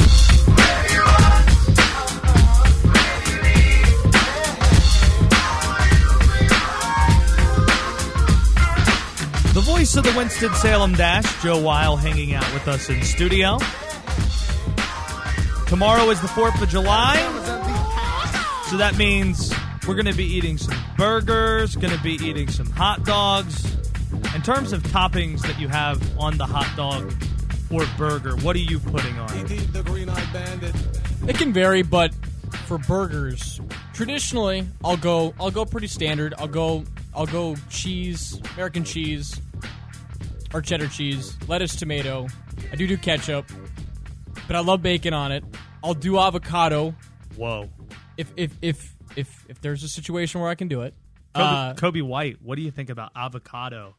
The 9.57 9.63
voice 9.63 9.97
of 9.97 10.05
the 10.05 10.13
Winston-Salem 10.15 10.93
Dash, 10.97 11.43
Joe 11.43 11.59
Weil, 11.59 11.97
hanging 11.97 12.35
out 12.35 12.45
with 12.53 12.69
us 12.69 12.91
in 12.91 13.03
studio. 13.03 13.57
Tomorrow 15.67 16.11
is 16.11 16.21
the 16.21 16.27
4th 16.27 16.61
of 16.61 16.69
July. 16.69 17.17
So 18.69 18.77
that 18.77 18.99
means 18.99 19.55
we're 19.89 19.95
going 19.95 20.05
to 20.05 20.15
be 20.15 20.27
eating 20.27 20.59
some 20.59 20.77
burgers, 20.99 21.75
going 21.75 21.97
to 21.97 22.03
be 22.03 22.17
eating 22.17 22.49
some 22.49 22.67
hot 22.67 23.07
dogs. 23.07 23.65
In 24.35 24.43
terms 24.43 24.75
of 24.75 24.83
toppings 24.83 25.41
that 25.47 25.59
you 25.59 25.69
have 25.69 26.03
on 26.19 26.37
the 26.37 26.45
hot 26.45 26.71
dog 26.77 27.15
or 27.71 27.87
burger, 27.97 28.37
what 28.37 28.57
are 28.57 28.59
you 28.59 28.79
putting 28.79 29.19
on 29.19 29.31
it? 29.39 29.51
It 31.31 31.39
can 31.39 31.55
vary, 31.55 31.81
but 31.81 32.13
for 32.67 32.77
burgers, 32.77 33.59
traditionally 33.95 34.69
I'll 34.85 34.99
go 34.99 35.33
I'll 35.41 35.51
go 35.51 35.65
pretty 35.65 35.87
standard. 35.87 36.35
I'll 36.37 36.47
go 36.47 36.85
I'll 37.15 37.27
go 37.27 37.57
cheese, 37.71 38.39
American 38.53 38.85
cheese, 38.85 39.41
or 40.55 40.63
cheddar 40.63 40.89
cheese, 40.89 41.37
lettuce, 41.49 41.77
tomato. 41.77 42.27
I 42.73 42.77
do 42.77 42.87
do 42.87 42.97
ketchup, 42.97 43.47
but 44.47 44.57
I 44.57 44.61
love 44.61 44.83
bacon 44.83 45.15
on 45.15 45.33
it. 45.33 45.45
I'll 45.85 45.95
do 45.95 46.19
avocado 46.19 46.95
Whoa. 47.37 47.69
if 48.17 48.33
if 48.37 48.53
if 48.63 48.95
if 49.17 49.47
if 49.49 49.61
there's 49.61 49.83
a 49.83 49.89
situation 49.89 50.41
where 50.41 50.51
I 50.51 50.55
can 50.55 50.69
do 50.69 50.83
it. 50.83 50.95
Kobe, 51.35 51.45
Uh, 51.47 51.75
Kobe 51.75 52.01
White, 52.01 52.39
what 52.43 52.57
do 52.57 52.63
you 52.63 52.71
think 52.71 52.89
about 52.91 53.13
avocado 53.15 53.95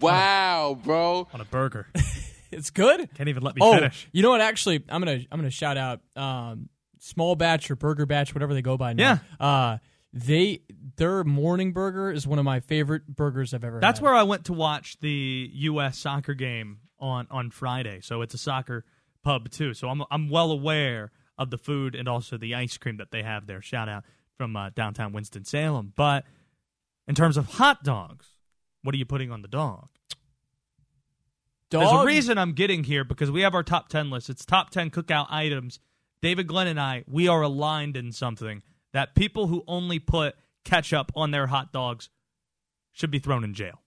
Wow, 0.00 0.78
bro. 0.82 1.28
on 1.32 1.40
a 1.40 1.44
burger? 1.44 1.86
it's 2.50 2.70
good. 2.70 3.08
Can't 3.14 3.28
even 3.28 3.42
let 3.42 3.54
me 3.54 3.60
oh, 3.62 3.74
finish. 3.74 4.08
you 4.12 4.22
know 4.22 4.30
what? 4.30 4.40
Actually, 4.40 4.82
I'm 4.88 5.00
gonna 5.00 5.20
I'm 5.30 5.38
gonna 5.38 5.50
shout 5.50 5.76
out 5.76 6.00
um, 6.16 6.68
small 7.00 7.36
batch 7.36 7.70
or 7.70 7.76
burger 7.76 8.06
batch, 8.06 8.34
whatever 8.34 8.54
they 8.54 8.62
go 8.62 8.76
by 8.76 8.92
now. 8.94 9.20
Yeah. 9.40 9.46
Uh, 9.46 9.78
they 10.14 10.60
their 10.96 11.24
morning 11.24 11.72
burger 11.72 12.10
is 12.10 12.24
one 12.24 12.38
of 12.38 12.44
my 12.44 12.60
favorite 12.60 13.06
burgers 13.08 13.52
I've 13.52 13.64
ever. 13.64 13.76
Had. 13.76 13.82
That's 13.82 13.98
had. 13.98 14.04
where 14.04 14.14
I 14.14 14.22
went 14.22 14.44
to 14.46 14.52
watch 14.52 14.98
the 15.00 15.50
U.S. 15.52 15.98
soccer 15.98 16.34
game 16.34 16.78
on 17.00 17.26
on 17.30 17.50
Friday. 17.50 18.00
So 18.00 18.22
it's 18.22 18.32
a 18.32 18.38
soccer 18.38 18.84
pub 19.24 19.50
too. 19.50 19.74
So 19.74 19.88
I'm 19.88 20.04
I'm 20.10 20.30
well 20.30 20.52
aware 20.52 21.10
of 21.36 21.50
the 21.50 21.58
food 21.58 21.96
and 21.96 22.08
also 22.08 22.38
the 22.38 22.54
ice 22.54 22.78
cream 22.78 22.96
that 22.98 23.10
they 23.10 23.24
have 23.24 23.48
there. 23.48 23.60
Shout 23.60 23.88
out 23.88 24.04
from 24.36 24.54
uh, 24.54 24.70
downtown 24.70 25.12
Winston 25.12 25.44
Salem. 25.44 25.92
But 25.96 26.24
in 27.08 27.16
terms 27.16 27.36
of 27.36 27.46
hot 27.46 27.82
dogs, 27.82 28.28
what 28.82 28.94
are 28.94 28.98
you 28.98 29.04
putting 29.04 29.32
on 29.32 29.42
the 29.42 29.48
dog? 29.48 29.88
There's 31.70 31.90
a 31.90 32.04
reason 32.04 32.38
I'm 32.38 32.52
getting 32.52 32.84
here 32.84 33.02
because 33.02 33.32
we 33.32 33.40
have 33.40 33.52
our 33.52 33.64
top 33.64 33.88
10 33.88 34.08
list. 34.08 34.30
It's 34.30 34.44
top 34.44 34.70
10 34.70 34.90
cookout 34.90 35.26
items. 35.28 35.80
David 36.22 36.46
Glenn 36.46 36.68
and 36.68 36.78
I, 36.78 37.02
we 37.08 37.26
are 37.26 37.42
aligned 37.42 37.96
in 37.96 38.12
something 38.12 38.62
that 38.94 39.14
people 39.14 39.48
who 39.48 39.62
only 39.68 39.98
put 39.98 40.34
ketchup 40.64 41.12
on 41.14 41.30
their 41.30 41.46
hot 41.46 41.72
dogs 41.72 42.08
should 42.92 43.10
be 43.10 43.18
thrown 43.18 43.44
in 43.44 43.52
jail. 43.52 43.82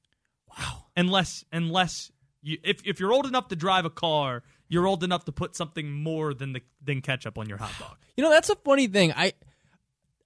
Wow. 0.48 0.84
Unless 0.96 1.43
unless 1.52 2.12
you 2.43 2.58
if 2.63 2.82
if 2.86 3.00
you're 3.00 3.12
old 3.12 3.26
enough 3.26 3.48
to 3.48 3.56
drive 3.56 3.86
a 3.86 3.89
car, 3.89 4.43
you're 4.67 4.86
old 4.86 5.04
enough 5.04 5.26
to 5.26 5.32
put 5.32 5.56
something 5.56 5.91
more 5.91 6.34
than 6.34 6.54
the 6.54 6.62
than 6.84 7.02
ketchup 7.02 7.38
on 7.39 7.50
your 7.50 7.58
hot 7.58 7.74
dog. 7.80 7.96
You 8.17 8.24
know, 8.24 8.32
that's 8.32 8.50
a 8.50 8.56
funny 8.56 8.88
thing. 8.88 9.13
I, 9.15 9.34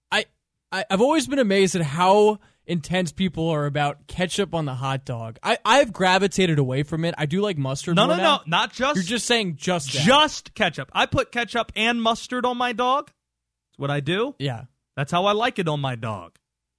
I, 0.10 0.24
I 0.72 0.86
I've 0.89 1.02
always 1.02 1.28
been 1.28 1.39
amazed 1.39 1.76
at 1.76 1.82
how 1.82 2.39
intense 2.65 3.12
people 3.12 3.50
are 3.50 3.65
about 3.65 4.08
ketchup 4.08 4.56
on 4.56 4.63
the 4.63 4.74
hot 4.74 5.04
dog. 5.04 5.38
I 5.44 5.58
I've 5.65 5.91
gravitated 5.91 6.58
away 6.58 6.84
from 6.84 7.04
it. 7.04 7.13
I 7.17 7.26
do 7.26 7.41
like 7.41 7.58
mustard. 7.58 7.98
No, 7.98 8.06
no, 8.06 8.15
no, 8.15 8.39
not 8.48 8.72
just 8.72 8.96
You're 8.96 9.04
just 9.04 9.26
saying 9.26 9.58
just 9.58 9.91
that. 9.91 10.04
just 10.04 10.54
ketchup. 10.54 10.89
I 10.94 11.06
put 11.06 11.34
ketchup 11.34 11.74
and 11.76 12.02
mustard 12.02 12.46
on 12.46 12.58
my 12.58 12.72
dog. 12.72 13.08
That's 13.08 13.78
what 13.80 13.91
I 13.91 14.00
do. 14.00 14.36
yeah. 14.39 14.63
That's 15.02 15.12
how 15.12 15.26
I 15.26 15.32
like 15.32 15.58
it 15.58 15.68
on 15.68 15.80
my 15.80 15.96
dog. 15.96 16.36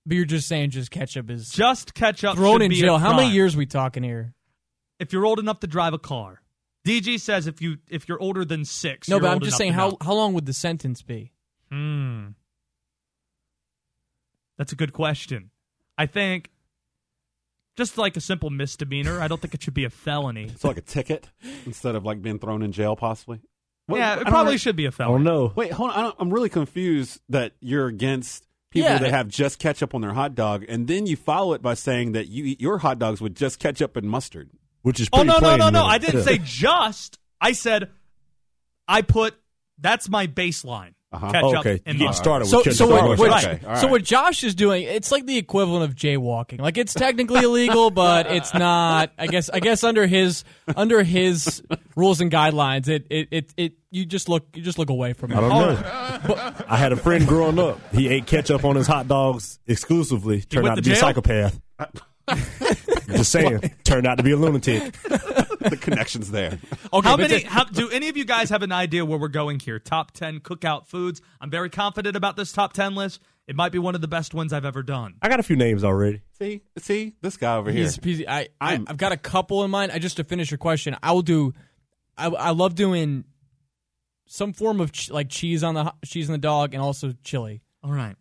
But 0.06 0.14
you're 0.14 0.24
just 0.24 0.46
saying 0.46 0.70
just 0.70 0.92
ketchup 0.92 1.28
is 1.28 1.50
Just 1.50 1.92
ketchup 1.92 2.36
thrown 2.36 2.60
should 2.60 2.62
in 2.62 2.68
be 2.70 2.78
a 2.78 2.80
jail. 2.82 2.96
How 2.96 3.16
many 3.16 3.24
crime. 3.24 3.34
years 3.34 3.56
we 3.56 3.66
talking 3.66 4.04
here? 4.04 4.32
If 5.00 5.12
you're 5.12 5.26
old 5.26 5.40
enough 5.40 5.58
to 5.58 5.66
drive 5.66 5.92
a 5.92 5.98
car, 5.98 6.40
DG 6.86 7.18
says 7.18 7.48
if 7.48 7.60
you 7.60 7.78
if 7.90 8.08
you're 8.08 8.22
older 8.22 8.44
than 8.44 8.64
six. 8.64 9.08
No, 9.08 9.16
you're 9.16 9.22
but 9.22 9.32
I'm 9.32 9.40
just 9.40 9.56
saying 9.56 9.72
how 9.72 9.88
know. 9.88 9.96
how 10.00 10.12
long 10.12 10.34
would 10.34 10.46
the 10.46 10.52
sentence 10.52 11.02
be? 11.02 11.32
Hmm. 11.72 12.28
That's 14.56 14.70
a 14.70 14.76
good 14.76 14.92
question. 14.92 15.50
I 15.98 16.06
think 16.06 16.52
just 17.76 17.98
like 17.98 18.16
a 18.16 18.20
simple 18.20 18.50
misdemeanor. 18.50 19.20
I 19.20 19.26
don't 19.26 19.40
think 19.42 19.52
it 19.52 19.64
should 19.64 19.74
be 19.74 19.82
a 19.84 19.90
felony. 19.90 20.48
So 20.58 20.68
like 20.68 20.76
a 20.76 20.80
ticket 20.80 21.28
instead 21.66 21.96
of 21.96 22.04
like 22.04 22.22
being 22.22 22.38
thrown 22.38 22.62
in 22.62 22.70
jail, 22.70 22.94
possibly. 22.94 23.40
What- 23.92 23.98
yeah, 23.98 24.20
it 24.20 24.26
probably 24.26 24.58
should 24.58 24.76
be 24.76 24.86
a 24.86 24.90
felony. 24.92 25.24
don't 25.24 25.34
oh, 25.34 25.46
know. 25.46 25.52
Wait, 25.54 25.72
hold 25.72 25.90
on. 25.90 25.98
I 25.98 26.02
don't, 26.02 26.16
I'm 26.18 26.30
really 26.32 26.48
confused 26.48 27.20
that 27.28 27.52
you're 27.60 27.86
against 27.86 28.46
people 28.70 28.90
Yeah. 28.90 28.98
that 28.98 29.10
have 29.10 29.28
just 29.28 29.58
ketchup 29.58 29.94
on 29.94 30.00
their 30.00 30.12
hot 30.14 30.34
dog, 30.34 30.64
and 30.68 30.86
then 30.88 31.06
you 31.06 31.16
follow 31.16 31.52
it 31.54 31.62
by 31.62 31.74
saying 31.74 32.12
that 32.12 32.28
you 32.28 32.44
eat 32.44 32.60
your 32.60 32.78
hot 32.78 32.98
dogs 32.98 33.20
with 33.20 33.34
just 33.34 33.58
ketchup 33.58 33.96
and 33.96 34.08
mustard. 34.08 34.50
Which 34.82 34.98
is 34.98 35.08
Oh 35.12 35.18
pretty 35.18 35.28
no 35.28 35.34
no 35.34 35.38
plain, 35.40 35.58
no 35.58 35.70
no! 35.70 35.80
really. 35.82 35.90
I 35.92 35.98
didn't 35.98 36.16
Yeah. 36.16 36.24
say 36.24 36.38
just. 36.42 37.18
I 37.40 37.52
said 37.52 37.90
I 38.88 39.02
put 39.02 39.34
that's 39.78 40.08
my 40.08 40.26
baseline. 40.26 40.94
Uh-huh. 41.12 41.30
Ketchup 41.30 41.58
Okay, 41.58 41.80
and 41.84 41.98
you 41.98 42.06
get 42.06 42.14
started 42.14 42.44
with 42.50 42.64
So, 42.64 42.70
so, 42.70 42.86
what, 42.86 43.04
mustard. 43.18 43.18
what- 43.30 43.44
Okay, 43.44 43.66
all 43.66 43.76
so 43.76 43.86
what 43.88 44.02
Josh 44.02 44.42
is 44.44 44.54
doing, 44.54 44.84
it's 44.84 45.12
like 45.12 45.26
the 45.26 45.36
equivalent 45.36 45.84
of 45.84 45.94
jaywalking. 45.94 46.60
Like 46.60 46.78
it's 46.78 46.94
technically 46.94 47.40
illegal, 47.42 47.90
but 47.90 48.30
it's 48.30 48.54
not. 48.54 49.12
I 49.18 49.26
guess. 49.26 49.50
I 49.50 49.60
guess 49.60 49.84
under 49.84 50.06
his 50.06 50.44
under 50.74 51.02
his 51.02 51.62
rules 51.96 52.20
and 52.22 52.30
guidelines, 52.30 52.88
it 52.88 53.06
it 53.10 53.28
it, 53.30 53.54
it 53.58 53.72
you 53.90 54.06
just 54.06 54.28
look 54.30 54.46
you 54.54 54.62
just 54.62 54.78
look 54.78 54.88
away 54.90 55.12
from 55.12 55.32
it. 55.32 55.36
I 55.36 55.40
don't 55.40 55.50
know. 55.50 56.54
I 56.68 56.76
had 56.78 56.92
a 56.92 56.96
friend 56.96 57.26
growing 57.26 57.58
up. 57.58 57.78
He 57.94 58.08
ate 58.08 58.26
ketchup 58.26 58.64
on 58.64 58.76
his 58.76 58.86
hot 58.86 59.06
dogs 59.06 59.58
exclusively. 59.66 60.40
Turned 60.40 60.66
out 60.68 60.76
to 60.76 60.82
to 60.82 60.88
be 60.88 60.92
a 60.94 60.96
psychopath. 60.96 61.60
Just 63.16 63.32
saying. 63.32 63.60
Turned 63.84 64.06
out 64.06 64.16
to 64.18 64.22
be 64.24 64.32
a 64.32 64.36
lunatic. 64.36 64.92
the 65.02 65.78
connection's 65.80 66.30
there. 66.30 66.58
Okay, 66.92 67.08
How 67.08 67.16
many? 67.16 67.40
How, 67.42 67.64
do 67.64 67.88
any 67.90 68.08
of 68.08 68.16
you 68.16 68.24
guys 68.24 68.50
have 68.50 68.62
an 68.62 68.72
idea 68.72 69.04
where 69.04 69.18
we're 69.18 69.28
going 69.28 69.60
here? 69.60 69.78
Top 69.78 70.12
ten 70.12 70.40
cookout 70.40 70.86
foods. 70.86 71.20
I'm 71.40 71.50
very 71.50 71.70
confident 71.70 72.16
about 72.16 72.36
this 72.36 72.52
top 72.52 72.72
ten 72.72 72.94
list. 72.94 73.20
It 73.46 73.56
might 73.56 73.72
be 73.72 73.78
one 73.78 73.94
of 73.96 74.00
the 74.00 74.08
best 74.08 74.34
ones 74.34 74.52
I've 74.52 74.64
ever 74.64 74.82
done. 74.84 75.14
I 75.20 75.28
got 75.28 75.40
a 75.40 75.42
few 75.42 75.56
names 75.56 75.82
already. 75.82 76.22
See, 76.38 76.62
see 76.78 77.14
this 77.22 77.36
guy 77.36 77.56
over 77.56 77.72
here. 77.72 77.82
He's, 77.82 77.96
he's, 78.02 78.26
I, 78.26 78.48
I 78.60 78.72
I'm- 78.72 78.84
I've 78.88 78.96
got 78.96 79.10
a 79.12 79.16
couple 79.16 79.64
in 79.64 79.70
mind. 79.70 79.90
I 79.92 79.98
just 79.98 80.16
to 80.18 80.24
finish 80.24 80.50
your 80.50 80.58
question, 80.58 80.96
I 81.02 81.12
will 81.12 81.22
do. 81.22 81.52
I, 82.16 82.28
I 82.28 82.50
love 82.50 82.74
doing 82.76 83.24
some 84.26 84.52
form 84.52 84.80
of 84.80 84.92
ch- 84.92 85.10
like 85.10 85.28
cheese 85.28 85.62
on 85.64 85.74
the 85.74 85.92
cheese 86.04 86.28
on 86.28 86.32
the 86.32 86.38
dog, 86.38 86.72
and 86.74 86.82
also 86.82 87.12
chili. 87.24 87.62
All 87.82 87.92
right. 87.92 88.16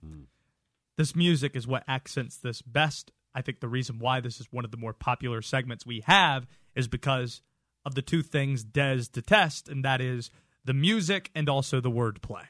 This 0.98 1.16
music 1.16 1.56
is 1.56 1.66
what 1.68 1.84
accents 1.88 2.38
this 2.38 2.62
best. 2.62 3.12
I 3.34 3.42
think 3.42 3.60
the 3.60 3.68
reason 3.68 4.00
why 4.00 4.20
this 4.20 4.40
is 4.40 4.48
one 4.52 4.66
of 4.66 4.72
the 4.72 4.78
more 4.78 4.94
popular 4.94 5.42
segments 5.42 5.86
we 5.86 6.02
have 6.06 6.48
is 6.76 6.88
because 6.88 7.42
of 7.86 7.96
the 7.96 8.02
two 8.02 8.22
things 8.22 8.64
Des 8.64 9.04
detests, 9.12 9.70
and 9.70 9.84
that 9.86 10.02
is 10.02 10.30
the 10.64 10.74
music 10.74 11.32
and 11.34 11.50
also 11.50 11.82
the 11.82 11.92
wordplay. 11.92 12.46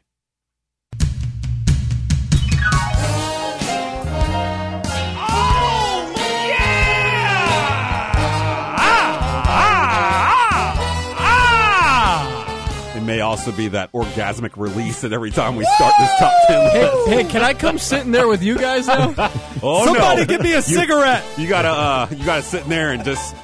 It 13.02 13.06
may 13.06 13.22
also 13.22 13.52
be 13.52 13.70
that 13.70 13.92
orgasmic 13.94 14.58
release 14.58 15.02
that 15.02 15.12
every 15.12 15.32
time 15.32 15.56
we 15.56 15.66
start 15.66 15.94
this 16.00 16.10
top 16.20 16.32
ten 16.48 16.70
Hey, 16.72 16.84
list. 16.94 17.10
hey, 17.10 17.24
can 17.24 17.42
I 17.42 17.54
come 17.56 17.78
sit 17.80 18.02
in 18.06 18.12
there 18.12 18.28
with 18.28 18.44
you 18.44 18.58
guys 18.60 18.86
now? 18.88 19.14
Oh 19.64 19.86
Somebody 19.86 20.22
no! 20.22 20.26
give 20.26 20.42
me 20.42 20.54
a 20.54 20.62
cigarette. 20.62 21.24
You 21.38 21.48
gotta, 21.48 21.70
uh, 21.70 22.08
you 22.12 22.24
gotta 22.26 22.44
sit 22.44 22.64
in 22.64 22.70
there 22.70 22.92
and 22.92 23.04
just 23.04 23.36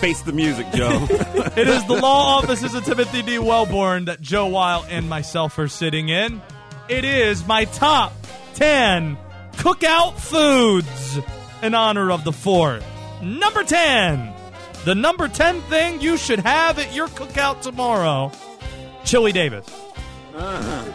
face 0.00 0.20
the 0.22 0.32
music, 0.32 0.66
Joe. 0.74 1.06
It 1.56 1.66
is 1.68 1.84
the 1.86 1.94
law 1.94 2.38
offices 2.38 2.74
of 2.74 2.84
Timothy 2.84 3.22
D. 3.22 3.38
Wellborn 3.38 4.04
that 4.06 4.20
Joe 4.20 4.46
Weil 4.48 4.84
and 4.88 5.08
myself 5.08 5.58
are 5.58 5.68
sitting 5.68 6.08
in. 6.10 6.40
It 6.88 7.04
is 7.04 7.46
my 7.46 7.64
top 7.66 8.12
10 8.54 9.16
cookout 9.54 10.18
foods 10.18 11.18
in 11.62 11.74
honor 11.74 12.10
of 12.10 12.24
the 12.24 12.32
fourth. 12.32 12.84
Number 13.22 13.64
10. 13.64 14.32
The 14.84 14.94
number 14.94 15.28
10 15.28 15.60
thing 15.62 16.00
you 16.00 16.16
should 16.16 16.38
have 16.40 16.78
at 16.78 16.94
your 16.94 17.08
cookout 17.08 17.60
tomorrow 17.62 18.30
Chili 19.04 19.32
Davis. 19.32 19.66
Uh-huh. 20.34 20.92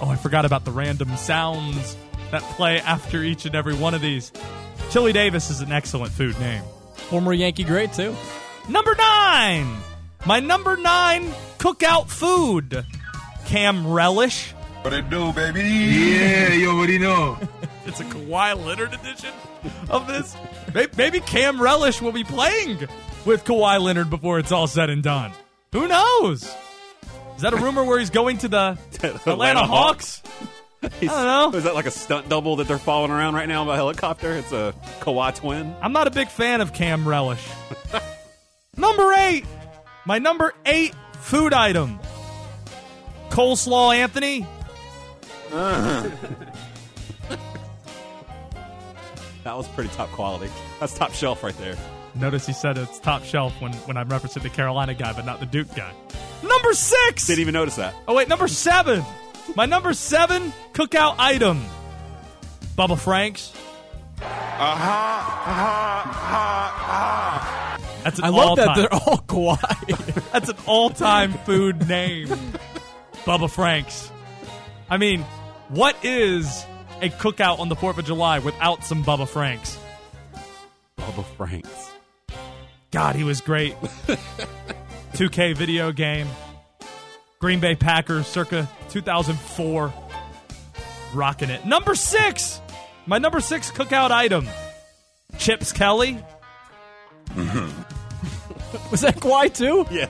Oh, 0.00 0.08
I 0.08 0.16
forgot 0.16 0.44
about 0.44 0.64
the 0.64 0.70
random 0.70 1.16
sounds 1.16 1.96
that 2.30 2.42
play 2.42 2.80
after 2.80 3.22
each 3.22 3.46
and 3.46 3.54
every 3.54 3.74
one 3.74 3.94
of 3.94 4.00
these. 4.00 4.32
Chili 4.90 5.12
Davis 5.12 5.50
is 5.50 5.60
an 5.60 5.72
excellent 5.72 6.12
food 6.12 6.38
name. 6.38 6.62
Former 6.94 7.32
Yankee 7.32 7.64
great 7.64 7.92
too. 7.92 8.14
Number 8.68 8.94
nine. 8.94 9.76
My 10.26 10.40
number 10.40 10.76
nine 10.76 11.30
cookout 11.58 12.08
food. 12.08 12.84
Cam 13.46 13.86
relish. 13.90 14.52
What 14.82 14.92
it 14.92 15.08
do, 15.08 15.32
baby? 15.32 15.62
Yeah, 15.62 16.52
you 16.52 16.70
already 16.70 16.98
know. 16.98 17.38
It's 17.86 18.00
a 18.00 18.04
Kawhi 18.04 18.66
Leonard 18.66 18.92
edition 18.94 19.30
of 19.88 20.08
this. 20.08 20.36
Maybe 20.96 21.20
Cam 21.20 21.62
relish 21.62 22.02
will 22.02 22.10
be 22.10 22.24
playing 22.24 22.78
with 23.24 23.44
Kawhi 23.44 23.80
Leonard 23.80 24.10
before 24.10 24.40
it's 24.40 24.50
all 24.50 24.66
said 24.66 24.90
and 24.90 25.04
done. 25.04 25.30
Who 25.70 25.86
knows? 25.86 26.52
Is 27.36 27.42
that 27.42 27.52
a 27.52 27.56
rumor 27.56 27.84
where 27.84 27.98
he's 27.98 28.10
going 28.10 28.38
to 28.38 28.48
the 28.48 28.78
Atlanta, 28.94 29.30
Atlanta 29.30 29.66
Hawks? 29.66 30.22
I 30.82 30.88
don't 30.88 31.52
know. 31.52 31.58
Is 31.58 31.64
that 31.64 31.74
like 31.74 31.86
a 31.86 31.90
stunt 31.90 32.28
double 32.28 32.56
that 32.56 32.68
they're 32.68 32.78
following 32.78 33.10
around 33.10 33.34
right 33.34 33.48
now 33.48 33.64
by 33.64 33.76
helicopter? 33.76 34.32
It's 34.32 34.52
a 34.52 34.74
Kawhi 35.00 35.34
twin. 35.34 35.74
I'm 35.82 35.92
not 35.92 36.06
a 36.06 36.10
big 36.10 36.28
fan 36.28 36.60
of 36.60 36.72
Cam 36.72 37.06
relish. 37.06 37.46
number 38.76 39.12
eight. 39.12 39.44
My 40.04 40.18
number 40.18 40.54
eight 40.64 40.94
food 41.20 41.52
item. 41.52 41.98
Coleslaw 43.30 43.94
Anthony. 43.94 44.46
That 49.44 49.56
was 49.56 49.68
pretty 49.68 49.90
top 49.90 50.10
quality. 50.10 50.50
That's 50.80 50.94
top 50.96 51.12
shelf 51.12 51.42
right 51.42 51.56
there. 51.58 51.76
Notice 52.14 52.46
he 52.46 52.52
said 52.52 52.78
it's 52.78 52.98
top 52.98 53.24
shelf 53.24 53.52
when, 53.60 53.72
when 53.72 53.96
I'm 53.96 54.08
referencing 54.08 54.42
the 54.42 54.50
Carolina 54.50 54.94
guy, 54.94 55.12
but 55.12 55.24
not 55.24 55.38
the 55.40 55.46
Duke 55.46 55.72
guy. 55.74 55.92
Number 56.42 56.72
six. 56.74 57.26
Didn't 57.26 57.40
even 57.40 57.54
notice 57.54 57.76
that. 57.76 57.94
Oh 58.06 58.14
wait, 58.14 58.28
number 58.28 58.48
seven. 58.48 59.04
My 59.54 59.66
number 59.66 59.94
seven 59.94 60.52
cookout 60.72 61.16
item. 61.18 61.64
Bubba 62.76 62.98
Franks. 62.98 63.52
Aha. 64.20 65.44
Aha. 65.46 66.02
Ha. 66.14 66.74
Ah. 66.88 67.78
That's 68.04 68.18
an 68.18 68.24
I 68.24 68.28
love 68.28 68.56
that 68.56 68.68
all-time- 68.68 68.76
they're 68.78 68.94
all 68.94 69.18
Kawhi. 69.56 70.30
That's 70.32 70.48
an 70.50 70.56
all-time 70.66 71.32
food 71.44 71.88
name. 71.88 72.28
Bubba 73.24 73.50
Franks. 73.50 74.10
I 74.88 74.96
mean, 74.98 75.22
what 75.68 75.96
is 76.04 76.64
a 77.02 77.08
cookout 77.08 77.58
on 77.58 77.68
the 77.68 77.76
Fourth 77.76 77.98
of 77.98 78.04
July 78.04 78.38
without 78.38 78.84
some 78.84 79.02
Bubba 79.04 79.28
Franks? 79.28 79.78
Bubba 80.98 81.24
Franks. 81.36 81.90
God, 82.92 83.16
he 83.16 83.24
was 83.24 83.40
great. 83.40 83.74
2K 85.16 85.56
video 85.56 85.92
game. 85.92 86.28
Green 87.38 87.58
Bay 87.60 87.74
Packers 87.74 88.26
circa 88.26 88.68
2004. 88.90 89.92
Rocking 91.14 91.50
it. 91.50 91.64
Number 91.64 91.94
six. 91.94 92.60
My 93.06 93.18
number 93.18 93.40
six 93.40 93.70
cookout 93.70 94.10
item. 94.10 94.46
Chips 95.38 95.72
Kelly. 95.72 96.18
Mm-hmm. 97.30 98.90
Was 98.90 99.00
that 99.00 99.16
Kawhi 99.16 99.54
too? 99.54 99.86
Yeah. 99.90 100.06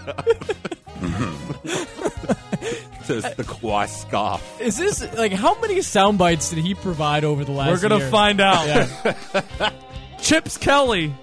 Mm-hmm. 0.99 1.43
Says 3.05 3.35
the 3.37 3.45
Kawhi 3.45 3.89
scoff. 3.89 4.61
Is 4.61 4.77
this 4.77 5.15
like 5.17 5.33
how 5.33 5.61
many 5.61 5.81
sound 5.83 6.19
bites 6.19 6.51
did 6.51 6.59
he 6.59 6.75
provide 6.75 7.23
over 7.25 7.45
the 7.45 7.53
last? 7.53 7.71
We're 7.71 7.89
gonna 7.89 8.01
year? 8.03 8.11
find 8.11 8.41
out. 8.41 8.67
Yeah. 8.67 9.71
Chips 10.21 10.57
Kelly. 10.57 11.15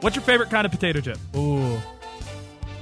What's 0.00 0.16
your 0.16 0.24
favorite 0.24 0.50
kind 0.50 0.66
of 0.66 0.72
potato 0.72 1.00
chip? 1.00 1.16
Ooh, 1.36 1.80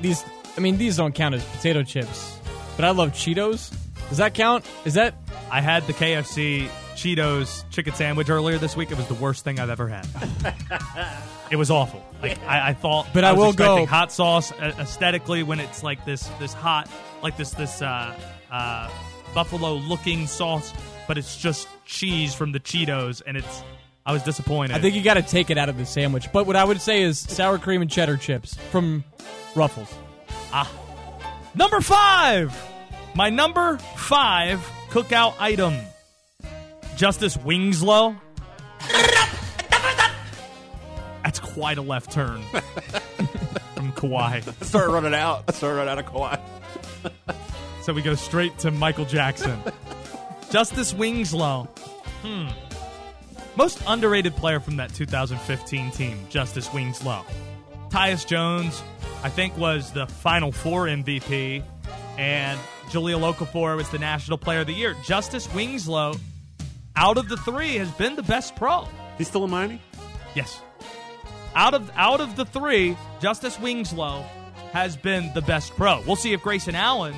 these. 0.03 0.25
I 0.57 0.61
mean, 0.61 0.77
these 0.79 0.97
don't 0.97 1.15
count 1.15 1.35
as 1.35 1.45
potato 1.45 1.83
chips, 1.83 2.39
but 2.77 2.85
I 2.85 2.91
love 2.91 3.13
Cheetos. 3.13 3.75
Does 4.09 4.19
that 4.19 4.35
count? 4.35 4.65
Is 4.85 4.95
that? 4.95 5.15
I 5.51 5.61
had 5.61 5.87
the 5.87 5.93
KFC 5.93 6.69
Cheetos 6.95 7.65
chicken 7.71 7.95
sandwich 7.95 8.29
earlier 8.29 8.59
this 8.59 8.77
week. 8.77 8.91
It 8.91 8.97
was 8.97 9.07
the 9.09 9.15
worst 9.15 9.45
thing 9.45 9.59
I've 9.61 9.71
ever 9.71 9.89
had. 9.89 10.07
it 11.51 11.57
was 11.57 11.71
awful. 11.71 12.05
Like 12.23 12.39
I, 12.47 12.71
I 12.71 12.75
thought, 12.75 13.09
But 13.15 13.25
I 13.25 13.33
was 13.33 13.39
will 13.39 13.53
go- 13.53 13.87
hot 13.87 14.13
sauce 14.13 14.53
uh, 14.53 14.75
aesthetically 14.79 15.43
when 15.43 15.61
it's 15.61 15.83
like 15.83 16.05
this 16.05 16.25
this 16.39 16.53
hot 16.53 16.89
like 17.23 17.37
this 17.37 17.51
this 17.53 17.83
uh, 17.83 18.15
uh, 18.51 18.91
buffalo 19.35 19.75
looking 19.75 20.27
sauce, 20.27 20.73
but 21.09 21.17
it's 21.19 21.37
just 21.37 21.69
cheese 21.85 22.35
from 22.35 22.53
the 22.53 22.61
Cheetos, 22.61 23.23
and 23.27 23.37
it's. 23.37 23.63
I 24.07 24.13
was 24.13 24.23
disappointed. 24.23 24.75
I 24.75 24.81
think 24.81 24.95
you 24.95 25.03
got 25.03 25.15
to 25.15 25.23
take 25.23 25.51
it 25.51 25.59
out 25.59 25.69
of 25.69 25.77
the 25.77 25.85
sandwich. 25.85 26.33
But 26.33 26.47
what 26.47 26.57
I 26.57 26.65
would 26.65 26.81
say 26.81 27.03
is 27.03 27.19
sour 27.19 27.59
cream 27.59 27.83
and 27.83 27.91
cheddar 27.91 28.17
chips 28.17 28.55
from 28.71 29.05
Ruffles. 29.55 29.93
Ah. 30.53 30.71
Number 31.55 31.81
five. 31.81 32.57
My 33.15 33.31
number 33.31 33.79
five 33.97 34.61
cookout 34.91 35.35
item. 35.39 35.77
Justice 36.97 37.37
Wingslow. 37.37 38.17
That's 41.25 41.39
quite 41.41 41.79
a 41.79 41.83
left 41.83 42.11
turn 42.11 42.41
from 43.75 43.93
Kawhi. 43.93 44.65
Started 44.65 44.93
running 44.93 45.15
out. 45.15 45.55
Started 45.55 45.77
running 45.77 45.91
out 45.93 45.99
of 45.99 46.07
Kawhi. 46.07 46.41
So 47.83 47.95
we 47.95 48.03
go 48.03 48.15
straight 48.15 48.59
to 48.59 48.71
Michael 48.71 49.07
Jackson. 49.07 49.59
Justice 50.51 50.93
Wingslow. 50.93 51.67
Hmm. 52.23 52.49
Most 53.57 53.83
underrated 53.87 54.37
player 54.37 54.61
from 54.61 54.77
that 54.77 54.93
2015 54.93 55.91
team, 55.91 56.19
Justice 56.29 56.69
Wingslow. 56.69 57.25
Tyus 57.89 58.27
Jones, 58.27 58.83
I 59.23 59.29
think, 59.29 59.57
was 59.57 59.93
the 59.93 60.07
Final 60.07 60.51
Four 60.53 60.87
MVP, 60.87 61.63
and 62.19 62.59
Jahlil 62.89 63.33
Okafor 63.33 63.77
was 63.77 63.89
the 63.91 63.99
National 63.99 64.39
Player 64.39 64.61
of 64.61 64.67
the 64.67 64.73
Year. 64.73 64.97
Justice 65.05 65.47
Wingslow, 65.49 66.19
out 66.97 67.19
of 67.19 67.29
the 67.29 67.37
three, 67.39 67.75
has 67.77 67.91
been 67.93 68.17
the 68.17 68.23
best 68.23 68.57
pro. 68.57 68.89
He's 69.19 69.29
still 69.29 69.45
in 69.45 69.51
Miami? 69.51 69.81
Yes. 70.35 70.61
Out 71.55 71.75
of 71.75 71.91
out 71.97 72.21
of 72.21 72.37
the 72.37 72.45
three, 72.45 72.97
Justice 73.21 73.57
Wingslow 73.59 74.25
has 74.73 74.97
been 74.97 75.33
the 75.35 75.43
best 75.43 75.73
pro. 75.77 76.01
We'll 76.07 76.17
see 76.17 76.33
if 76.33 76.43
Grayson 76.43 76.75
Allen 76.75 77.15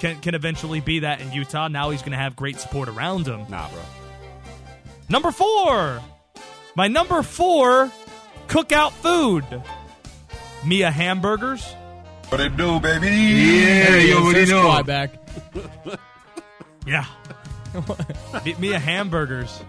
can 0.00 0.20
can 0.20 0.34
eventually 0.34 0.80
be 0.80 1.00
that 1.00 1.20
in 1.20 1.32
Utah. 1.32 1.68
Now 1.68 1.90
he's 1.90 2.02
going 2.02 2.12
to 2.12 2.18
have 2.18 2.36
great 2.36 2.58
support 2.58 2.88
around 2.88 3.26
him. 3.26 3.46
Nah, 3.48 3.68
bro. 3.70 3.80
Number 5.08 5.30
four. 5.30 6.02
My 6.74 6.88
number 6.88 7.22
four 7.22 7.90
cookout 8.48 8.92
food. 8.92 9.44
Mia 10.68 10.90
hamburgers. 10.90 11.64
What 12.28 12.40
it 12.40 12.56
do, 12.56 12.78
baby? 12.78 13.06
Yeah, 13.08 13.96
you 13.96 14.16
already 14.18 14.50
know. 14.50 14.68
Kawhi 14.68 14.86
back. 14.86 15.10
Yeah. 16.86 17.04
Mi- 18.46 18.54
Mia 18.58 18.78
hamburgers. 18.78 19.60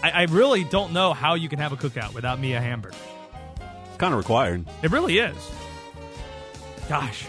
I, 0.00 0.10
I 0.10 0.22
really 0.24 0.62
don't 0.62 0.92
know 0.92 1.12
how 1.12 1.34
you 1.34 1.48
can 1.48 1.58
have 1.58 1.72
a 1.72 1.76
cookout 1.76 2.14
without 2.14 2.38
Mia 2.38 2.60
hamburgers. 2.60 3.00
It's 3.88 3.96
kind 3.96 4.14
of 4.14 4.18
required. 4.18 4.64
It 4.82 4.92
really 4.92 5.18
is. 5.18 5.34
Gosh, 6.88 7.26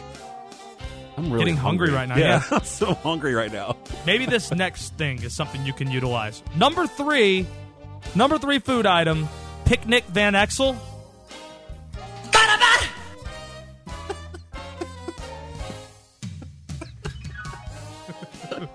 I'm 1.17 1.25
really 1.31 1.39
Getting 1.45 1.57
hungry 1.57 1.89
right 1.89 2.07
now, 2.07 2.15
Yeah, 2.15 2.43
yeah. 2.51 2.57
I'm 2.57 2.63
so 2.63 2.93
hungry 2.93 3.34
right 3.34 3.51
now. 3.51 3.75
maybe 4.05 4.27
this 4.27 4.51
next 4.51 4.97
thing 4.97 5.23
is 5.23 5.34
something 5.34 5.65
you 5.65 5.73
can 5.73 5.89
utilize. 5.89 6.43
Number 6.55 6.86
three, 6.86 7.47
number 8.13 8.38
three 8.38 8.59
food 8.59 8.86
item, 8.86 9.27
picnic 9.65 10.03
Van 10.05 10.34
Exel. 10.34 10.77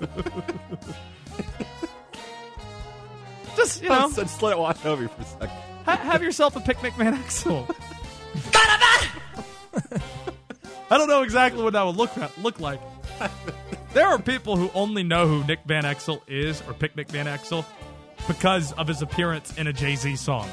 Just 3.56 3.82
you 3.82 3.88
know, 3.88 4.08
just 4.14 4.40
let 4.40 4.52
it 4.52 4.58
wash 4.58 4.84
over 4.86 5.02
you 5.02 5.08
for 5.08 5.20
a 5.20 5.24
second. 5.24 5.50
ha- 5.84 5.96
have 5.96 6.22
yourself 6.22 6.54
a 6.54 6.60
picnic 6.60 6.94
Van 6.96 7.16
Exel. 7.16 7.68
I 10.90 10.96
don't 10.96 11.08
know 11.08 11.22
exactly 11.22 11.62
what 11.62 11.72
that 11.72 11.82
would 11.84 11.96
look 11.96 12.12
look 12.38 12.60
like. 12.60 12.80
There 13.94 14.06
are 14.06 14.18
people 14.20 14.56
who 14.56 14.70
only 14.74 15.02
know 15.02 15.26
who 15.26 15.44
Nick 15.44 15.60
Van 15.66 15.82
Exel 15.82 16.20
is 16.28 16.62
or 16.68 16.72
Picnic 16.74 17.08
Van 17.08 17.26
Exel 17.26 17.64
because 18.28 18.72
of 18.72 18.86
his 18.86 19.02
appearance 19.02 19.56
in 19.58 19.66
a 19.66 19.72
Jay 19.72 19.96
Z 19.96 20.14
song. 20.16 20.48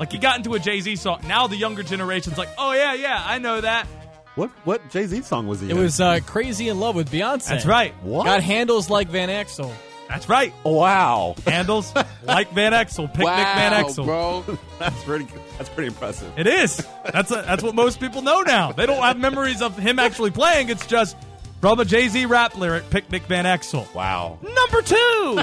Like 0.00 0.10
he 0.10 0.18
got 0.18 0.36
into 0.36 0.54
a 0.54 0.58
Jay 0.58 0.80
Z 0.80 0.96
song. 0.96 1.20
Now 1.28 1.46
the 1.46 1.56
younger 1.56 1.82
generation's 1.84 2.38
like, 2.38 2.48
oh 2.58 2.72
yeah, 2.72 2.94
yeah, 2.94 3.22
I 3.24 3.38
know 3.38 3.60
that. 3.60 3.86
What 4.34 4.50
what 4.64 4.88
Jay 4.90 5.06
Z 5.06 5.22
song 5.22 5.46
was 5.46 5.60
he? 5.60 5.68
It 5.68 5.72
in? 5.72 5.78
was 5.78 6.00
uh, 6.00 6.20
Crazy 6.26 6.68
in 6.68 6.80
Love 6.80 6.94
with 6.94 7.10
Beyonce. 7.10 7.48
That's 7.48 7.66
right. 7.66 7.94
what? 8.02 8.24
Got 8.24 8.42
handles 8.42 8.88
like 8.88 9.08
Van 9.08 9.28
Exel. 9.28 9.72
That's 10.08 10.28
right. 10.28 10.52
wow, 10.62 11.34
Handles 11.46 11.94
like 12.24 12.52
Van 12.52 12.72
Exel, 12.72 13.08
Picnic 13.08 13.24
wow, 13.24 13.54
Van 13.54 13.84
Exel, 13.84 14.04
bro. 14.04 14.58
that's 14.78 15.02
pretty. 15.04 15.26
That's 15.56 15.70
pretty 15.70 15.88
impressive. 15.88 16.30
It 16.36 16.46
is. 16.46 16.86
That's 17.12 17.30
a, 17.30 17.36
that's 17.46 17.62
what 17.62 17.74
most 17.74 17.98
people 17.98 18.20
know 18.20 18.42
now. 18.42 18.72
They 18.72 18.84
don't 18.84 19.00
have 19.00 19.18
memories 19.18 19.62
of 19.62 19.76
him 19.76 19.98
actually 19.98 20.30
playing. 20.30 20.68
It's 20.68 20.86
just 20.86 21.16
from 21.62 21.80
a 21.80 21.84
Jay 21.84 22.08
Z 22.08 22.26
rap 22.26 22.56
lyric, 22.56 22.90
Picnic 22.90 23.22
Van 23.22 23.46
Exel. 23.46 23.92
Wow. 23.94 24.38
Number 24.42 24.82
two. 24.82 25.40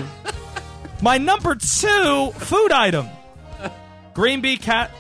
My 1.02 1.18
number 1.18 1.56
two 1.56 2.32
food 2.36 2.72
item. 2.72 3.08
Green 4.14 4.42
bean 4.42 4.58
cat. 4.58 4.92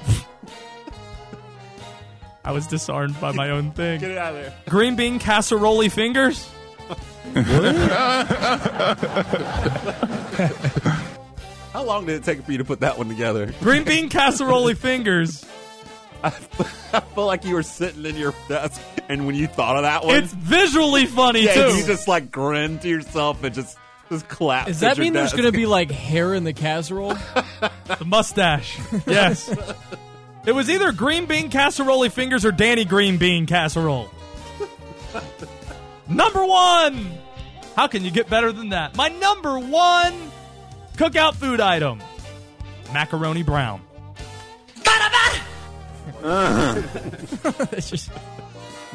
I 2.49 2.51
was 2.51 2.65
disarmed 2.65 3.21
by 3.21 3.31
my 3.31 3.51
own 3.51 3.69
thing. 3.73 3.99
Get 3.99 4.09
it 4.09 4.17
out 4.17 4.33
of 4.33 4.41
there. 4.41 4.51
Green 4.67 4.95
bean 4.95 5.19
casserole 5.19 5.87
fingers. 5.87 6.49
How 11.73 11.83
long 11.83 12.07
did 12.07 12.15
it 12.15 12.23
take 12.23 12.41
for 12.41 12.51
you 12.51 12.57
to 12.57 12.65
put 12.65 12.79
that 12.79 12.97
one 12.97 13.07
together? 13.07 13.53
Green 13.59 13.83
bean 13.83 14.09
casserole 14.09 14.73
fingers. 14.73 15.45
I 16.23 16.31
feel 16.31 17.27
like 17.27 17.45
you 17.45 17.53
were 17.53 17.61
sitting 17.61 18.03
in 18.03 18.15
your 18.15 18.33
desk, 18.47 18.81
and 19.07 19.27
when 19.27 19.35
you 19.35 19.45
thought 19.45 19.75
of 19.75 19.83
that 19.83 20.03
one, 20.03 20.15
It's 20.15 20.33
visually 20.33 21.05
funny 21.05 21.45
yeah, 21.45 21.53
too. 21.53 21.77
you 21.77 21.85
just 21.85 22.07
like 22.07 22.31
grinned 22.31 22.81
to 22.81 22.89
yourself 22.89 23.43
and 23.43 23.53
just 23.53 23.77
just 24.09 24.27
clapped. 24.27 24.69
Does 24.69 24.81
at 24.81 24.87
that 24.87 24.97
your 24.97 25.03
mean 25.03 25.13
there's 25.13 25.33
going 25.33 25.43
to 25.43 25.51
be 25.51 25.65
like 25.67 25.91
hair 25.91 26.33
in 26.33 26.45
the 26.45 26.53
casserole? 26.53 27.13
the 27.85 28.05
mustache. 28.07 28.75
Yes. 29.05 29.53
It 30.49 30.55
was 30.55 30.67
either 30.67 30.91
green 30.91 31.27
bean 31.27 31.49
casserole 31.51 32.09
fingers 32.09 32.43
or 32.43 32.51
Danny 32.51 32.83
Green 32.83 33.17
Bean 33.17 33.45
casserole. 33.45 34.09
number 36.09 36.43
one. 36.43 37.11
How 37.75 37.85
can 37.85 38.03
you 38.03 38.09
get 38.09 38.31
better 38.31 38.51
than 38.51 38.69
that? 38.69 38.95
My 38.97 39.09
number 39.09 39.59
one 39.59 40.13
cookout 40.97 41.35
food 41.35 41.59
item 41.59 42.01
macaroni 42.91 43.43
brown. 43.43 43.81
Uh-huh. 46.21 46.81
It's 47.71 47.91
just- 47.91 48.11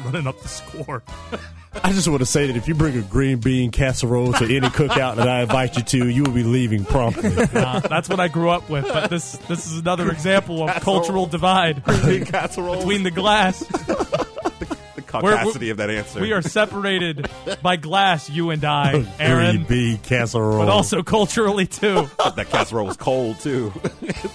Running 0.03 0.27
up 0.27 0.39
the 0.41 0.47
score. 0.49 1.01
I 1.83 1.91
just 1.91 2.07
want 2.07 2.21
to 2.21 2.25
say 2.25 2.47
that 2.47 2.55
if 2.55 2.67
you 2.67 2.73
bring 2.75 2.97
a 2.97 3.01
green 3.01 3.39
bean 3.39 3.69
casserole 3.71 4.33
to 4.33 4.45
any 4.45 4.67
cookout 4.69 5.17
that 5.17 5.27
I 5.27 5.41
invite 5.41 5.75
you 5.77 5.83
to, 5.83 6.07
you 6.09 6.23
will 6.23 6.31
be 6.31 6.43
leaving 6.43 6.85
promptly. 6.85 7.31
Uh, 7.55 7.79
that's 7.79 8.09
what 8.09 8.19
I 8.19 8.27
grew 8.27 8.49
up 8.49 8.69
with, 8.69 8.85
but 8.87 9.09
this 9.09 9.33
this 9.47 9.65
is 9.65 9.79
another 9.79 10.11
example 10.11 10.63
of 10.63 10.69
Casserole. 10.69 10.99
cultural 10.99 11.25
divide 11.25 11.83
big 11.85 12.27
casserole? 12.31 12.77
between 12.77 13.03
the 13.03 13.11
glass. 13.11 13.59
the 13.59 14.75
caucasity 15.07 15.71
of 15.71 15.77
that 15.77 15.89
answer. 15.89 16.19
We 16.19 16.33
are 16.33 16.41
separated 16.41 17.29
by 17.61 17.75
glass, 17.77 18.29
you 18.29 18.49
and 18.51 18.63
I, 18.63 19.05
Aaron. 19.19 19.63
green 19.63 19.67
bean 19.67 19.97
casserole. 19.99 20.59
but 20.59 20.69
also 20.69 21.01
culturally 21.03 21.65
too. 21.67 22.07
that 22.35 22.47
casserole 22.49 22.87
was 22.87 22.97
cold 22.97 23.39
too. 23.39 23.71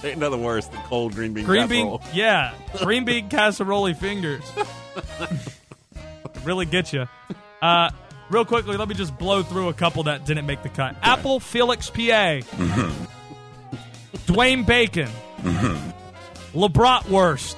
Ain't 0.03 0.17
nothing 0.19 0.43
worse 0.43 0.67
than 0.67 0.81
cold 0.83 1.13
green 1.13 1.33
bean 1.33 1.45
Green 1.45 1.67
bean, 1.67 1.97
yeah, 2.13 2.53
green 2.83 3.05
bean 3.05 3.29
casserole 3.29 3.93
fingers. 3.93 4.43
Really 6.43 6.65
get 6.65 6.91
you. 6.93 7.07
Uh, 7.61 7.91
real 8.31 8.43
quickly, 8.43 8.75
let 8.75 8.87
me 8.89 8.95
just 8.95 9.15
blow 9.19 9.43
through 9.43 9.67
a 9.67 9.73
couple 9.73 10.01
that 10.01 10.25
didn't 10.25 10.47
make 10.47 10.63
the 10.63 10.69
cut. 10.69 10.95
Apple 11.03 11.39
Felix 11.39 11.91
PA, 11.91 11.99
Mm-hmm. 12.41 13.05
Dwayne 14.25 14.65
Bacon, 14.65 15.07
LeBratwurst, 16.55 17.55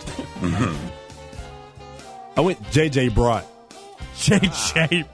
I 2.35 2.41
went 2.41 2.61
JJ 2.63 3.15
Brought. 3.15 3.45
JJ. 4.17 5.05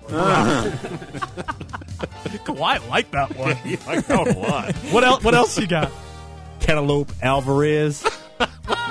Kawhi 2.45 2.89
like 2.89 3.11
that 3.11 3.35
one. 3.35 3.55
I 3.87 4.03
know 4.09 4.23
a 4.23 4.33
lot. 4.39 4.75
What 4.91 5.03
else? 5.03 5.23
What 5.23 5.35
else 5.35 5.57
you 5.59 5.67
got? 5.67 5.91
Cantaloupe 6.61 7.11
Alvarez. 7.21 8.03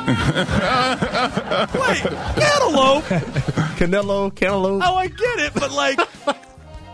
Wait, 0.09 2.03
cantaloupe. 2.03 3.05
Canelo, 3.79 4.35
Cantaloupe. 4.35 4.83
Oh, 4.85 4.95
I 4.97 5.07
get 5.09 5.39
it, 5.41 5.55
but 5.55 5.71
like, 5.73 5.99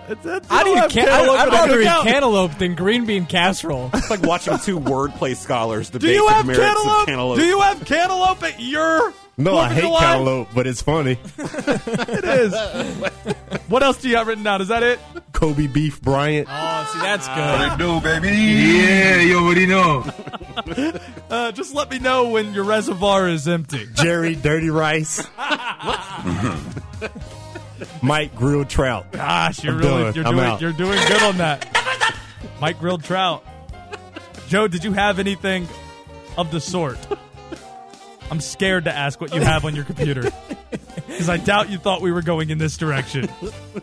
it's, 0.09 0.27
it's, 0.27 0.51
I'd, 0.51 0.67
eat 0.67 0.75
don't 0.75 0.91
can- 0.93 1.07
cantaloupe 1.07 1.39
I'd 1.41 1.49
rather 1.49 1.81
eat 1.81 1.85
cantaloupe 2.03 2.59
than 2.59 2.75
green 2.75 3.07
bean 3.07 3.27
casserole. 3.27 3.91
It's 3.95 4.11
like 4.11 4.23
watching 4.23 4.59
two 4.59 4.79
wordplay 4.79 5.35
scholars 5.37 5.91
Do 5.91 5.99
debate 5.99 6.17
you 6.17 6.27
the 6.29 6.35
have 6.35 6.47
merits 6.47 6.63
cantaloupe? 6.65 7.01
of 7.01 7.07
cantaloupe. 7.07 7.39
Do 7.39 7.45
you 7.45 7.61
have 7.61 7.85
cantaloupe 7.85 8.43
at 8.43 8.61
your? 8.61 9.13
No, 9.37 9.57
I 9.59 9.67
Fourth 9.67 9.71
of 9.71 9.75
hate 9.77 9.83
July? 9.83 10.01
cantaloupe, 10.01 10.49
but 10.55 10.67
it's 10.67 10.81
funny. 10.83 11.19
It 11.39 12.25
is. 12.25 12.55
what 13.69 13.83
else 13.83 14.01
do 14.01 14.09
you 14.09 14.17
have 14.17 14.27
written 14.29 14.45
down? 14.45 14.63
Is 14.63 14.69
that 14.69 14.83
it? 14.85 15.01
Kobe 15.33 15.67
Beef 15.67 16.01
Bryant. 16.01 16.47
Oh, 16.51 16.91
see, 16.93 17.01
that's 17.01 17.27
What 17.27 17.37
good. 17.37 17.73
it 17.73 17.79
do, 17.79 18.01
baby? 18.01 18.29
Yeah, 18.37 19.21
you 19.23 19.39
already 19.39 19.67
know. 19.67 20.05
Uh, 21.31 21.51
just 21.51 21.75
let 21.75 21.91
me 21.91 21.99
know 21.99 22.29
when 22.29 22.55
your 22.55 22.63
reservoir 22.65 23.29
is 23.29 23.49
empty. 23.49 23.87
Jerry 23.95 24.37
Dirty 24.37 24.71
Rice. 24.71 25.27
Mike 28.03 28.35
Grilled 28.37 28.69
Trout. 28.69 29.11
Gosh, 29.13 29.65
you're 29.65 29.75
I'm 29.75 29.79
really 29.81 30.03
done. 30.05 30.15
you're 30.15 30.27
I'm 30.27 30.35
doing 30.35 30.47
out. 30.47 30.61
you're 30.61 30.73
doing 30.73 30.99
good 31.09 31.23
on 31.23 31.39
that. 31.39 31.67
Mike 32.61 32.79
grilled 32.79 33.03
trout. 33.03 33.45
Joe, 34.49 34.69
did 34.69 34.85
you 34.85 34.93
have 34.93 35.19
anything 35.19 35.67
of 36.37 36.51
the 36.51 36.61
sort? 36.61 36.99
I'm 38.35 38.41
scared 38.41 38.87
to 38.87 38.93
ask 38.93 39.21
what 39.21 39.33
you 39.33 39.41
have 39.43 39.65
on 39.65 39.77
your 39.77 39.85
computer 39.85 40.23
because 41.07 41.29
I 41.29 41.37
doubt 41.37 41.71
you 41.71 41.79
thought 41.79 42.01
we 42.01 42.11
were 42.11 42.21
going 42.21 42.51
in 42.51 42.59
this 42.59 42.77
direction. 42.77 43.29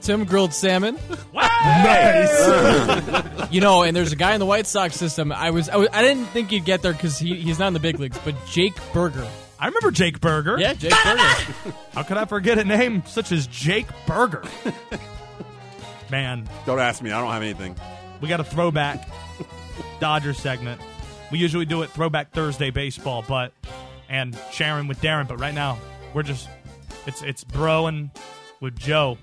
Tim 0.01 0.25
grilled 0.25 0.53
salmon. 0.53 0.99
Nice. 1.33 3.27
You 3.51 3.59
know, 3.59 3.83
and 3.83 3.95
there's 3.95 4.11
a 4.13 4.15
guy 4.17 4.33
in 4.33 4.39
the 4.39 4.45
White 4.45 4.65
Sox 4.67 4.95
system. 4.95 5.31
I 5.31 5.51
was 5.51 5.67
I, 5.69 5.75
was, 5.75 5.87
I 5.91 6.01
didn't 6.01 6.25
think 6.27 6.49
he'd 6.51 6.63
get 6.65 6.81
there 6.81 6.91
because 6.93 7.17
he, 7.17 7.35
he's 7.35 7.59
not 7.59 7.67
in 7.67 7.73
the 7.73 7.79
big 7.81 7.99
leagues, 7.99 8.17
but 8.25 8.33
Jake 8.45 8.73
Burger. 8.93 9.27
I 9.59 9.67
remember 9.67 9.91
Jake 9.91 10.19
Burger. 10.21 10.57
Yeah, 10.59 10.73
Jake 10.73 10.93
Burger. 11.03 11.17
How 11.93 12.03
could 12.03 12.15
I 12.17 12.23
forget 12.25 12.59
a 12.59 12.63
name 12.65 13.03
such 13.05 13.31
as 13.33 13.47
Jake 13.47 13.87
Burger? 14.05 14.43
Man, 16.09 16.47
Don't 16.65 16.79
ask 16.79 17.01
me. 17.01 17.11
I 17.11 17.19
don't 17.21 17.31
have 17.31 17.41
anything. 17.41 17.75
we 18.21 18.27
got 18.29 18.39
a 18.41 18.45
throwback 18.45 19.07
Dodger 20.01 20.33
segment. 20.33 20.79
We 21.29 21.39
usually 21.39 21.65
do 21.65 21.81
it 21.83 21.89
throwback 21.89 22.31
Thursday 22.31 22.69
baseball, 22.69 23.23
but 23.27 23.51
and 24.11 24.37
sharing 24.51 24.87
with 24.87 25.01
Darren, 25.01 25.27
but 25.27 25.39
right 25.39 25.53
now 25.53 25.79
we're 26.13 26.21
just 26.21 26.47
it's 27.07 27.23
it's 27.23 27.43
bro 27.43 27.87
and 27.87 28.11
with 28.59 28.77
Joe. 28.77 29.17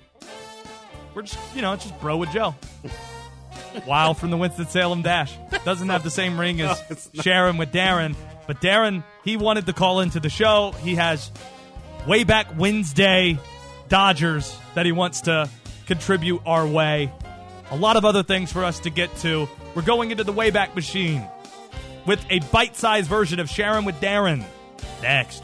We're 1.13 1.21
just 1.21 1.37
you 1.55 1.61
know, 1.61 1.73
it's 1.73 1.85
just 1.85 1.97
bro 2.01 2.17
with 2.17 2.31
Joe. 2.31 2.55
Wild 3.87 4.17
from 4.17 4.31
the 4.31 4.37
Winston 4.37 4.67
Salem 4.67 5.03
Dash. 5.03 5.33
Doesn't 5.63 5.89
have 5.89 6.03
the 6.03 6.09
same 6.09 6.39
ring 6.39 6.59
as 6.59 7.09
Sharon 7.21 7.57
with 7.57 7.71
Darren, 7.71 8.15
but 8.47 8.59
Darren, 8.61 9.03
he 9.23 9.37
wanted 9.37 9.67
to 9.67 9.73
call 9.73 9.99
into 9.99 10.19
the 10.19 10.29
show. 10.29 10.71
He 10.81 10.95
has 10.95 11.31
way 12.07 12.23
back 12.23 12.47
Wednesday 12.57 13.37
Dodgers 13.89 14.57
that 14.73 14.87
he 14.87 14.91
wants 14.91 15.21
to 15.21 15.49
contribute 15.85 16.41
our 16.47 16.65
way. 16.65 17.11
A 17.69 17.75
lot 17.75 17.95
of 17.95 18.05
other 18.05 18.23
things 18.23 18.51
for 18.51 18.63
us 18.63 18.79
to 18.79 18.89
get 18.89 19.15
to. 19.17 19.47
We're 19.75 19.83
going 19.83 20.09
into 20.09 20.23
the 20.23 20.33
Wayback 20.33 20.73
Machine 20.73 21.23
with 22.07 22.23
a 22.31 22.39
bite 22.51 22.75
sized 22.75 23.07
version 23.07 23.39
of 23.39 23.49
Sharon 23.49 23.85
with 23.85 23.95
Darren. 24.01 24.43
Next. 25.01 25.43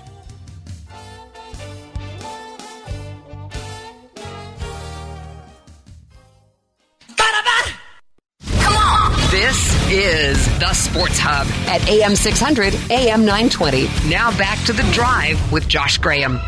This 9.31 9.91
is 9.91 10.59
the 10.59 10.73
Sports 10.73 11.19
Hub 11.19 11.47
at 11.67 11.87
AM 11.87 12.15
600, 12.15 12.73
AM 12.89 13.25
920. 13.25 13.87
Now 14.09 14.35
back 14.37 14.63
to 14.65 14.73
the 14.73 14.83
drive 14.93 15.51
with 15.51 15.67
Josh 15.67 15.97
Graham. 15.97 16.39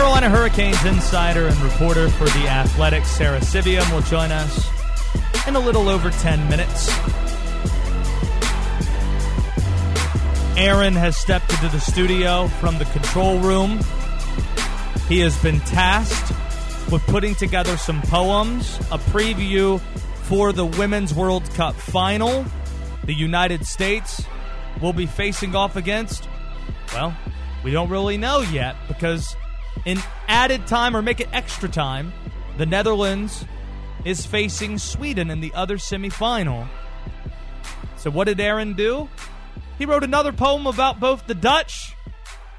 Carolina 0.00 0.30
Hurricanes 0.30 0.82
insider 0.86 1.46
and 1.46 1.60
reporter 1.60 2.08
for 2.08 2.24
The 2.24 2.48
Athletic, 2.48 3.04
Sara 3.04 3.42
Civian, 3.42 3.84
will 3.90 4.00
join 4.00 4.32
us 4.32 4.66
in 5.46 5.56
a 5.56 5.60
little 5.60 5.90
over 5.90 6.08
10 6.08 6.48
minutes. 6.48 6.88
Aaron 10.56 10.94
has 10.94 11.18
stepped 11.18 11.52
into 11.52 11.68
the 11.68 11.80
studio 11.80 12.48
from 12.48 12.78
the 12.78 12.86
control 12.86 13.40
room. 13.40 13.78
He 15.06 15.20
has 15.20 15.36
been 15.42 15.60
tasked 15.60 16.32
with 16.90 17.02
putting 17.02 17.34
together 17.34 17.76
some 17.76 18.00
poems, 18.00 18.78
a 18.90 18.96
preview 18.96 19.80
for 20.22 20.54
the 20.54 20.64
Women's 20.64 21.12
World 21.12 21.44
Cup 21.50 21.74
final. 21.74 22.46
The 23.04 23.12
United 23.12 23.66
States 23.66 24.24
will 24.80 24.94
be 24.94 25.04
facing 25.04 25.54
off 25.54 25.76
against, 25.76 26.26
well, 26.94 27.14
we 27.62 27.70
don't 27.70 27.90
really 27.90 28.16
know 28.16 28.40
yet 28.40 28.76
because 28.88 29.36
in 29.84 29.98
added 30.28 30.66
time 30.66 30.96
or 30.96 31.02
make 31.02 31.20
it 31.20 31.28
extra 31.32 31.68
time, 31.68 32.12
the 32.58 32.66
Netherlands 32.66 33.44
is 34.04 34.26
facing 34.26 34.78
Sweden 34.78 35.30
in 35.30 35.40
the 35.40 35.52
other 35.54 35.76
semifinal. 35.76 36.68
So, 37.96 38.10
what 38.10 38.24
did 38.24 38.40
Aaron 38.40 38.74
do? 38.74 39.08
He 39.78 39.86
wrote 39.86 40.04
another 40.04 40.32
poem 40.32 40.66
about 40.66 41.00
both 41.00 41.26
the 41.26 41.34
Dutch 41.34 41.94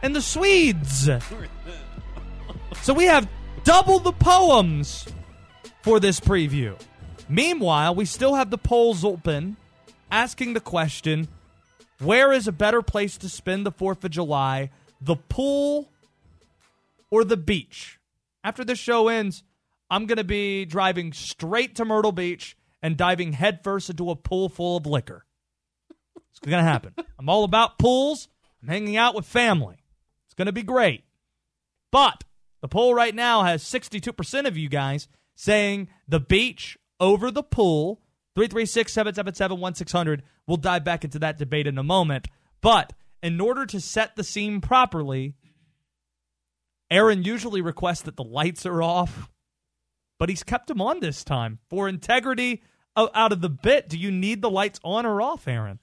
and 0.01 0.15
the 0.15 0.22
Swedes. 0.22 1.09
So, 2.82 2.93
we 2.93 3.05
have 3.05 3.28
double 3.63 3.99
the 3.99 4.11
poems 4.11 5.07
for 5.82 5.99
this 5.99 6.19
preview. 6.19 6.80
Meanwhile, 7.30 7.95
we 7.95 8.05
still 8.05 8.36
have 8.36 8.49
the 8.49 8.57
polls 8.57 9.03
open 9.05 9.57
asking 10.11 10.53
the 10.53 10.59
question 10.59 11.28
where 11.99 12.34
is 12.34 12.47
a 12.47 12.51
better 12.51 12.82
place 12.82 13.17
to 13.19 13.30
spend 13.30 13.65
the 13.65 13.72
4th 13.72 14.03
of 14.03 14.11
July? 14.11 14.72
The 14.99 15.15
pool 15.15 15.88
or 17.12 17.24
the 17.24 17.38
beach. 17.38 17.99
After 18.43 18.64
this 18.64 18.80
show 18.80 19.09
ends, 19.09 19.43
I'm 19.89 20.05
going 20.05 20.18
to 20.18 20.24
be 20.24 20.66
driving 20.66 21.14
straight 21.14 21.76
to 21.76 21.86
Myrtle 21.86 22.14
Beach 22.14 22.57
and 22.82 22.97
diving 22.97 23.34
headfirst 23.34 23.89
into 23.89 24.09
a 24.09 24.16
pool 24.16 24.49
full 24.49 24.78
of 24.78 24.86
liquor. 24.86 25.26
It's 26.32 26.39
going 26.39 26.64
to 26.64 26.70
happen. 26.70 26.95
I'm 27.20 27.30
all 27.30 27.43
about 27.43 27.78
pools. 27.78 28.30
I'm 28.62 28.70
hanging 28.70 28.97
out 28.97 29.14
with 29.14 29.26
family. 29.26 29.84
It's 30.26 30.34
going 30.34 30.47
to 30.47 30.51
be 30.51 30.64
great. 30.64 31.03
But 31.91 32.24
the 32.62 32.68
poll 32.68 32.95
right 32.95 33.14
now 33.14 33.43
has 33.43 33.64
62% 33.64 34.47
of 34.47 34.57
you 34.57 34.70
guys 34.70 35.07
saying 35.36 35.89
the 36.07 36.20
beach 36.20 36.78
over 36.99 37.30
the 37.30 37.43
pool. 37.43 38.01
336 38.36 38.93
777 38.93 39.59
1600. 39.59 40.24
We'll 40.47 40.57
dive 40.57 40.86
back 40.86 41.03
into 41.03 41.20
that 41.20 41.38
debate 41.38 41.68
in 41.68 41.78
a 41.78 41.84
moment. 41.84 42.28
But 42.62 42.93
in 43.22 43.41
order 43.41 43.66
to 43.66 43.82
set 43.82 44.16
the 44.16 44.24
scene 44.24 44.62
properly, 44.62 45.36
Aaron 46.92 47.24
usually 47.24 47.62
requests 47.62 48.02
that 48.04 48.18
the 48.18 48.24
lights 48.24 48.66
are 48.66 48.84
off, 48.84 49.30
but 50.20 50.28
he's 50.28 50.44
kept 50.44 50.68
them 50.68 50.82
on 50.82 51.00
this 51.00 51.24
time 51.24 51.60
for 51.70 51.88
integrity 51.88 52.62
out 52.96 53.32
of 53.32 53.39
the 53.39 53.50
bit. 53.50 53.88
Do 53.88 53.98
you 53.98 54.12
need 54.12 54.42
the 54.42 54.50
lights 54.50 54.80
on 54.84 55.06
or 55.06 55.22
off, 55.22 55.48
Aaron? 55.48 55.80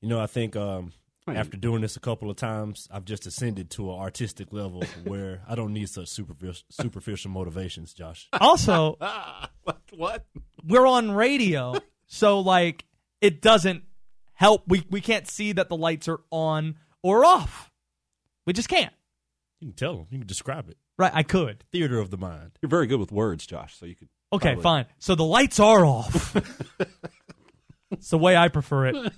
You 0.00 0.08
know, 0.08 0.20
I 0.20 0.26
think 0.26 0.54
um, 0.54 0.92
after 1.26 1.56
doing 1.56 1.82
this 1.82 1.96
a 1.96 2.00
couple 2.00 2.30
of 2.30 2.36
times, 2.36 2.86
I've 2.92 3.04
just 3.04 3.26
ascended 3.26 3.70
to 3.70 3.92
an 3.92 3.98
artistic 3.98 4.52
level 4.52 4.84
where 5.04 5.42
I 5.48 5.56
don't 5.56 5.72
need 5.72 5.88
such 5.88 6.08
superficial, 6.08 6.64
superficial 6.70 7.32
motivations, 7.32 7.92
Josh. 7.92 8.28
Also, 8.40 8.96
what? 9.64 9.80
What? 9.90 10.26
we're 10.64 10.86
on 10.86 11.10
radio, 11.10 11.74
so 12.06 12.38
like 12.38 12.84
it 13.20 13.42
doesn't 13.42 13.82
help. 14.34 14.62
We 14.68 14.84
we 14.90 15.00
can't 15.00 15.28
see 15.28 15.52
that 15.52 15.68
the 15.68 15.76
lights 15.76 16.08
are 16.08 16.20
on 16.30 16.76
or 17.02 17.24
off. 17.24 17.70
We 18.46 18.52
just 18.52 18.68
can't. 18.68 18.92
You 19.62 19.68
can 19.68 19.76
tell 19.76 19.94
them. 19.96 20.06
You 20.10 20.18
can 20.18 20.26
describe 20.26 20.68
it. 20.68 20.76
Right? 20.98 21.12
I 21.14 21.22
could. 21.22 21.62
Theater 21.70 22.00
of 22.00 22.10
the 22.10 22.16
mind. 22.16 22.50
You're 22.60 22.68
very 22.68 22.88
good 22.88 22.98
with 22.98 23.12
words, 23.12 23.46
Josh. 23.46 23.78
So 23.78 23.86
you 23.86 23.94
could. 23.94 24.08
Okay, 24.32 24.54
probably- 24.54 24.62
fine. 24.62 24.86
So 24.98 25.14
the 25.14 25.22
lights 25.22 25.60
are 25.60 25.84
off. 25.84 26.34
it's 27.92 28.10
the 28.10 28.18
way 28.18 28.36
I 28.36 28.48
prefer 28.48 28.86
it. 28.86 29.12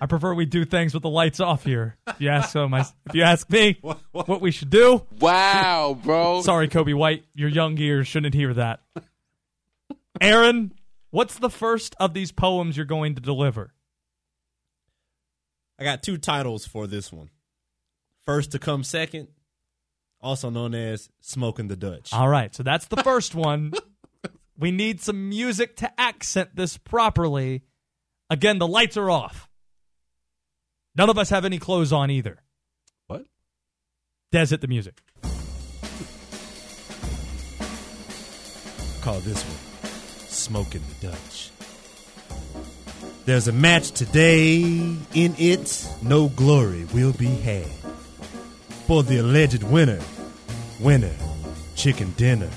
I 0.00 0.06
prefer 0.06 0.34
we 0.34 0.46
do 0.46 0.64
things 0.64 0.94
with 0.94 1.02
the 1.02 1.08
lights 1.08 1.40
off 1.40 1.64
here. 1.64 1.96
If 2.06 2.20
you 2.20 2.28
ask 2.28 2.54
um, 2.54 2.62
so 2.62 2.68
my, 2.68 2.80
if 3.06 3.14
you 3.14 3.24
ask 3.24 3.50
me 3.50 3.76
what 4.12 4.40
we 4.40 4.52
should 4.52 4.70
do. 4.70 5.04
Wow, 5.18 5.98
bro. 6.00 6.42
Sorry, 6.42 6.68
Kobe 6.68 6.92
White, 6.92 7.24
your 7.34 7.48
young 7.48 7.76
ears 7.78 8.06
shouldn't 8.06 8.34
hear 8.34 8.54
that. 8.54 8.82
Aaron, 10.20 10.74
what's 11.10 11.40
the 11.40 11.50
first 11.50 11.96
of 11.98 12.14
these 12.14 12.30
poems 12.30 12.76
you're 12.76 12.86
going 12.86 13.16
to 13.16 13.20
deliver? 13.20 13.74
I 15.76 15.82
got 15.82 16.04
two 16.04 16.18
titles 16.18 16.66
for 16.66 16.86
this 16.86 17.12
one. 17.12 17.30
First 18.20 18.52
to 18.52 18.60
come 18.60 18.84
second, 18.84 19.28
also 20.20 20.50
known 20.50 20.74
as 20.74 21.08
Smoking 21.20 21.68
the 21.68 21.76
Dutch. 21.76 22.12
All 22.12 22.28
right, 22.28 22.54
so 22.54 22.62
that's 22.62 22.86
the 22.86 23.02
first 23.02 23.34
one. 23.34 23.72
we 24.58 24.70
need 24.70 25.00
some 25.00 25.28
music 25.28 25.76
to 25.76 26.00
accent 26.00 26.54
this 26.54 26.76
properly. 26.76 27.62
Again, 28.30 28.58
the 28.58 28.66
lights 28.66 28.96
are 28.96 29.10
off. 29.10 29.48
None 30.96 31.10
of 31.10 31.18
us 31.18 31.30
have 31.30 31.44
any 31.44 31.58
clothes 31.58 31.92
on 31.92 32.10
either. 32.10 32.38
What? 33.06 33.26
Des 34.32 34.46
hit 34.46 34.60
the 34.60 34.68
music. 34.68 35.00
Call 39.00 39.20
this 39.20 39.42
one 39.42 39.90
Smoking 40.28 40.82
the 41.00 41.08
Dutch. 41.08 41.50
There's 43.24 43.46
a 43.46 43.52
match 43.52 43.92
today. 43.92 44.62
In 45.14 45.34
it, 45.38 45.88
no 46.02 46.28
glory 46.30 46.84
will 46.92 47.12
be 47.12 47.26
had. 47.26 47.66
For 48.88 49.02
the 49.02 49.18
alleged 49.18 49.62
winner, 49.64 50.00
winner, 50.80 51.12
chicken 51.76 52.14
dinner. 52.16 52.48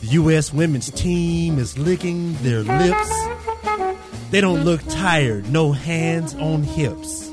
The 0.00 0.06
U.S. 0.06 0.52
women's 0.52 0.88
team 0.92 1.58
is 1.58 1.76
licking 1.76 2.34
their 2.44 2.62
lips. 2.62 3.26
They 4.30 4.40
don't 4.40 4.62
look 4.62 4.80
tired, 4.88 5.50
no 5.50 5.72
hands 5.72 6.36
on 6.36 6.62
hips. 6.62 7.28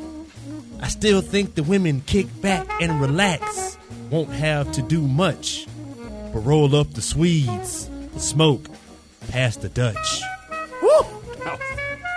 I 0.81 0.87
still 0.87 1.21
think 1.21 1.53
the 1.53 1.61
women 1.61 2.01
kick 2.01 2.25
back 2.41 2.67
and 2.81 2.99
relax. 2.99 3.77
Won't 4.09 4.31
have 4.31 4.71
to 4.71 4.81
do 4.81 5.07
much, 5.07 5.67
but 6.33 6.39
roll 6.39 6.75
up 6.75 6.91
the 6.95 7.03
Swedes, 7.03 7.91
smoke 8.17 8.65
past 9.29 9.61
the 9.61 9.69
Dutch. 9.69 10.23
Woo! 10.81 11.03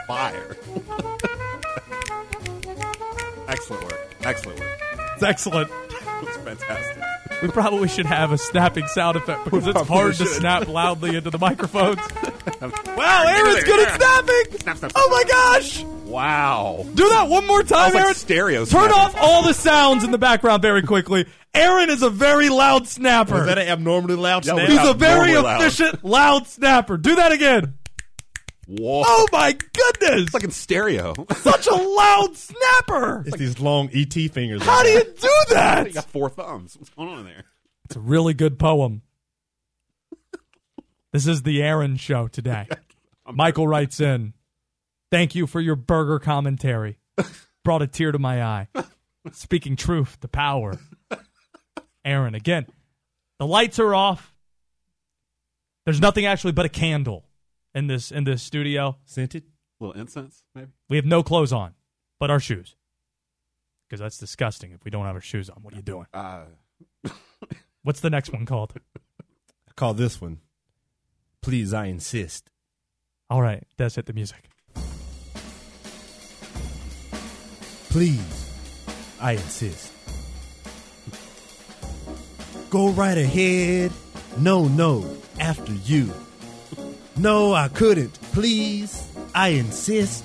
fire. 0.07 0.57
Excellent 3.47 3.85
work. 3.85 4.17
Excellent 4.23 4.59
work. 4.59 4.82
It's 5.23 5.29
excellent. 5.47 5.71
It's 6.25 6.37
fantastic. 6.37 7.03
We 7.43 7.49
probably 7.49 7.89
should 7.89 8.07
have 8.07 8.31
a 8.31 8.39
snapping 8.39 8.87
sound 8.87 9.17
effect 9.17 9.43
because 9.43 9.67
it's 9.67 9.73
probably 9.73 9.89
hard 9.97 10.15
to 10.15 10.25
should. 10.25 10.29
snap 10.37 10.69
loudly 10.69 11.17
into 11.17 11.31
the 11.31 11.39
microphones. 11.39 11.97
wow, 12.97 13.25
Aaron's 13.27 13.65
good 13.65 13.89
at 13.89 14.01
snapping! 14.01 14.93
Oh 14.95 15.09
my 15.11 15.25
gosh! 15.29 15.83
Wow. 16.05 16.87
Do 16.95 17.09
that 17.09 17.29
one 17.29 17.45
more 17.49 17.65
time, 17.65 17.91
Sounds 17.91 17.95
like 17.95 18.03
Aaron. 18.05 18.15
stereo 18.15 18.59
Turn 18.65 18.89
snapping. 18.91 18.95
off 18.95 19.17
all 19.21 19.43
the 19.43 19.53
sounds 19.53 20.05
in 20.05 20.13
the 20.13 20.19
background 20.19 20.63
very 20.63 20.83
quickly. 20.83 21.27
Aaron 21.55 21.91
is 21.91 22.03
a 22.05 22.11
very 22.11 22.49
loud 22.49 22.87
snapper. 22.87 23.41
Is 23.41 23.47
that 23.47 23.59
an 23.59 23.67
abnormally 23.67 24.15
loud 24.15 24.47
Yeah, 24.47 24.55
snap? 24.55 24.69
He's 24.69 24.79
a 24.89 24.95
very 24.95 25.31
Abnormally 25.33 25.43
loud. 25.43 25.61
efficient, 25.63 26.05
loud 26.05 26.47
snapper. 26.47 26.97
Do 26.97 27.17
that 27.17 27.33
again. 27.33 27.75
Whoa. 28.79 29.03
Oh 29.05 29.27
my 29.33 29.53
goodness! 29.53 30.23
It's 30.23 30.35
like 30.35 30.45
in 30.45 30.51
stereo. 30.51 31.13
Such 31.37 31.67
a 31.67 31.75
loud 31.75 32.35
snapper. 32.35 33.21
It's 33.21 33.33
like 33.33 33.39
these 33.41 33.61
long 33.61 33.91
ET 33.93 34.13
fingers. 34.15 34.63
How 34.63 34.83
do 34.83 34.89
you 34.89 35.05
do 35.05 35.31
that? 35.51 35.87
you 35.87 35.93
got 35.93 36.09
four 36.09 36.31
thumbs. 36.31 36.77
What's 36.79 36.89
going 36.91 37.11
on 37.11 37.19
in 37.21 37.25
there? 37.27 37.45
It's 37.85 37.97
a 37.97 38.01
really 38.01 38.33
good 38.33 38.59
poem. 38.59 39.03
This 41.13 41.27
is 41.27 41.43
the 41.43 41.63
Aaron 41.63 41.97
show 41.97 42.29
today. 42.29 42.67
Michael 43.31 43.69
writes 43.69 44.01
in, 44.01 44.33
Thank 45.11 45.35
you 45.35 45.47
for 45.47 45.61
your 45.61 45.77
burger 45.77 46.19
commentary. 46.19 46.97
Brought 47.65 47.83
a 47.83 47.87
tear 47.87 48.13
to 48.13 48.19
my 48.19 48.43
eye. 48.43 48.69
Speaking 49.33 49.77
truth 49.77 50.19
to 50.21 50.29
power. 50.29 50.79
Aaron, 52.07 52.35
again, 52.35 52.67
the 53.39 53.47
lights 53.47 53.79
are 53.79 53.95
off. 53.95 54.35
There's 55.85 56.01
nothing 56.01 56.25
actually 56.25 56.53
but 56.53 56.65
a 56.65 56.71
candle 56.71 57.27
in 57.75 57.87
this 57.87 58.11
in 58.11 58.25
this 58.25 58.43
studio. 58.43 58.97
Scented. 59.05 59.45
A 59.81 59.85
little 59.85 60.01
incense, 60.01 60.45
maybe. 60.55 60.71
We 60.89 60.97
have 60.97 61.07
no 61.07 61.23
clothes 61.23 61.53
on, 61.53 61.75
but 62.21 62.31
our 62.31 62.41
shoes. 62.41 62.77
Because 63.89 64.01
that's 64.01 64.19
disgusting 64.19 64.73
if 64.73 64.85
we 64.85 64.91
don't 64.91 65.05
have 65.05 65.15
our 65.15 65.21
shoes 65.21 65.51
on. 65.51 65.57
What 65.63 65.75
are 65.75 65.77
you 65.77 65.83
doing? 65.83 66.07
Uh, 66.15 66.45
What's 67.83 68.01
the 68.01 68.11
next 68.11 68.33
one 68.33 68.47
called? 68.47 68.73
I 68.97 69.73
call 69.75 69.93
this 69.95 70.21
one. 70.21 70.39
Please, 71.43 71.75
I 71.75 71.87
insist. 71.87 72.51
All 73.29 73.43
right, 73.43 73.65
that's 73.77 73.99
it. 73.99 74.07
the 74.07 74.13
music. 74.13 74.49
Please, 77.91 78.51
I 79.21 79.33
insist. 79.33 79.93
Go 82.71 82.91
right 82.91 83.19
ahead. 83.19 83.93
No, 84.39 84.69
no, 84.69 85.05
after 85.39 85.73
you. 85.73 86.13
No, 87.17 87.53
I 87.55 87.69
couldn't. 87.69 88.13
Please, 88.33 89.09
I 89.35 89.49
insist. 89.49 90.25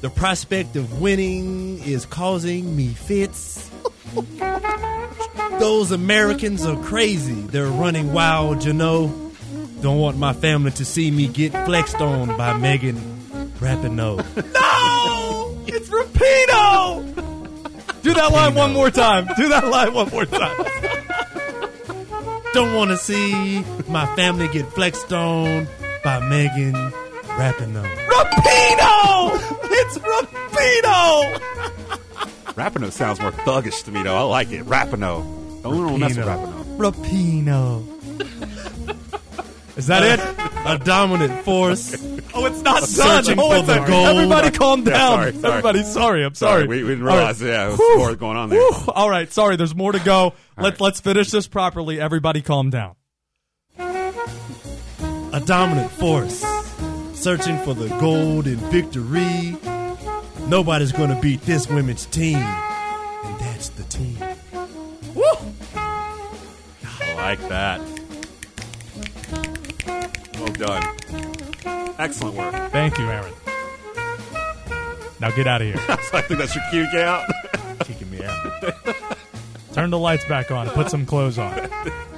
The 0.00 0.10
prospect 0.10 0.76
of 0.76 1.00
winning 1.00 1.82
is 1.82 2.04
causing 2.06 2.76
me 2.76 2.88
fits. 2.88 3.70
Those 5.58 5.90
Americans 5.92 6.66
are 6.66 6.76
crazy. 6.82 7.32
They're 7.34 7.66
running 7.66 8.12
wild, 8.12 8.64
you 8.64 8.72
know. 8.72 9.08
Don't 9.80 9.98
want 9.98 10.18
my 10.18 10.32
family 10.32 10.70
to 10.72 10.84
see 10.84 11.10
me 11.10 11.28
get 11.28 11.52
flexed 11.64 12.00
on 12.00 12.36
by 12.36 12.56
Megan 12.58 12.96
Rapinoe. 13.58 14.24
No! 14.52 15.52
It's 15.68 15.88
Rapino! 15.88 17.02
Do 18.02 18.14
that 18.14 18.30
line 18.32 18.54
one 18.54 18.72
more 18.72 18.88
time. 18.90 19.26
Do 19.36 19.48
that 19.48 19.66
line 19.66 19.92
one 19.92 20.08
more 20.10 20.24
time. 20.24 20.56
Don't 22.56 22.72
want 22.74 22.90
to 22.90 22.96
see 22.96 23.62
my 23.86 24.06
family 24.16 24.48
get 24.48 24.64
flexed 24.72 25.12
on 25.12 25.68
by 26.02 26.20
Megan 26.20 26.72
Rapinoe. 26.72 27.84
Rapino! 28.06 29.38
It's 29.64 29.98
Rapino! 29.98 31.38
Rapino 32.54 32.90
sounds 32.90 33.20
more 33.20 33.32
thuggish 33.32 33.84
to 33.84 33.90
me, 33.90 34.02
though. 34.02 34.16
I 34.16 34.22
like 34.22 34.50
it. 34.52 34.64
Rapino. 34.64 35.22
Don't, 35.62 35.76
don't 35.76 36.00
mess 36.00 36.16
with 36.16 36.24
Rapino. 36.24 36.78
Rapino. 36.78 37.84
Is 39.76 39.88
that 39.88 40.02
it? 40.02 40.20
A 40.64 40.78
dominant 40.82 41.44
force. 41.44 41.94
Oh, 42.38 42.44
it's 42.46 42.60
not 42.62 42.82
done. 42.82 43.38
Oh, 43.38 43.52
it's 43.54 43.68
a- 43.68 43.86
gold. 43.86 44.08
Everybody 44.08 44.50
calm 44.50 44.80
Yeah, 44.86 44.90
down. 44.92 45.10
sorry, 45.18 45.32
sorry. 45.32 45.52
Everybody, 45.52 45.82
sorry. 45.84 46.24
I'm 46.24 46.34
Sorry, 46.34 46.62
sorry. 46.64 46.68
we, 46.68 46.82
we 46.82 46.88
didn't 46.90 47.02
All 47.02 47.08
right. 47.08 47.16
realize. 47.16 47.40
Yeah, 47.42 47.46
there 47.48 47.68
was 47.70 47.78
Whew. 47.78 47.96
more 47.98 48.14
going 48.16 48.36
on 48.36 48.50
there. 48.50 48.60
Whew. 48.60 48.92
All 48.94 49.08
right, 49.10 49.32
sorry. 49.32 49.56
There's 49.56 49.74
more 49.74 49.92
to 49.92 49.98
go. 50.00 50.34
Let, 50.58 50.72
right. 50.72 50.80
Let's 50.80 51.00
finish 51.00 51.30
this 51.30 51.46
properly. 51.48 52.00
Everybody 52.00 52.42
calm 52.42 52.70
down. 52.70 52.94
A 53.78 55.40
dominant 55.44 55.90
force. 55.92 56.44
Searching 57.14 57.58
for 57.60 57.74
the 57.74 57.88
gold 58.00 58.46
and 58.46 58.58
victory. 58.70 59.56
Nobody's 60.48 60.92
going 60.92 61.08
to 61.14 61.20
beat 61.20 61.40
this 61.42 61.68
women's 61.68 62.06
team. 62.06 62.36
And 62.36 63.40
that's 63.40 63.70
the 63.70 63.82
team. 63.84 64.16
Woo! 65.14 65.24
I 65.74 67.14
like 67.16 67.48
that. 67.48 67.80
Well 70.38 70.52
done. 70.52 70.82
Excellent 71.98 72.36
work. 72.36 72.54
Thank 72.72 72.98
you, 72.98 73.06
Aaron. 73.06 73.32
Now 75.20 75.30
get 75.30 75.46
out 75.46 75.62
of 75.62 75.68
here. 75.68 75.76
I 75.88 76.20
think 76.20 76.38
that's 76.38 76.54
your 76.54 76.64
cue, 76.70 76.86
get 76.92 77.02
out. 77.02 77.24
Kicking 77.80 78.10
me 78.10 78.22
out. 78.22 78.62
Turn 79.72 79.90
the 79.90 79.98
lights 79.98 80.24
back 80.26 80.50
on. 80.50 80.68
Put 80.68 80.90
some 80.90 81.06
clothes 81.06 81.38
on. 81.38 81.52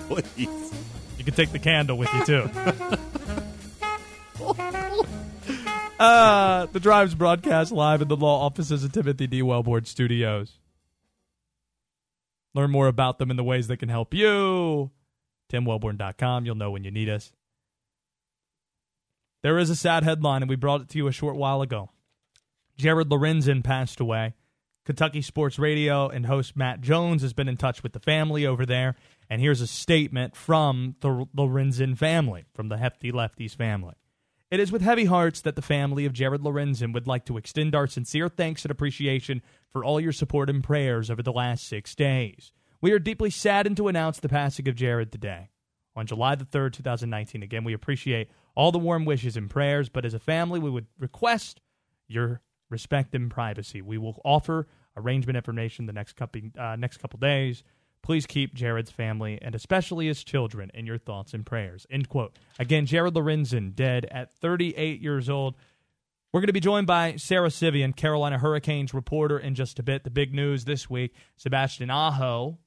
Please. 0.09 0.73
You 1.17 1.25
can 1.25 1.35
take 1.35 1.53
the 1.53 1.59
candle 1.59 1.97
with 1.97 2.13
you 2.15 2.25
too. 2.25 2.51
uh, 5.99 6.67
the 6.67 6.81
drive's 6.81 7.15
broadcast 7.15 7.71
live 7.73 8.03
in 8.03 8.09
the 8.09 8.17
law 8.17 8.45
offices 8.45 8.83
of 8.85 8.93
Timothy 8.93 9.27
D. 9.27 9.43
Wellborn 9.43 9.85
Studios. 9.85 10.59
Learn 12.55 12.71
more 12.71 12.89
about 12.89 13.19
them 13.19 13.31
and 13.31 13.39
the 13.39 13.45
ways 13.45 13.69
they 13.69 13.77
can 13.77 13.89
help 13.89 14.13
you. 14.15 14.91
TimWellborn.com. 15.53 16.47
You'll 16.47 16.55
know 16.57 16.71
when 16.71 16.85
you 16.85 16.91
need 16.91 17.09
us. 17.09 17.33
There 19.43 19.59
is 19.59 19.71
a 19.71 19.77
sad 19.77 20.03
headline, 20.03 20.43
and 20.43 20.49
we 20.49 20.57
brought 20.57 20.81
it 20.81 20.89
to 20.91 20.99
you 20.99 21.07
a 21.07 21.13
short 21.13 21.37
while 21.37 21.63
ago. 21.63 21.91
Jared 22.77 23.09
Lorenzen 23.09 23.63
passed 23.63 24.01
away. 24.01 24.35
Kentucky 24.85 25.21
Sports 25.21 25.59
Radio 25.59 26.09
and 26.09 26.27
host 26.27 26.57
Matt 26.57 26.81
Jones 26.81 27.23
has 27.23 27.33
been 27.33 27.49
in 27.49 27.57
touch 27.57 27.83
with 27.83 27.93
the 27.93 28.01
family 28.01 28.47
over 28.47 28.65
there. 28.65 28.97
And 29.29 29.41
here's 29.41 29.61
a 29.61 29.67
statement 29.67 30.35
from 30.35 30.97
the 31.01 31.27
Lorenzen 31.37 31.97
family, 31.97 32.47
from 32.55 32.69
the 32.69 32.79
Hefty 32.79 33.13
Lefties 33.13 33.55
family. 33.55 33.95
It 34.51 34.61
is 34.61 34.73
with 34.73 34.81
heavy 34.81 35.05
hearts 35.05 35.43
that 35.43 35.57
the 35.57 35.63
family 35.63 36.07
of 36.07 36.15
Jared 36.15 36.41
Lorenzen 36.41 36.95
would 36.95 37.07
like 37.07 37.27
to 37.27 37.37
extend 37.37 37.75
our 37.75 37.87
sincere 37.87 38.31
thanks 38.31 38.65
and 38.65 38.73
appreciation 38.73 39.43
for 39.69 39.85
all 39.85 40.01
your 40.01 40.13
support 40.13 40.49
and 40.49 40.65
prayers 40.65 41.11
over 41.11 41.23
the 41.23 41.33
last 41.33 41.69
six 41.69 41.95
days. 41.95 42.51
We 42.81 42.93
are 42.93 42.99
deeply 42.99 43.29
saddened 43.29 43.77
to 43.77 43.89
announce 43.89 44.21
the 44.21 44.29
passing 44.29 44.67
of 44.69 44.75
Jared 44.75 45.13
today. 45.13 45.51
On 45.95 46.07
July 46.07 46.35
the 46.35 46.47
3rd, 46.47 46.73
2019. 46.75 47.43
Again, 47.43 47.65
we 47.65 47.75
appreciate 47.75 48.31
all 48.59 48.73
the 48.73 48.79
warm 48.79 49.05
wishes 49.05 49.37
and 49.37 49.49
prayers, 49.49 49.89
but 49.89 50.05
as 50.05 50.15
a 50.15 50.19
family, 50.19 50.59
we 50.59 50.69
would 50.69 50.89
request 50.99 51.61
your 52.09 52.41
respect 52.69 53.15
and 53.15 53.31
privacy. 53.31 53.81
We 53.81 53.99
will 53.99 54.21
offer 54.25 54.67
arrangement 54.97 55.37
information 55.37 55.87
the 55.87 55.93
next 55.93 56.15
couple 56.15 56.41
uh, 56.59 56.75
next 56.75 56.97
couple 56.97 57.21
days. 57.21 57.63
Please 58.03 58.27
keep 58.27 58.55
Jared's 58.55 58.91
family 58.91 59.39
and 59.41 59.55
especially 59.55 60.09
his 60.09 60.25
children 60.25 60.73
in 60.75 60.87
your 60.87 60.99
thoughts 60.99 61.35
and 61.35 61.47
prayers. 61.47 61.87
End 61.89 62.09
quote. 62.09 62.37
Again, 62.59 62.85
Jared 62.85 63.15
Lorenzen, 63.15 63.77
dead 63.77 64.07
at 64.11 64.35
38 64.35 65.01
years 65.01 65.29
old. 65.29 65.55
We're 66.33 66.41
going 66.41 66.49
to 66.49 66.53
be 66.53 66.61
joined 66.61 66.89
by 66.89 67.15
Sara 67.15 67.53
Civian, 67.53 67.93
Carolina 67.93 68.39
Hurricanes 68.39 68.93
reporter, 68.93 69.39
in 69.39 69.55
just 69.55 69.79
a 69.79 69.85
bit. 69.85 70.03
The 70.03 70.11
big 70.11 70.35
news 70.35 70.65
this 70.65 70.91
week: 70.91 71.15
Sebastian 71.37 71.91
Aho 71.91 72.59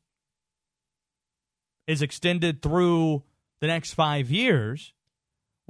is 1.85 2.01
extended 2.01 2.61
through 2.61 3.23
the 3.59 3.67
next 3.67 3.93
five 3.93 4.31
years, 4.31 4.93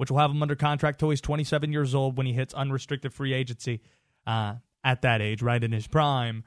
which 0.02 0.10
will 0.10 0.18
have 0.18 0.32
him 0.32 0.42
under 0.42 0.56
contract 0.56 0.98
till 0.98 1.10
he's 1.10 1.20
27 1.20 1.72
years 1.72 1.94
old 1.94 2.16
when 2.16 2.26
he 2.26 2.32
hits 2.32 2.52
unrestricted 2.54 3.14
free 3.14 3.32
agency 3.32 3.80
uh, 4.26 4.54
at 4.82 5.02
that 5.02 5.22
age, 5.22 5.40
right 5.40 5.62
in 5.62 5.70
his 5.70 5.86
prime. 5.86 6.42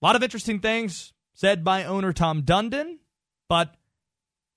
A 0.00 0.06
lot 0.06 0.14
of 0.14 0.22
interesting 0.22 0.60
things 0.60 1.12
said 1.34 1.64
by 1.64 1.82
owner 1.82 2.12
Tom 2.12 2.42
Dundon, 2.42 2.98
but 3.48 3.74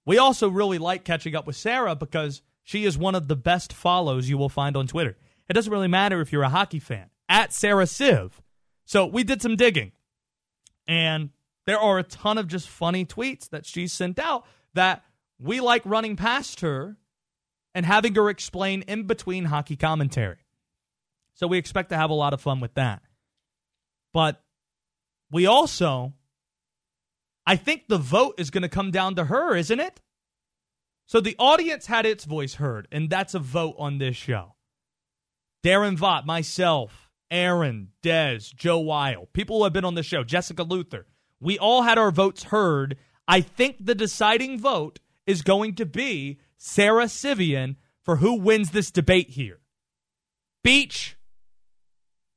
we 0.06 0.20
also 0.20 0.50
really 0.50 0.78
like 0.78 1.04
catching 1.04 1.36
up 1.36 1.48
with 1.48 1.56
Sara 1.56 1.96
because 1.96 2.44
she 2.62 2.86
is 2.86 2.96
one 2.96 3.16
of 3.16 3.28
the 3.28 3.36
best 3.36 3.74
follows 3.74 4.30
you 4.30 4.38
will 4.38 4.50
find 4.50 4.78
on 4.78 4.86
Twitter. 4.86 5.18
It 5.50 5.54
doesn't 5.54 5.74
really 5.74 5.88
matter 5.88 6.22
if 6.22 6.32
you're 6.32 6.44
a 6.44 6.50
hockey 6.50 6.78
fan, 6.78 7.10
at 7.28 7.54
Sarah 7.54 7.86
Siv. 7.86 8.34
So 8.86 9.08
we 9.08 9.24
did 9.24 9.42
some 9.42 9.56
digging, 9.56 9.94
and 10.88 11.32
there 11.66 11.80
are 11.80 11.98
a 11.98 12.04
ton 12.04 12.38
of 12.38 12.48
just 12.48 12.70
funny 12.70 13.04
tweets 13.04 13.50
that 13.50 13.66
she 13.66 13.88
sent 13.88 14.20
out 14.20 14.46
that 14.76 15.04
we 15.40 15.60
like 15.60 15.82
running 15.88 16.16
past 16.16 16.60
her 16.60 16.98
and 17.76 17.86
having 17.86 18.16
her 18.16 18.30
explain 18.30 18.82
in 18.84 19.04
between 19.04 19.46
hockey 19.46 19.76
commentary. 19.76 20.38
So 21.36 21.46
we 21.46 21.58
expect 21.58 21.90
to 21.90 21.98
have 21.98 22.10
a 22.10 22.16
lot 22.16 22.34
of 22.34 22.42
fun 22.42 22.62
with 22.62 22.74
that. 22.76 23.04
But 24.14 24.42
we 25.30 25.46
also, 25.46 26.14
I 27.46 27.58
think 27.58 27.90
the 27.90 27.98
vote 27.98 28.36
is 28.38 28.50
going 28.50 28.64
to 28.64 28.70
come 28.70 28.92
down 28.92 29.16
to 29.16 29.26
her, 29.26 29.56
isn't 29.56 29.82
it? 29.82 30.02
So 31.06 31.20
the 31.20 31.36
audience 31.38 31.86
had 31.86 32.06
its 32.06 32.24
voice 32.24 32.56
heard, 32.56 32.88
and 32.92 33.10
that's 33.10 33.34
a 33.34 33.40
vote 33.40 33.76
on 33.78 33.98
this 33.98 34.16
show. 34.16 34.56
Darren 35.64 35.98
Vaught, 35.98 36.26
myself, 36.26 37.10
Aaron, 37.30 37.90
Dez, 38.02 38.56
Joe 38.56 38.80
Weil, 38.80 39.28
people 39.34 39.58
who 39.58 39.64
have 39.66 39.74
been 39.74 39.86
on 39.86 39.96
the 39.96 40.04
show, 40.04 40.24
Jessica 40.24 40.64
Luther, 40.64 41.06
we 41.42 41.60
all 41.60 41.82
had 41.82 41.98
our 41.98 42.12
votes 42.12 42.44
heard. 42.44 42.98
I 43.28 43.42
think 43.42 43.86
the 43.86 43.96
deciding 43.96 44.60
vote 44.60 45.00
is 45.28 45.42
going 45.42 45.76
to 45.76 45.86
be 45.86 46.40
Sara 46.58 47.08
Civian 47.08 47.78
for 48.04 48.18
who 48.18 48.36
wins 48.36 48.72
this 48.72 48.92
debate 48.92 49.32
here. 49.32 49.60
Beach 50.64 51.18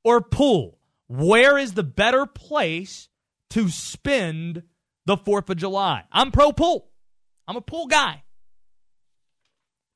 or 0.05 0.21
pool? 0.21 0.79
Where 1.07 1.57
is 1.57 1.75
the 1.75 1.83
better 1.83 2.27
place 2.27 3.09
to 3.51 3.69
spend 3.69 4.63
the 5.07 5.17
4th 5.17 5.49
of 5.49 5.57
July? 5.57 6.05
I'm 6.13 6.31
pro 6.31 6.53
pool. 6.53 6.91
I'm 7.47 7.57
a 7.57 7.63
pool 7.63 7.87
guy. 7.87 8.23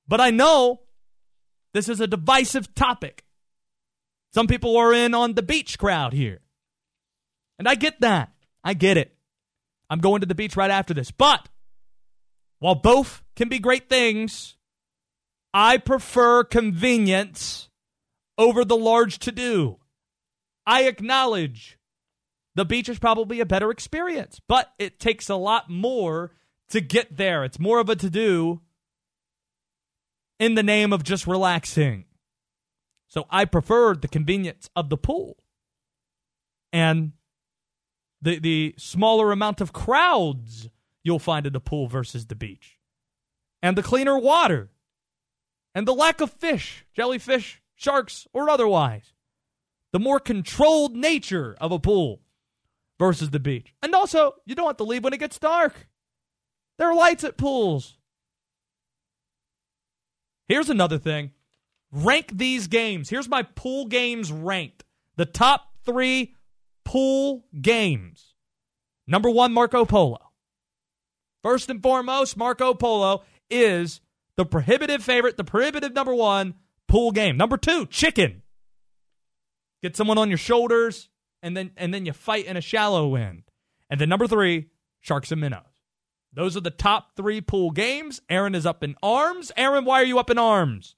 But 0.09 0.21
I 0.21 0.31
know 0.31 0.83
this 1.75 1.89
is 1.89 2.01
a 2.01 2.07
divisive 2.07 2.75
topic. 2.75 3.25
Some 4.35 4.47
people 4.47 4.77
are 4.77 4.93
in 4.95 5.15
on 5.15 5.35
the 5.35 5.43
beach 5.43 5.79
crowd 5.79 6.13
here. 6.13 6.41
And 7.59 7.69
I 7.69 7.75
get 7.75 8.01
that. 8.01 8.33
I 8.65 8.75
get 8.75 8.97
it. 8.97 9.15
I'm 9.91 10.01
going 10.01 10.21
to 10.21 10.27
the 10.27 10.35
beach 10.35 10.57
right 10.57 10.71
after 10.71 10.95
this. 10.95 11.11
But 11.11 11.49
while 12.63 12.77
both 12.77 13.25
can 13.35 13.49
be 13.49 13.59
great 13.59 13.89
things, 13.89 14.55
I 15.53 15.79
prefer 15.79 16.45
convenience 16.45 17.69
over 18.39 18.65
the 18.65 18.77
large 18.77 19.19
to 19.19 19.33
do. 19.33 19.79
I 20.65 20.85
acknowledge 20.85 21.77
the 22.55 22.65
beach 22.65 22.89
is 22.89 23.01
probably 23.01 23.41
a 23.41 23.47
better 23.47 23.73
experience, 23.73 24.41
but 24.47 24.73
it 24.79 25.01
takes 25.01 25.29
a 25.29 25.35
lot 25.35 25.71
more 25.71 26.37
to 26.69 26.81
get 26.81 27.17
there. 27.17 27.43
It's 27.43 27.59
more 27.59 27.81
of 27.81 27.89
a 27.89 27.97
to 27.97 28.09
do 28.09 28.61
in 30.39 30.55
the 30.55 30.63
name 30.63 30.93
of 30.93 31.03
just 31.03 31.27
relaxing. 31.27 32.05
So 33.09 33.27
I 33.29 33.45
prefer 33.45 33.97
the 33.97 34.07
convenience 34.07 34.71
of 34.77 34.89
the 34.89 34.97
pool 34.97 35.37
and 36.73 37.11
the 38.21 38.39
the 38.39 38.77
smaller 38.79 39.33
amount 39.33 39.61
of 39.61 39.73
crowds 39.73 40.69
you'll 41.03 41.19
find 41.19 41.47
at 41.47 41.53
the 41.53 41.61
pool 41.61 41.87
versus 41.87 42.27
the 42.27 42.35
beach. 42.35 42.79
And 43.63 43.77
the 43.77 43.83
cleaner 43.83 44.19
water. 44.19 44.71
And 45.75 45.87
the 45.87 45.95
lack 45.95 46.21
of 46.21 46.31
fish, 46.31 46.85
jellyfish, 46.95 47.63
sharks, 47.75 48.27
or 48.33 48.51
otherwise. 48.51 49.13
The 49.93 50.01
more 50.01 50.21
controlled 50.21 50.97
nature 50.97 51.57
of 51.61 51.73
a 51.73 51.79
pool 51.79 52.21
versus 52.99 53.31
the 53.31 53.41
beach. 53.41 53.75
And 53.83 53.95
also, 53.95 54.35
you 54.47 54.55
don't 54.55 54.67
have 54.67 54.77
to 54.79 54.85
leave 54.85 55.05
when 55.05 55.13
it 55.13 55.21
gets 55.21 55.39
dark. 55.39 55.89
There 56.79 56.89
are 56.89 56.95
lights 56.95 57.25
at 57.25 57.37
pools. 57.37 57.99
Here's 60.49 60.71
another 60.71 60.99
thing 60.99 61.33
rank 61.91 62.31
these 62.33 62.67
games. 62.67 63.11
Here's 63.11 63.29
my 63.29 63.43
pool 63.43 63.87
games 63.87 64.33
ranked. 64.33 64.85
The 65.17 65.27
top 65.27 65.75
three 65.85 66.35
pool 66.85 67.45
games. 67.61 68.35
Number 69.07 69.31
one, 69.31 69.53
Marco 69.53 69.85
Polo. 69.85 70.32
First 71.43 71.71
and 71.71 71.83
foremost, 71.83 72.37
Marco 72.37 72.75
Polo 72.75 73.25
is 73.51 74.01
the 74.37 74.45
prohibitive 74.45 75.03
favorite, 75.03 75.37
the 75.37 75.45
prohibitive 75.45 75.93
number 75.93 76.15
one 76.15 76.55
pool 76.89 77.11
game. 77.11 77.37
Number 77.37 77.57
two, 77.57 77.87
chicken. 77.87 78.43
Get 79.83 79.97
someone 79.97 80.19
on 80.19 80.29
your 80.29 80.39
shoulders, 80.39 81.11
and 81.43 81.57
then 81.57 81.73
and 81.77 81.93
then 81.93 82.07
you 82.07 82.13
fight 82.13 82.47
in 82.47 82.57
a 82.57 82.61
shallow 82.61 83.17
end. 83.17 83.43
And 83.91 84.01
then 84.01 84.09
number 84.09 84.27
three, 84.27 84.69
sharks 85.01 85.33
and 85.33 85.41
minnows. 85.41 85.63
Those 86.33 86.57
are 86.57 86.61
the 86.61 86.71
top 86.71 87.17
three 87.17 87.41
pool 87.41 87.71
games. 87.73 88.23
Aaron 88.31 88.55
is 88.55 88.65
up 88.65 88.83
in 88.83 88.95
arms. 89.03 89.53
Aaron, 89.57 89.85
why 89.85 90.01
are 90.01 90.07
you 90.07 90.19
up 90.19 90.31
in 90.31 90.39
arms? 90.39 90.95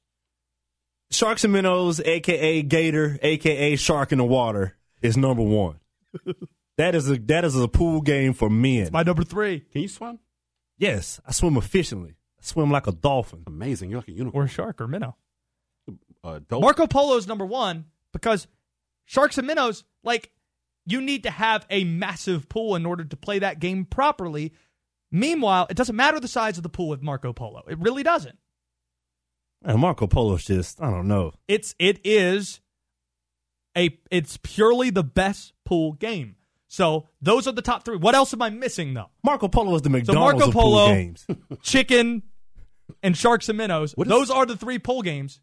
Sharks 1.11 1.45
and 1.45 1.53
minnows, 1.53 2.01
aka 2.01 2.63
Gator, 2.63 3.19
aka 3.23 3.77
Shark 3.77 4.13
in 4.13 4.19
the 4.19 4.25
Water, 4.25 4.77
is 5.01 5.17
number 5.17 5.43
one. 5.43 5.81
that 6.77 6.95
is 6.95 7.11
a 7.11 7.19
that 7.21 7.45
is 7.45 7.57
a 7.57 7.69
pool 7.69 8.01
game 8.01 8.33
for 8.33 8.51
men. 8.51 8.91
My 8.93 9.03
number 9.03 9.25
three. 9.25 9.61
Can 9.61 9.83
you 9.83 9.89
swim? 9.89 10.19
Yes, 10.77 11.21
I 11.27 11.33
swim 11.33 11.57
efficiently. 11.57 12.17
I 12.39 12.43
swim 12.45 12.71
like 12.71 12.87
a 12.87 12.93
dolphin. 12.93 13.45
Amazing. 13.47 13.91
You're 13.91 14.01
like 14.01 14.09
a 14.09 14.13
unicorn. 14.13 14.43
Or 14.43 14.47
a 14.47 14.49
shark 14.49 14.81
or 14.81 14.89
minnow. 14.89 15.17
Uh, 16.23 16.41
dolphin. 16.49 16.61
Marco 16.61 16.87
Polo 16.87 17.17
is 17.17 17.27
number 17.27 17.47
one 17.47 17.87
because 18.13 18.47
sharks 19.05 19.39
and 19.39 19.47
minnows, 19.47 19.85
like, 20.03 20.31
you 20.87 21.01
need 21.01 21.23
to 21.23 21.31
have 21.31 21.67
a 21.71 21.85
massive 21.85 22.49
pool 22.49 22.77
in 22.77 22.85
order 22.85 23.05
to 23.05 23.17
play 23.17 23.39
that 23.39 23.61
game 23.61 23.85
properly. 23.85 24.53
Meanwhile, 25.11 25.67
it 25.71 25.77
doesn't 25.77 25.97
matter 25.97 26.21
the 26.21 26.29
size 26.29 26.57
of 26.57 26.63
the 26.63 26.69
pool 26.69 26.89
with 26.89 27.03
Marco 27.03 27.33
Polo. 27.33 27.63
It 27.69 27.79
really 27.79 28.03
doesn't. 28.03 28.37
And 29.63 29.79
Marco 29.79 30.07
Polo's 30.07 30.45
just, 30.45 30.83
I 30.83 30.91
don't 30.91 31.09
know. 31.09 31.33
It's 31.49 31.75
it 31.79 32.01
is 32.05 32.61
a 33.77 33.99
it's 34.11 34.39
purely 34.43 34.91
the 34.91 35.05
best 35.05 35.55
pool 35.65 35.93
game. 35.93 36.37
So 36.75 37.07
those 37.23 37.47
are 37.47 37.53
the 37.53 37.63
top 37.63 37.85
three. 37.85 37.97
What 37.97 38.17
else 38.17 38.35
am 38.35 38.43
I 38.43 38.51
missing 38.51 38.95
though? 38.95 39.11
Marco 39.23 39.47
Polo 39.47 39.77
is 39.77 39.83
the 39.83 39.91
So 39.91 39.93
McDonald's 39.93 40.33
Marco 40.35 40.49
of 40.49 40.53
pool 40.53 40.63
Polo, 40.63 40.89
games. 40.89 41.25
chicken, 41.63 42.25
and 43.01 43.17
sharks 43.17 43.49
and 43.49 43.57
minnows. 43.57 43.93
What 43.93 44.09
is- 44.09 44.11
those 44.11 44.29
are 44.31 44.45
the 44.45 44.57
three 44.57 44.81
pool 44.81 45.03
games. 45.03 45.41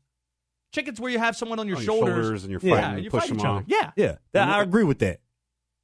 Chicken's 0.74 1.00
where 1.00 1.10
you 1.10 1.20
have 1.20 1.38
someone 1.38 1.58
on 1.60 1.70
your 1.70 1.78
On 1.78 1.84
your 1.84 1.94
shoulders, 1.94 2.14
shoulders 2.26 2.44
and 2.44 2.52
you're 2.52 2.60
yeah, 2.62 2.76
fighting, 2.76 2.96
and 2.96 3.04
you 3.06 3.10
push 3.10 3.22
fight 3.22 3.30
them 3.30 3.40
each 3.40 3.46
other. 3.46 3.64
Yeah. 3.68 3.92
Yeah, 3.96 4.16
that, 4.34 4.48
I 4.50 4.62
agree 4.62 4.84
with 4.84 5.00
that. 5.00 5.22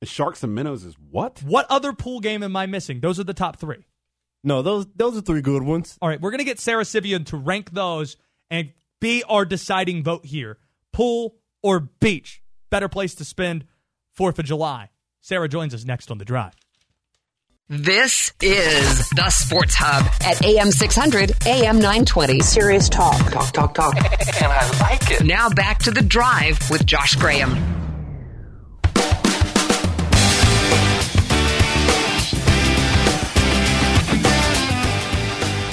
And 0.02 0.10
Sharks 0.10 0.44
and 0.44 0.54
minnows 0.54 0.84
is 0.84 0.96
what? 1.12 1.42
What 1.44 1.66
other 1.70 1.94
pool 1.94 2.20
game 2.20 2.44
am 2.44 2.56
I 2.56 2.66
missing? 2.66 3.00
Those 3.00 3.18
are 3.18 3.24
the 3.24 3.34
top 3.34 3.58
three. 3.58 3.86
No, 4.44 4.62
those 4.62 4.86
those 4.96 5.18
are 5.18 5.22
three 5.22 5.42
good 5.42 5.64
ones. 5.64 5.98
All 6.02 6.10
right, 6.10 6.20
we're 6.20 6.32
gonna 6.32 6.44
get 6.44 6.60
Sara 6.60 6.84
Civian 6.84 7.24
to 7.26 7.38
rank 7.38 7.72
those 7.72 8.18
and 8.50 8.72
be 9.00 9.24
our 9.24 9.46
deciding 9.46 10.04
vote 10.04 10.26
here. 10.26 10.58
Pool 10.94 11.36
or 11.64 11.80
beach? 11.80 12.42
Better 12.70 12.88
place 12.90 13.16
to 13.16 13.26
spend 13.26 13.66
Fourth 14.14 14.40
of 14.40 14.46
July. 14.46 14.90
Sara 15.28 15.50
joins 15.50 15.74
us 15.74 15.84
next 15.84 16.10
on 16.10 16.20
the 16.20 16.24
drive. 16.24 16.54
This 17.68 18.32
is 18.42 19.10
the 19.10 19.30
Sports 19.30 19.76
Hub 19.78 20.06
at 20.22 20.42
AM 20.42 20.72
600, 20.72 21.34
AM 21.46 21.80
920. 21.80 22.40
Serious 22.40 22.88
talk. 22.88 23.30
Talk, 23.30 23.52
talk, 23.52 23.74
talk. 23.74 23.98
And 23.98 24.46
I 24.46 24.80
like 24.80 25.12
it. 25.12 25.26
Now 25.26 25.50
back 25.50 25.80
to 25.80 25.92
the 25.92 26.02
drive 26.02 26.58
with 26.70 26.86
Josh 26.86 27.16
Graham. 27.16 27.56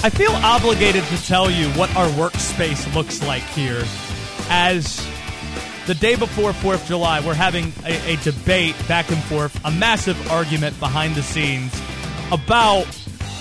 I 0.03 0.11
feel 0.11 0.33
obligated 0.33 1.05
to 1.05 1.25
tell 1.25 1.49
you 1.49 1.69
what 1.79 1.95
our 1.95 2.09
workspace 2.09 2.93
looks 2.93 3.23
like 3.23 3.45
here. 3.45 3.85
As 4.51 5.07
the 5.87 5.95
day 5.95 6.17
before 6.17 6.53
4th 6.53 6.83
of 6.83 6.87
July, 6.87 7.21
we're 7.21 7.35
having 7.35 7.73
a, 7.85 8.15
a 8.15 8.17
debate 8.17 8.75
back 8.89 9.11
and 9.11 9.23
forth, 9.25 9.59
a 9.65 9.71
massive 9.71 10.31
argument 10.31 10.79
behind 10.81 11.15
the 11.15 11.23
scenes 11.23 11.79
about 12.33 12.87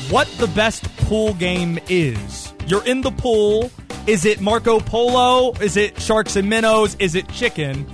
what 0.10 0.28
the 0.38 0.48
best 0.48 0.84
pool 0.98 1.34
game 1.36 1.80
is. 1.88 2.54
You're 2.68 2.86
in 2.86 3.02
the 3.02 3.12
pool. 3.12 3.72
Is 4.08 4.26
it 4.26 4.42
Marco 4.42 4.80
Polo? 4.82 5.54
Is 5.62 5.78
it 5.78 6.00
Sharks 6.02 6.36
and 6.36 6.50
Minnows? 6.50 6.96
Is 7.00 7.16
it 7.16 7.30
Chicken? 7.30 7.88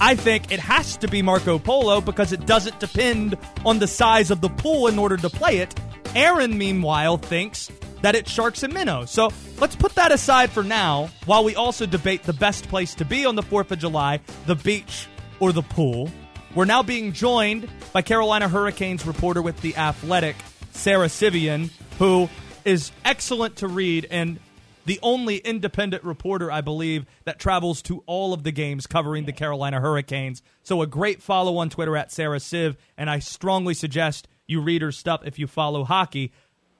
I 0.00 0.14
think 0.14 0.50
it 0.50 0.60
has 0.60 0.96
to 0.98 1.08
be 1.08 1.20
Marco 1.20 1.58
Polo 1.58 2.00
because 2.00 2.32
it 2.32 2.46
doesn't 2.46 2.80
depend 2.80 3.36
on 3.66 3.78
the 3.78 3.86
size 3.86 4.30
of 4.30 4.40
the 4.40 4.48
pool 4.48 4.86
in 4.86 4.98
order 4.98 5.18
to 5.18 5.28
play 5.28 5.58
it. 5.58 5.78
Aaron, 6.14 6.58
meanwhile, 6.58 7.16
thinks 7.16 7.70
that 8.02 8.14
it's 8.14 8.30
Sharks 8.30 8.62
and 8.62 8.72
Minnows. 8.72 9.10
So 9.10 9.30
let's 9.58 9.76
put 9.76 9.94
that 9.94 10.12
aside 10.12 10.50
for 10.50 10.62
now 10.62 11.10
while 11.26 11.44
we 11.44 11.54
also 11.54 11.86
debate 11.86 12.22
the 12.22 12.32
best 12.32 12.68
place 12.68 12.94
to 12.96 13.04
be 13.04 13.26
on 13.26 13.36
the 13.36 13.42
4th 13.42 13.70
of 13.70 13.78
July 13.78 14.20
the 14.46 14.54
beach 14.54 15.06
or 15.38 15.52
the 15.52 15.62
pool. 15.62 16.10
We're 16.54 16.64
now 16.64 16.82
being 16.82 17.12
joined 17.12 17.68
by 17.92 18.02
Carolina 18.02 18.48
Hurricanes 18.48 19.06
reporter 19.06 19.42
with 19.42 19.60
The 19.60 19.76
Athletic, 19.76 20.36
Sara 20.72 21.08
Civian, 21.08 21.70
who 21.98 22.28
is 22.64 22.90
excellent 23.04 23.56
to 23.56 23.68
read 23.68 24.06
and 24.10 24.40
the 24.86 24.98
only 25.02 25.36
independent 25.36 26.02
reporter, 26.02 26.50
I 26.50 26.62
believe, 26.62 27.06
that 27.24 27.38
travels 27.38 27.82
to 27.82 28.02
all 28.06 28.32
of 28.32 28.42
the 28.42 28.50
games 28.50 28.86
covering 28.86 29.24
the 29.24 29.32
Carolina 29.32 29.78
Hurricanes. 29.80 30.42
So 30.62 30.82
a 30.82 30.86
great 30.86 31.22
follow 31.22 31.58
on 31.58 31.70
Twitter 31.70 31.96
at 31.96 32.10
Sarah 32.10 32.38
Siv, 32.38 32.76
and 32.96 33.08
I 33.08 33.18
strongly 33.18 33.74
suggest 33.74 34.26
you 34.50 34.60
read 34.60 34.82
her 34.82 34.92
stuff 34.92 35.22
if 35.24 35.38
you 35.38 35.46
follow 35.46 35.84
hockey. 35.84 36.32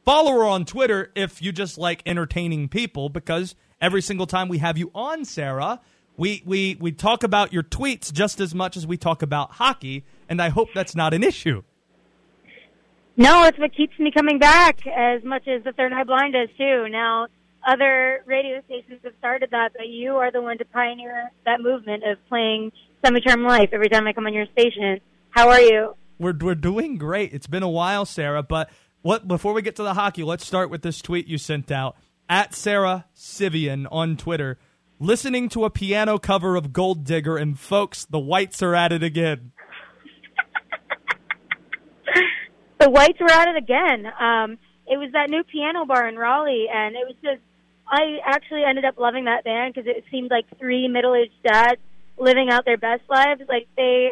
Follow 0.04 0.32
her 0.32 0.44
on 0.44 0.64
Twitter 0.64 1.12
if 1.14 1.40
you 1.40 1.52
just 1.52 1.78
like 1.78 2.02
entertaining 2.04 2.68
people, 2.68 3.08
because 3.08 3.54
every 3.80 4.02
single 4.02 4.26
time 4.26 4.48
we 4.48 4.58
have 4.58 4.76
you 4.76 4.90
on, 4.94 5.24
Sara, 5.24 5.80
we, 6.16 6.42
we, 6.44 6.76
we 6.80 6.92
talk 6.92 7.22
about 7.22 7.52
your 7.52 7.62
tweets 7.62 8.12
just 8.12 8.40
as 8.40 8.54
much 8.54 8.76
as 8.76 8.86
we 8.86 8.96
talk 8.96 9.22
about 9.22 9.52
hockey, 9.52 10.04
and 10.28 10.40
I 10.42 10.48
hope 10.48 10.68
that's 10.74 10.94
not 10.96 11.14
an 11.14 11.22
issue. 11.22 11.62
No, 13.16 13.44
it's 13.44 13.58
what 13.58 13.74
keeps 13.76 13.98
me 13.98 14.10
coming 14.10 14.38
back 14.38 14.86
as 14.86 15.22
much 15.22 15.46
as 15.46 15.62
the 15.64 15.72
Third 15.72 15.92
Eye 15.92 16.04
Blind 16.04 16.32
does 16.32 16.48
too. 16.56 16.88
Now, 16.88 17.26
other 17.66 18.22
radio 18.24 18.62
stations 18.64 19.00
have 19.04 19.12
started 19.18 19.50
that, 19.50 19.72
but 19.76 19.88
you 19.88 20.16
are 20.16 20.32
the 20.32 20.40
one 20.40 20.56
to 20.58 20.64
pioneer 20.64 21.30
that 21.44 21.60
movement 21.60 22.02
of 22.04 22.16
playing 22.28 22.72
Semi-Charmed 23.04 23.44
Life 23.44 23.70
every 23.72 23.90
time 23.90 24.06
I 24.06 24.14
come 24.14 24.26
on 24.26 24.32
your 24.32 24.46
station. 24.46 25.00
How 25.30 25.50
are 25.50 25.60
you? 25.60 25.94
We're 26.20 26.36
we're 26.38 26.54
doing 26.54 26.98
great. 26.98 27.32
It's 27.32 27.46
been 27.46 27.62
a 27.62 27.68
while, 27.68 28.04
Sara, 28.04 28.42
but 28.42 28.70
what 29.00 29.26
before 29.26 29.54
we 29.54 29.62
get 29.62 29.74
to 29.76 29.82
the 29.82 29.94
hockey, 29.94 30.22
let's 30.22 30.46
start 30.46 30.68
with 30.68 30.82
this 30.82 31.00
tweet 31.00 31.26
you 31.26 31.38
sent 31.38 31.72
out 31.72 31.96
at 32.28 32.54
Sara 32.54 33.06
Civian 33.14 33.86
on 33.86 34.18
Twitter. 34.18 34.58
Listening 34.98 35.48
to 35.48 35.64
a 35.64 35.70
piano 35.70 36.18
cover 36.18 36.56
of 36.56 36.74
Gold 36.74 37.04
Digger, 37.04 37.38
and 37.38 37.58
folks, 37.58 38.04
the 38.04 38.18
whites 38.18 38.62
are 38.62 38.74
at 38.74 38.92
it 38.92 39.02
again. 39.02 39.52
The 42.80 42.90
Whites 42.90 43.20
were 43.20 43.30
at 43.30 43.48
it 43.48 43.56
again. 43.56 44.06
Um, 44.06 44.58
it 44.86 44.96
was 44.96 45.10
that 45.12 45.28
new 45.28 45.44
piano 45.44 45.84
bar 45.84 46.08
in 46.08 46.16
Raleigh, 46.16 46.66
and 46.72 46.96
it 46.96 47.06
was 47.06 47.14
just. 47.22 47.40
I 47.86 48.18
actually 48.24 48.62
ended 48.62 48.84
up 48.84 48.98
loving 48.98 49.24
that 49.24 49.42
band 49.42 49.74
because 49.74 49.88
it 49.88 50.04
seemed 50.10 50.30
like 50.30 50.44
three 50.58 50.86
middle-aged 50.86 51.42
dads 51.42 51.80
living 52.18 52.48
out 52.50 52.64
their 52.64 52.76
best 52.76 53.02
lives. 53.08 53.42
Like 53.48 53.68
they 53.76 54.10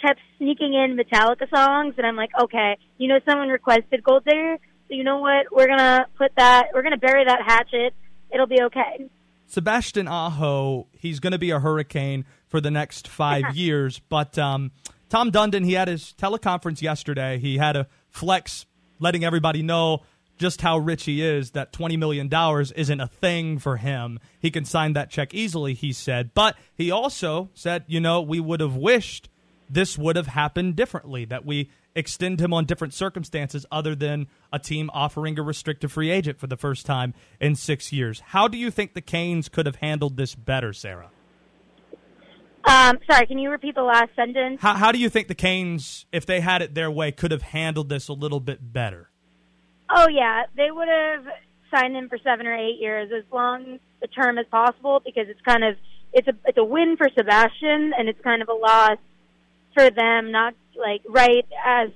kept 0.00 0.20
sneaking 0.38 0.74
in 0.74 0.96
Metallica 0.96 1.48
songs, 1.48 1.94
and 1.96 2.06
I'm 2.06 2.16
like, 2.16 2.30
okay, 2.40 2.76
you 2.98 3.08
know, 3.08 3.18
someone 3.28 3.48
requested 3.48 4.02
Gold 4.02 4.24
Digger, 4.24 4.58
so 4.88 4.94
you 4.94 5.04
know 5.04 5.18
what? 5.18 5.46
We're 5.50 5.68
gonna 5.68 6.06
put 6.16 6.32
that. 6.36 6.68
We're 6.74 6.82
gonna 6.82 6.96
bury 6.96 7.24
that 7.24 7.42
hatchet. 7.44 7.94
It'll 8.32 8.46
be 8.46 8.62
okay. 8.62 9.08
Sebastian 9.46 10.08
Aho, 10.08 10.88
he's 10.92 11.20
going 11.20 11.32
to 11.32 11.38
be 11.38 11.50
a 11.50 11.60
hurricane 11.60 12.24
for 12.48 12.60
the 12.60 12.70
next 12.70 13.08
five 13.08 13.44
years. 13.54 14.00
But 14.08 14.36
um, 14.38 14.72
Tom 15.08 15.30
Dundon, 15.30 15.64
he 15.64 15.74
had 15.74 15.88
his 15.88 16.14
teleconference 16.18 16.82
yesterday. 16.82 17.38
He 17.38 17.58
had 17.58 17.76
a 17.76 17.86
flex 18.10 18.66
letting 18.98 19.24
everybody 19.24 19.62
know 19.62 20.02
just 20.36 20.60
how 20.60 20.78
rich 20.78 21.04
he 21.04 21.22
is, 21.22 21.52
that 21.52 21.72
$20 21.72 21.98
million 21.98 22.30
isn't 22.76 23.00
a 23.00 23.06
thing 23.06 23.58
for 23.58 23.78
him. 23.78 24.18
He 24.38 24.50
can 24.50 24.66
sign 24.66 24.92
that 24.92 25.10
check 25.10 25.32
easily, 25.32 25.72
he 25.72 25.92
said. 25.92 26.34
But 26.34 26.56
he 26.74 26.90
also 26.90 27.50
said, 27.54 27.84
you 27.86 28.00
know, 28.00 28.20
we 28.20 28.38
would 28.38 28.60
have 28.60 28.76
wished 28.76 29.30
this 29.68 29.98
would 29.98 30.16
have 30.16 30.28
happened 30.28 30.76
differently, 30.76 31.24
that 31.24 31.44
we 31.44 31.70
extend 31.94 32.40
him 32.40 32.52
on 32.52 32.64
different 32.64 32.94
circumstances 32.94 33.66
other 33.70 33.94
than 33.94 34.26
a 34.52 34.58
team 34.58 34.90
offering 34.92 35.38
a 35.38 35.42
restricted 35.42 35.90
free 35.90 36.10
agent 36.10 36.38
for 36.38 36.46
the 36.46 36.56
first 36.56 36.86
time 36.86 37.14
in 37.40 37.54
six 37.54 37.92
years. 37.92 38.20
How 38.26 38.48
do 38.48 38.58
you 38.58 38.70
think 38.70 38.94
the 38.94 39.00
Canes 39.00 39.48
could 39.48 39.66
have 39.66 39.76
handled 39.76 40.16
this 40.16 40.34
better, 40.34 40.72
Sara? 40.72 41.10
Um, 42.64 42.98
sorry, 43.08 43.26
can 43.26 43.38
you 43.38 43.50
repeat 43.50 43.76
the 43.76 43.82
last 43.82 44.10
sentence? 44.16 44.60
How, 44.60 44.74
how 44.74 44.92
do 44.92 44.98
you 44.98 45.08
think 45.08 45.28
the 45.28 45.36
Canes, 45.36 46.04
if 46.12 46.26
they 46.26 46.40
had 46.40 46.62
it 46.62 46.74
their 46.74 46.90
way, 46.90 47.12
could 47.12 47.30
have 47.30 47.42
handled 47.42 47.88
this 47.88 48.08
a 48.08 48.12
little 48.12 48.40
bit 48.40 48.72
better? 48.72 49.10
Oh 49.88 50.08
yeah, 50.08 50.42
they 50.56 50.70
would 50.70 50.88
have 50.88 51.26
signed 51.72 51.94
him 51.94 52.08
for 52.08 52.18
seven 52.18 52.46
or 52.46 52.56
eight 52.56 52.80
years, 52.80 53.10
as 53.16 53.22
long 53.32 53.78
the 54.00 54.08
term 54.08 54.36
as 54.38 54.46
possible, 54.50 55.00
because 55.04 55.28
it's 55.28 55.40
kind 55.42 55.62
of 55.62 55.76
it's 56.12 56.26
a 56.26 56.32
it's 56.44 56.58
a 56.58 56.64
win 56.64 56.96
for 56.96 57.08
Sebastian, 57.16 57.92
and 57.96 58.08
it's 58.08 58.20
kind 58.22 58.42
of 58.42 58.48
a 58.48 58.54
loss 58.54 58.98
for 59.76 59.90
them. 59.90 60.32
Not 60.32 60.54
like 60.74 61.02
right 61.08 61.46
as 61.64 61.90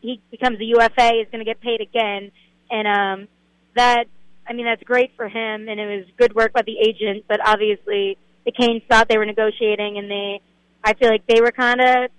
he 0.00 0.20
becomes 0.30 0.60
a 0.60 0.64
UFA, 0.64 1.10
he's 1.18 1.28
going 1.30 1.44
to 1.44 1.44
get 1.44 1.60
paid 1.60 1.80
again, 1.80 2.30
and 2.70 2.88
um, 2.88 3.28
that 3.74 4.04
I 4.46 4.52
mean 4.52 4.66
that's 4.66 4.82
great 4.82 5.12
for 5.16 5.28
him, 5.28 5.68
and 5.68 5.80
it 5.80 5.86
was 5.86 6.04
good 6.16 6.34
work 6.34 6.52
by 6.52 6.62
the 6.62 6.78
agent. 6.78 7.24
But 7.28 7.40
obviously, 7.46 8.16
the 8.44 8.52
Canes 8.52 8.82
thought 8.88 9.08
they 9.08 9.18
were 9.18 9.26
negotiating, 9.26 9.98
and 9.98 10.10
they 10.10 10.40
I 10.84 10.94
feel 10.94 11.10
like 11.10 11.26
they 11.26 11.40
were 11.40 11.52
kind 11.52 11.80
of 11.80 12.10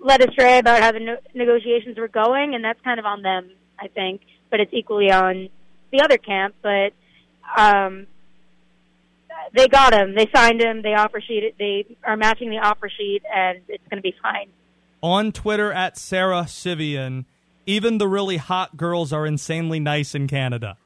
led 0.00 0.26
astray 0.26 0.58
about 0.58 0.82
how 0.82 0.92
the 0.92 1.00
no- 1.00 1.18
negotiations 1.34 1.98
were 1.98 2.08
going, 2.08 2.54
and 2.54 2.64
that's 2.64 2.80
kind 2.82 2.98
of 2.98 3.06
on 3.06 3.22
them, 3.22 3.50
I 3.78 3.88
think. 3.88 4.22
But 4.50 4.60
it's 4.60 4.72
equally 4.72 5.10
on 5.10 5.48
the 5.92 6.00
other 6.02 6.16
camp. 6.18 6.54
But 6.62 6.92
um, 7.56 8.06
they 9.54 9.68
got 9.68 9.92
him. 9.92 10.14
They 10.14 10.28
signed 10.34 10.60
him. 10.60 10.82
They 10.82 10.94
offer 10.94 11.20
sheet. 11.20 11.54
They 11.58 11.86
are 12.04 12.16
matching 12.16 12.50
the 12.50 12.58
offer 12.58 12.88
sheet, 12.88 13.22
and 13.34 13.60
it's 13.68 13.84
going 13.88 13.98
to 13.98 14.02
be 14.02 14.14
fine. 14.22 14.48
On 15.02 15.32
Twitter 15.32 15.72
at 15.72 15.96
Sara 15.96 16.46
Civian, 16.46 17.26
even 17.66 17.98
the 17.98 18.08
really 18.08 18.36
hot 18.36 18.76
girls 18.76 19.12
are 19.12 19.26
insanely 19.26 19.80
nice 19.80 20.14
in 20.14 20.26
Canada. 20.26 20.76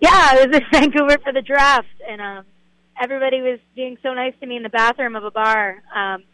Yeah, 0.00 0.10
I 0.12 0.46
was 0.46 0.56
in 0.56 0.62
Vancouver 0.72 1.18
for 1.22 1.32
the 1.32 1.42
draft, 1.42 1.86
and 2.08 2.20
um, 2.20 2.44
everybody 3.00 3.40
was 3.40 3.60
being 3.74 3.98
so 4.02 4.14
nice 4.14 4.34
to 4.40 4.46
me 4.46 4.56
in 4.56 4.62
the 4.62 4.70
bathroom 4.70 5.16
of 5.16 5.24
a 5.24 5.30
bar. 5.30 5.82
Um, 5.94 6.24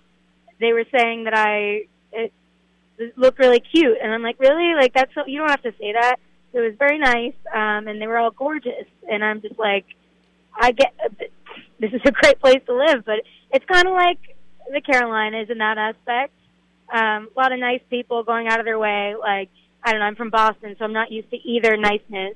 they 0.61 0.73
were 0.73 0.85
saying 0.97 1.25
that 1.25 1.35
I 1.35 1.87
it, 2.13 2.33
it 2.99 3.19
looked 3.19 3.39
really 3.39 3.61
cute, 3.61 3.99
and 4.03 4.13
I'm 4.13 4.23
like, 4.23 4.39
really? 4.39 4.75
Like 4.75 4.95
that's 4.95 5.13
so, 5.15 5.27
you 5.27 5.39
don't 5.39 5.51
have 5.51 5.63
to 5.63 5.73
say 5.79 5.93
that. 5.93 6.17
It 6.53 6.61
was 6.61 6.75
very 6.79 6.99
nice, 6.99 7.35
um, 7.53 7.89
and 7.89 8.01
they 8.01 8.07
were 8.07 8.19
all 8.19 8.31
gorgeous, 8.31 8.87
and 9.11 9.23
I'm 9.23 9.43
just 9.43 9.59
like, 9.59 9.85
I 10.59 10.73
get 10.73 10.95
this 11.79 11.93
is 11.93 12.01
a 12.05 12.13
great 12.13 12.41
place 12.41 12.61
to 12.67 12.75
live, 12.75 13.05
but 13.05 13.17
it's 13.53 13.65
kind 13.67 13.87
of 13.87 13.95
like 13.95 14.19
the 14.73 14.81
Carolinas 14.81 15.51
in 15.51 15.59
that 15.59 15.79
aspect. 15.79 16.33
Um, 16.93 17.29
a 17.37 17.41
lot 17.41 17.53
of 17.53 17.59
nice 17.59 17.81
people 17.91 18.23
going 18.23 18.49
out 18.49 18.61
of 18.61 18.65
their 18.65 18.79
way. 18.79 19.15
Like 19.19 19.51
I 19.83 19.93
don't 19.93 20.01
know, 20.01 20.07
I'm 20.07 20.17
from 20.17 20.31
Boston, 20.31 20.75
so 20.79 20.85
I'm 20.85 20.93
not 20.93 21.13
used 21.13 21.31
to 21.31 21.37
either 21.37 21.77
niceness. 21.77 22.35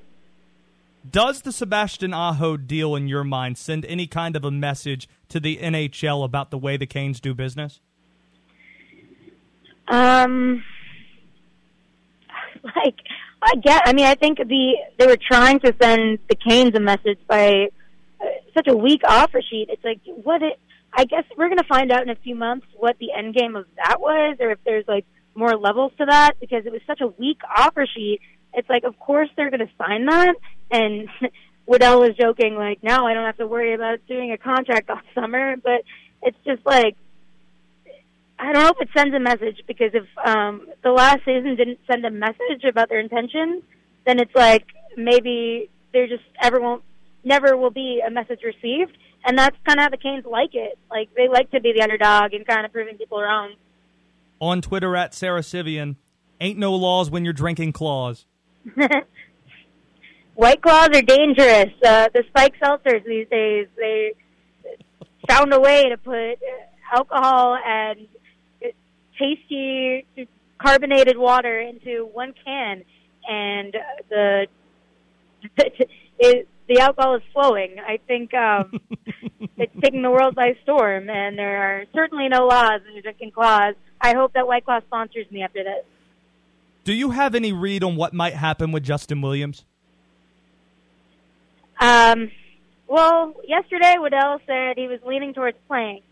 Does 1.08 1.42
the 1.42 1.52
Sebastian 1.52 2.12
Aho 2.12 2.58
deal, 2.58 2.94
in 2.94 3.08
your 3.08 3.24
mind, 3.24 3.56
send 3.56 3.86
any 3.86 4.06
kind 4.06 4.36
of 4.36 4.44
a 4.44 4.50
message 4.50 5.08
to 5.30 5.40
the 5.40 5.56
NHL 5.56 6.24
about 6.24 6.50
the 6.50 6.58
way 6.58 6.76
the 6.76 6.86
Canes 6.86 7.20
do 7.20 7.32
business? 7.34 7.80
Um, 9.88 10.62
like 12.62 12.96
I 13.42 13.56
get. 13.56 13.82
I 13.86 13.92
mean, 13.94 14.06
I 14.06 14.14
think 14.14 14.38
the 14.38 14.74
they 14.98 15.06
were 15.06 15.16
trying 15.16 15.60
to 15.60 15.74
send 15.80 16.18
the 16.28 16.36
Canes 16.36 16.74
a 16.74 16.80
message 16.80 17.18
by 17.26 17.70
such 18.54 18.68
a 18.68 18.76
weak 18.76 19.02
offer 19.06 19.40
sheet. 19.42 19.66
It's 19.70 19.84
like 19.84 20.00
what 20.06 20.42
it. 20.42 20.58
I 20.92 21.04
guess 21.04 21.24
we're 21.36 21.48
going 21.48 21.58
to 21.58 21.68
find 21.68 21.92
out 21.92 22.02
in 22.02 22.10
a 22.10 22.16
few 22.16 22.34
months 22.34 22.66
what 22.76 22.98
the 22.98 23.12
end 23.16 23.34
game 23.34 23.54
of 23.54 23.66
that 23.76 24.00
was, 24.00 24.38
or 24.40 24.50
if 24.50 24.58
there's 24.64 24.86
like 24.88 25.06
more 25.34 25.56
levels 25.56 25.92
to 25.98 26.06
that, 26.06 26.32
because 26.40 26.66
it 26.66 26.72
was 26.72 26.80
such 26.86 27.00
a 27.00 27.06
weak 27.06 27.38
offer 27.56 27.86
sheet. 27.86 28.20
It's 28.54 28.68
like, 28.68 28.82
of 28.82 28.98
course 28.98 29.28
they're 29.36 29.50
going 29.50 29.60
to 29.60 29.72
sign 29.78 30.06
that, 30.06 30.34
and 30.70 31.08
Waddell 31.66 32.00
was 32.00 32.16
joking 32.18 32.56
like, 32.56 32.82
now 32.82 33.06
I 33.06 33.14
don't 33.14 33.24
have 33.24 33.36
to 33.36 33.46
worry 33.46 33.74
about 33.74 34.04
doing 34.08 34.32
a 34.32 34.38
contract 34.38 34.90
all 34.90 35.00
summer, 35.14 35.54
but 35.56 35.82
it's 36.22 36.38
just 36.44 36.66
like 36.66 36.96
I 38.40 38.52
don't 38.52 38.62
know 38.62 38.70
if 38.70 38.80
it 38.80 38.88
sends 38.96 39.14
a 39.14 39.20
message 39.20 39.62
because 39.66 39.90
if 39.92 40.06
um, 40.24 40.66
the 40.82 40.90
last 40.90 41.18
season 41.26 41.56
didn't 41.56 41.78
send 41.86 42.06
a 42.06 42.10
message 42.10 42.64
about 42.66 42.88
their 42.88 43.00
intentions, 43.00 43.62
then 44.06 44.18
it's 44.18 44.34
like 44.34 44.64
maybe 44.96 45.68
there 45.92 46.06
just 46.06 46.24
ever 46.40 46.58
won't, 46.58 46.82
never 47.24 47.56
will 47.56 47.70
be 47.70 48.02
a 48.06 48.10
message 48.10 48.40
received, 48.44 48.96
and 49.24 49.38
that's 49.38 49.56
kind 49.66 49.78
of 49.78 49.84
how 49.84 49.90
the 49.90 49.96
Canes 49.96 50.24
like 50.24 50.54
it. 50.54 50.78
Like 50.90 51.08
they 51.14 51.28
like 51.28 51.50
to 51.52 51.60
be 51.60 51.72
the 51.72 51.82
underdog 51.82 52.34
and 52.34 52.46
kind 52.46 52.64
of 52.64 52.72
proving 52.72 52.96
people 52.96 53.20
wrong. 53.20 53.54
On 54.40 54.62
Twitter 54.62 54.96
at 54.96 55.14
Sara 55.14 55.42
Civian, 55.42 55.96
ain't 56.40 56.58
no 56.58 56.74
laws 56.74 57.10
when 57.10 57.24
you're 57.24 57.34
drinking 57.34 57.72
claws. 57.72 58.26
White 60.34 60.62
claws 60.62 60.88
are 60.94 61.02
dangerous. 61.02 61.72
Uh, 61.84 62.08
the 62.14 62.24
spike 62.28 62.54
seltzers 62.62 63.04
these 63.04 63.28
days, 63.28 63.66
they 63.76 64.14
found 65.28 65.52
a 65.52 65.60
way 65.60 65.90
to 65.90 65.98
put 65.98 66.38
alcohol 66.92 67.58
and 67.64 68.06
tasty 69.18 70.06
carbonated 70.58 71.16
water 71.16 71.60
into 71.60 72.08
one 72.12 72.34
can, 72.44 72.82
and 73.28 73.76
the 74.08 74.46
it, 76.18 76.48
the 76.70 76.80
alcohol 76.80 77.16
is 77.16 77.22
flowing. 77.32 77.76
I 77.80 77.98
think 78.06 78.32
um, 78.32 78.80
it's 79.56 79.72
taking 79.82 80.02
the 80.02 80.10
world 80.10 80.36
by 80.36 80.56
storm, 80.62 81.10
and 81.10 81.36
there 81.36 81.62
are 81.62 81.84
certainly 81.92 82.28
no 82.28 82.46
laws 82.46 82.80
in 82.94 83.02
drinking 83.02 83.32
claws. 83.32 83.74
I 84.00 84.14
hope 84.14 84.32
that 84.34 84.46
White 84.46 84.64
Claw 84.64 84.80
sponsors 84.86 85.28
me 85.32 85.42
after 85.42 85.64
this. 85.64 85.84
Do 86.84 86.94
you 86.94 87.10
have 87.10 87.34
any 87.34 87.52
read 87.52 87.82
on 87.82 87.96
what 87.96 88.14
might 88.14 88.34
happen 88.34 88.70
with 88.70 88.84
Justin 88.84 89.20
Williams? 89.20 89.64
Um, 91.80 92.30
well, 92.86 93.34
yesterday 93.46 93.96
Waddell 93.98 94.40
said 94.46 94.76
he 94.76 94.86
was 94.86 95.00
leaning 95.04 95.34
towards 95.34 95.58
playing. 95.66 96.02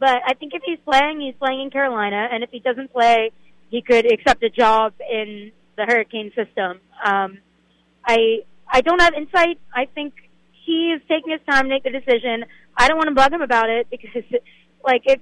But 0.00 0.20
I 0.26 0.34
think 0.34 0.52
if 0.54 0.62
he's 0.64 0.78
playing, 0.84 1.20
he's 1.20 1.34
playing 1.38 1.60
in 1.60 1.70
Carolina, 1.70 2.28
and 2.30 2.42
if 2.42 2.50
he 2.50 2.58
doesn't 2.58 2.92
play, 2.92 3.30
he 3.70 3.82
could 3.82 4.10
accept 4.10 4.42
a 4.42 4.50
job 4.50 4.94
in 5.00 5.52
the 5.76 5.84
Hurricane 5.84 6.32
system. 6.34 6.80
Um, 7.04 7.38
I 8.04 8.44
I 8.70 8.80
don't 8.80 9.00
have 9.00 9.14
insight. 9.14 9.58
I 9.74 9.86
think 9.86 10.14
he's 10.64 11.00
taking 11.08 11.32
his 11.32 11.40
time 11.48 11.64
to 11.64 11.68
make 11.68 11.84
the 11.84 11.90
decision. 11.90 12.44
I 12.76 12.88
don't 12.88 12.96
want 12.96 13.08
to 13.08 13.14
bug 13.14 13.32
him 13.32 13.42
about 13.42 13.70
it 13.70 13.88
because, 13.90 14.24
like, 14.84 15.02
if 15.06 15.20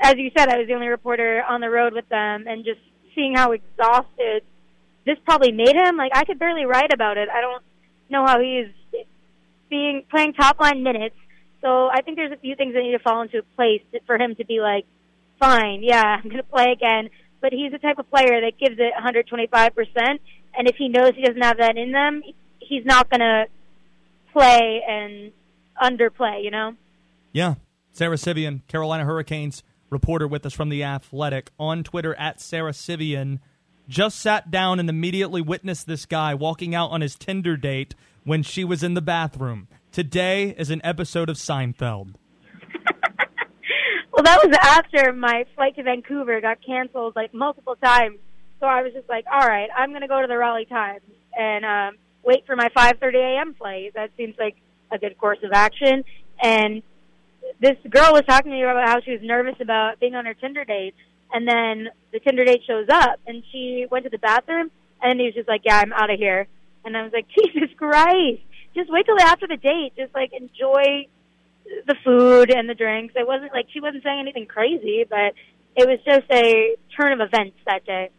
as 0.00 0.14
you 0.16 0.30
said, 0.36 0.48
I 0.48 0.58
was 0.58 0.66
the 0.68 0.74
only 0.74 0.88
reporter 0.88 1.42
on 1.42 1.60
the 1.60 1.70
road 1.70 1.92
with 1.92 2.08
them, 2.08 2.46
and 2.46 2.64
just 2.64 2.80
seeing 3.14 3.34
how 3.34 3.52
exhausted 3.52 4.42
this 5.04 5.18
probably 5.24 5.52
made 5.52 5.74
him. 5.74 5.96
Like, 5.96 6.12
I 6.14 6.24
could 6.24 6.38
barely 6.38 6.64
write 6.64 6.92
about 6.92 7.16
it. 7.16 7.28
I 7.28 7.40
don't 7.40 7.62
know 8.08 8.24
how 8.24 8.40
he's 8.40 8.72
being 9.68 10.04
playing 10.10 10.34
top 10.34 10.60
line 10.60 10.82
minutes 10.82 11.16
so 11.60 11.88
I 11.88 12.02
think 12.02 12.16
there's 12.16 12.32
a 12.32 12.36
few 12.36 12.54
things 12.54 12.74
that 12.74 12.82
need 12.82 12.92
to 12.92 12.98
fall 12.98 13.22
into 13.22 13.42
place 13.56 13.82
for 14.06 14.16
him 14.16 14.34
to 14.36 14.44
be 14.44 14.60
like, 14.60 14.84
fine, 15.40 15.82
yeah, 15.82 16.02
I'm 16.04 16.24
going 16.24 16.36
to 16.36 16.42
play 16.42 16.72
again. 16.72 17.10
But 17.40 17.52
he's 17.52 17.72
the 17.72 17.78
type 17.78 17.98
of 17.98 18.10
player 18.10 18.40
that 18.40 18.58
gives 18.58 18.76
it 18.78 18.92
125%. 18.94 20.18
And 20.54 20.68
if 20.68 20.76
he 20.76 20.88
knows 20.88 21.12
he 21.14 21.22
doesn't 21.22 21.42
have 21.42 21.58
that 21.58 21.76
in 21.76 21.92
them, 21.92 22.22
he's 22.68 22.84
not 22.84 23.08
going 23.10 23.20
to 23.20 23.46
play 24.32 24.82
and 24.86 25.32
underplay, 25.82 26.44
you 26.44 26.50
know? 26.50 26.74
Yeah. 27.32 27.54
Sara 27.92 28.18
Civian, 28.18 28.62
Carolina 28.68 29.04
Hurricanes 29.04 29.62
reporter 29.90 30.28
with 30.28 30.44
us 30.44 30.52
from 30.52 30.68
The 30.68 30.84
Athletic 30.84 31.50
on 31.58 31.82
Twitter 31.82 32.14
at 32.16 32.40
Sara 32.40 32.72
Civian, 32.72 33.40
just 33.88 34.18
sat 34.18 34.50
down 34.50 34.78
and 34.78 34.90
immediately 34.90 35.40
witnessed 35.40 35.86
this 35.86 36.04
guy 36.04 36.34
walking 36.34 36.74
out 36.74 36.90
on 36.90 37.00
his 37.00 37.16
Tinder 37.16 37.56
date 37.56 37.94
when 38.24 38.42
she 38.42 38.64
was 38.64 38.82
in 38.82 38.94
the 38.94 39.00
bathroom. 39.00 39.66
Today 39.90 40.54
is 40.58 40.70
an 40.70 40.82
episode 40.84 41.30
of 41.30 41.36
Seinfeld. 41.36 42.14
well, 44.12 44.22
that 44.22 44.40
was 44.44 44.56
after 44.60 45.12
my 45.12 45.46
flight 45.54 45.74
to 45.76 45.82
Vancouver 45.82 46.40
got 46.40 46.58
canceled 46.64 47.16
like 47.16 47.32
multiple 47.32 47.76
times. 47.76 48.18
So 48.60 48.66
I 48.66 48.82
was 48.82 48.92
just 48.92 49.08
like, 49.08 49.24
all 49.32 49.46
right, 49.46 49.70
I'm 49.74 49.90
going 49.90 50.02
to 50.02 50.08
go 50.08 50.20
to 50.20 50.26
the 50.26 50.36
Raleigh 50.36 50.66
Times 50.66 51.00
and 51.36 51.64
um, 51.64 51.96
wait 52.24 52.46
for 52.46 52.56
my 52.56 52.68
5:30 52.70 53.14
a.m. 53.16 53.54
flight. 53.54 53.92
That 53.94 54.10
seems 54.16 54.34
like 54.38 54.56
a 54.90 54.98
good 54.98 55.18
course 55.18 55.38
of 55.42 55.52
action. 55.52 56.04
And 56.42 56.82
this 57.60 57.76
girl 57.88 58.12
was 58.12 58.22
talking 58.28 58.50
to 58.50 58.56
me 58.56 58.62
about 58.62 58.88
how 58.88 59.00
she 59.00 59.12
was 59.12 59.20
nervous 59.22 59.56
about 59.60 60.00
being 60.00 60.14
on 60.14 60.26
her 60.26 60.34
Tinder 60.34 60.64
date, 60.64 60.94
and 61.32 61.46
then 61.46 61.88
the 62.12 62.20
Tinder 62.20 62.44
date 62.44 62.62
shows 62.66 62.86
up, 62.90 63.20
and 63.26 63.42
she 63.52 63.86
went 63.90 64.04
to 64.04 64.10
the 64.10 64.18
bathroom, 64.18 64.70
and 65.02 65.18
he 65.18 65.26
was 65.26 65.34
just 65.34 65.48
like, 65.48 65.62
"Yeah, 65.64 65.78
I'm 65.78 65.92
out 65.92 66.10
of 66.10 66.18
here." 66.18 66.46
And 66.84 66.96
I 66.96 67.02
was 67.02 67.12
like, 67.12 67.26
"Jesus 67.38 67.70
Christ!" 67.76 68.42
just 68.74 68.90
wait 68.90 69.06
till 69.06 69.20
after 69.20 69.46
the 69.46 69.56
date. 69.56 69.92
Just 69.96 70.14
like 70.14 70.32
enjoy 70.32 71.06
the 71.86 71.96
food 72.04 72.50
and 72.50 72.68
the 72.68 72.74
drinks. 72.74 73.14
It 73.16 73.26
wasn't 73.26 73.52
like 73.52 73.66
she 73.72 73.80
wasn't 73.80 74.04
saying 74.04 74.20
anything 74.20 74.46
crazy, 74.46 75.04
but 75.08 75.34
it 75.76 75.86
was 75.86 75.98
just 76.06 76.30
a 76.30 76.76
turn 76.96 77.12
of 77.12 77.20
events 77.20 77.56
that 77.66 77.84
day. 77.84 78.10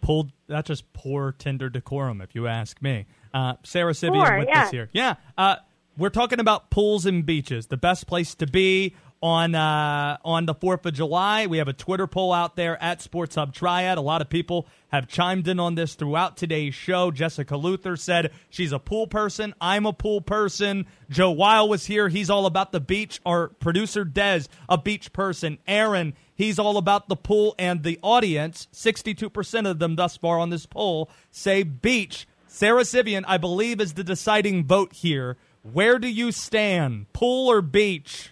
Pulled 0.00 0.32
that's 0.46 0.68
just 0.68 0.92
poor 0.92 1.32
Tinder 1.32 1.70
decorum, 1.70 2.20
if 2.20 2.34
you 2.34 2.46
ask 2.46 2.80
me. 2.82 3.06
Uh, 3.34 3.54
Sara 3.64 3.92
Civian 3.92 4.38
with 4.38 4.48
yeah. 4.48 4.62
us 4.62 4.70
here. 4.70 4.88
Yeah, 4.92 5.16
uh, 5.36 5.56
we're 5.98 6.08
talking 6.08 6.38
about 6.38 6.70
pools 6.70 7.04
and 7.04 7.26
beaches, 7.26 7.66
the 7.66 7.76
best 7.76 8.06
place 8.06 8.36
to 8.36 8.46
be 8.46 8.94
on 9.20 9.56
uh, 9.56 10.18
on 10.24 10.46
the 10.46 10.54
Fourth 10.54 10.86
of 10.86 10.94
July. 10.94 11.46
We 11.46 11.58
have 11.58 11.66
a 11.66 11.72
Twitter 11.72 12.06
poll 12.06 12.32
out 12.32 12.54
there 12.54 12.80
at 12.80 13.02
Sports 13.02 13.34
Hub 13.34 13.52
Triad. 13.52 13.98
A 13.98 14.02
lot 14.02 14.20
of 14.20 14.28
people 14.28 14.68
have 14.88 15.08
chimed 15.08 15.48
in 15.48 15.58
on 15.58 15.74
this 15.74 15.94
throughout 15.94 16.36
today's 16.36 16.74
show. 16.74 17.10
Jessica 17.10 17.56
Luther 17.56 17.96
said 17.96 18.30
she's 18.50 18.70
a 18.70 18.78
pool 18.78 19.08
person. 19.08 19.52
I'm 19.60 19.84
a 19.84 19.92
pool 19.92 20.20
person. 20.20 20.86
Joe 21.10 21.32
Weil 21.32 21.68
was 21.68 21.86
here. 21.86 22.08
He's 22.08 22.30
all 22.30 22.46
about 22.46 22.70
the 22.70 22.80
beach. 22.80 23.20
Our 23.26 23.48
producer 23.48 24.04
Dez, 24.04 24.46
a 24.68 24.78
beach 24.78 25.12
person. 25.12 25.58
Aaron, 25.66 26.14
he's 26.36 26.60
all 26.60 26.76
about 26.76 27.08
the 27.08 27.16
pool 27.16 27.56
and 27.58 27.82
the 27.82 27.98
audience. 28.00 28.68
Sixty-two 28.70 29.30
percent 29.30 29.66
of 29.66 29.80
them 29.80 29.96
thus 29.96 30.16
far 30.16 30.38
on 30.38 30.50
this 30.50 30.66
poll 30.66 31.10
say 31.30 31.64
beach. 31.64 32.28
Sara 32.54 32.84
Civian, 32.84 33.24
I 33.24 33.36
believe, 33.36 33.80
is 33.80 33.94
the 33.94 34.04
deciding 34.04 34.64
vote 34.64 34.92
here. 34.92 35.36
Where 35.64 35.98
do 35.98 36.06
you 36.06 36.30
stand, 36.30 37.12
pool 37.12 37.50
or 37.50 37.60
beach? 37.60 38.30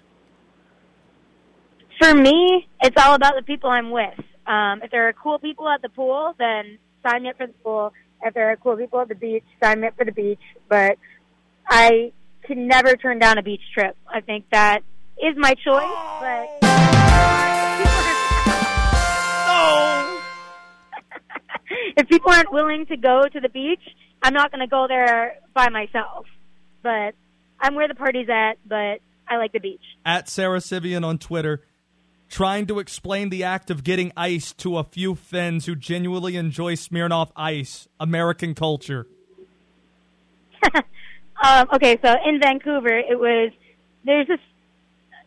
For 2.01 2.15
me, 2.15 2.69
it's 2.81 3.05
all 3.05 3.15
about 3.15 3.35
the 3.35 3.43
people 3.43 3.69
I'm 3.69 3.91
with. 3.91 4.15
Um, 4.47 4.81
if 4.85 4.93
there 4.93 5.09
are 5.09 5.13
cool 5.13 5.41
people 5.41 5.69
at 5.69 5.83
the 5.83 5.89
pool, 5.89 6.37
then 6.39 6.79
sign 7.05 7.25
me 7.25 7.31
up 7.31 7.37
for 7.37 7.49
the 7.49 7.53
pool. 7.65 7.93
If 8.23 8.33
there 8.35 8.53
are 8.53 8.57
cool 8.59 8.77
people 8.77 9.01
at 9.01 9.09
the 9.09 9.17
beach, 9.17 9.43
sign 9.61 9.81
me 9.81 9.89
up 9.89 9.97
for 9.97 10.05
the 10.05 10.13
beach. 10.13 10.39
But 10.69 10.99
I 11.69 12.13
can 12.45 12.69
never 12.69 12.95
turn 12.95 13.19
down 13.19 13.39
a 13.39 13.43
beach 13.43 13.63
trip. 13.75 13.97
I 14.07 14.21
think 14.21 14.45
that 14.53 14.85
is 15.21 15.35
my 15.37 15.55
choice. 15.55 15.83
But 16.21 16.59
if 21.97 22.09
people 22.09 22.31
aren't 22.31 22.53
willing 22.53 22.87
to 22.87 22.97
go 22.97 23.27
to 23.27 23.41
the 23.41 23.49
beach, 23.49 23.83
I'm 24.23 24.35
not 24.35 24.51
going 24.51 24.61
to 24.61 24.67
go 24.67 24.87
there 24.89 25.37
by 25.55 25.69
myself. 25.69 26.27
But 26.83 27.15
I'm 27.61 27.75
where 27.75 27.89
the 27.89 27.95
party's 27.95 28.29
at. 28.29 28.55
But 28.67 29.01
I 29.29 29.37
like 29.37 29.53
the 29.53 29.61
beach. 29.61 29.83
At 30.05 30.29
Sara 30.29 30.61
Civian 30.61 31.05
on 31.05 31.19
Twitter, 31.19 31.63
trying 32.29 32.67
to 32.67 32.79
explain 32.79 33.29
the 33.29 33.45
act 33.45 33.71
of 33.71 33.85
getting 33.85 34.13
ice 34.17 34.53
to 34.55 34.79
a 34.79 34.85
few 34.85 35.15
Finns 35.15 35.67
who 35.67 35.77
genuinely 35.77 36.37
enjoy 36.37 36.75
Smirnoff 36.75 37.31
Ice, 37.37 37.89
American 38.01 38.55
culture. 38.55 39.07
um, 41.43 41.69
okay, 41.75 41.99
so 42.03 42.17
in 42.25 42.41
Vancouver, 42.41 42.97
it 42.97 43.19
was 43.19 43.53
there's 44.05 44.27
this 44.27 44.41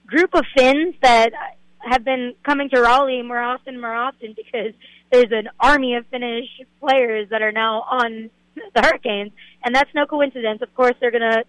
group 0.07 0.33
of 0.33 0.45
Finns 0.57 0.95
that 1.01 1.31
have 1.79 2.03
been 2.03 2.33
coming 2.43 2.69
to 2.69 2.81
Raleigh 2.81 3.21
more 3.21 3.39
often, 3.39 3.75
and 3.75 3.81
more 3.81 3.93
often 3.93 4.33
because 4.35 4.73
there's 5.11 5.31
an 5.31 5.49
army 5.59 5.95
of 5.95 6.05
Finnish 6.07 6.47
players 6.79 7.29
that 7.29 7.41
are 7.41 7.51
now 7.51 7.81
on 7.83 8.29
the 8.73 8.81
Hurricanes, 8.81 9.31
and 9.63 9.75
that's 9.75 9.89
no 9.93 10.05
coincidence. 10.05 10.61
Of 10.61 10.73
course, 10.75 10.93
they're 10.99 11.11
gonna 11.11 11.43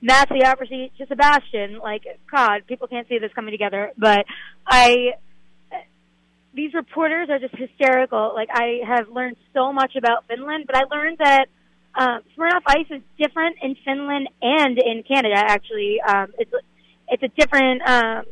match 0.00 0.28
the 0.28 0.44
opposite 0.46 0.96
to 0.98 1.06
Sebastian. 1.06 1.78
Like, 1.78 2.04
God, 2.30 2.66
people 2.66 2.88
can't 2.88 3.08
see 3.08 3.18
this 3.18 3.32
coming 3.34 3.52
together, 3.52 3.92
but 3.96 4.24
I. 4.66 5.14
These 6.54 6.74
reporters 6.74 7.28
are 7.30 7.38
just 7.38 7.54
hysterical. 7.54 8.32
Like, 8.34 8.48
I 8.50 8.80
have 8.84 9.10
learned 9.10 9.36
so 9.52 9.72
much 9.72 9.94
about 9.96 10.24
Finland, 10.26 10.64
but 10.66 10.76
I 10.76 10.84
learned 10.90 11.18
that 11.18 11.46
um, 11.94 12.20
Smirnoff 12.36 12.62
Ice 12.66 12.86
is 12.90 13.02
different 13.18 13.56
in 13.62 13.76
Finland 13.84 14.28
and 14.40 14.78
in 14.78 15.02
Canada. 15.02 15.36
Actually, 15.36 16.00
um, 16.00 16.32
it's 16.38 16.52
it's 17.08 17.22
a 17.22 17.28
different 17.28 17.82
um, 17.86 18.24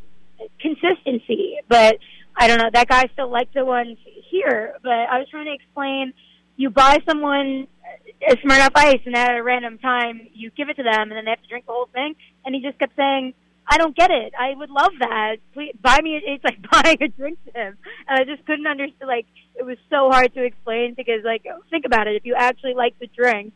consistency. 0.61 1.57
But 1.69 1.99
I 2.37 2.49
don't 2.49 2.59
know. 2.59 2.71
That 2.73 2.89
guy 2.89 3.05
still 3.13 3.31
likes 3.31 3.53
the 3.55 3.65
ones 3.65 3.99
here. 4.31 4.75
But 4.83 4.93
I 5.11 5.19
was 5.19 5.29
trying 5.31 5.47
to 5.47 5.55
explain. 5.55 6.13
You 6.57 6.71
buy 6.71 6.99
someone 7.09 7.67
uh, 7.85 8.33
a 8.33 8.37
Smirnoff 8.37 8.71
Ice, 8.75 9.01
and 9.05 9.15
at 9.17 9.37
a 9.37 9.43
random 9.43 9.79
time 9.79 10.29
you 10.33 10.51
give 10.51 10.69
it 10.69 10.75
to 10.77 10.83
them, 10.83 11.03
and 11.11 11.13
then 11.13 11.25
they 11.25 11.31
have 11.31 11.43
to 11.43 11.49
drink 11.49 11.67
the 11.67 11.73
whole 11.73 11.89
thing. 11.93 12.15
And 12.45 12.55
he 12.55 12.61
just 12.63 12.79
kept 12.79 12.97
saying, 12.97 13.35
"I 13.69 13.79
don't 13.79 13.97
get 13.97 14.11
it. 14.11 14.33
I 14.39 14.55
would 14.57 14.71
love 14.71 14.93
that. 15.01 15.37
Please 15.55 15.75
buy 15.81 15.99
me." 16.03 16.17
A, 16.17 16.35
it's 16.35 16.45
like 16.45 16.59
buying 16.73 16.99
a 17.03 17.09
drink 17.09 17.39
to 17.47 17.53
him, 17.53 17.77
and 18.09 18.21
I 18.21 18.25
just 18.25 18.47
couldn't 18.47 18.67
understand. 18.67 19.07
Like 19.09 19.27
it 19.55 19.65
was 19.65 19.79
so 19.91 20.11
hard 20.11 20.35
to 20.35 20.43
explain 20.43 20.95
because, 20.95 21.25
like, 21.25 21.45
think 21.71 21.85
about 21.85 22.07
it. 22.07 22.17
If 22.17 22.25
you 22.25 22.35
actually 22.37 22.75
like 22.75 22.99
the 22.99 23.07
drink, 23.07 23.55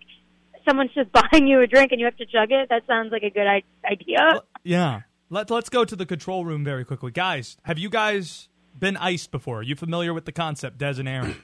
someone's 0.68 0.92
just 0.94 1.10
buying 1.32 1.46
you 1.46 1.60
a 1.60 1.66
drink 1.66 1.92
and 1.92 2.00
you 2.00 2.06
have 2.06 2.16
to 2.18 2.26
chug 2.26 2.50
it. 2.50 2.68
That 2.68 2.86
sounds 2.86 3.12
like 3.12 3.22
a 3.22 3.30
good 3.30 3.46
I- 3.46 3.62
idea. 3.90 4.42
Yeah. 4.62 5.00
Let, 5.28 5.50
let's 5.50 5.68
go 5.68 5.84
to 5.84 5.94
the 5.94 6.06
control 6.06 6.44
room 6.44 6.64
very 6.64 6.84
quickly. 6.84 7.12
Guys, 7.12 7.56
have 7.64 7.78
you 7.78 7.88
guys 7.88 8.48
been 8.76 8.96
iced 8.96 9.30
before? 9.30 9.58
Are 9.60 9.62
you 9.62 9.76
familiar 9.76 10.12
with 10.12 10.24
the 10.24 10.32
concept, 10.32 10.78
Des 10.78 10.98
and 10.98 11.08
Aaron? 11.08 11.36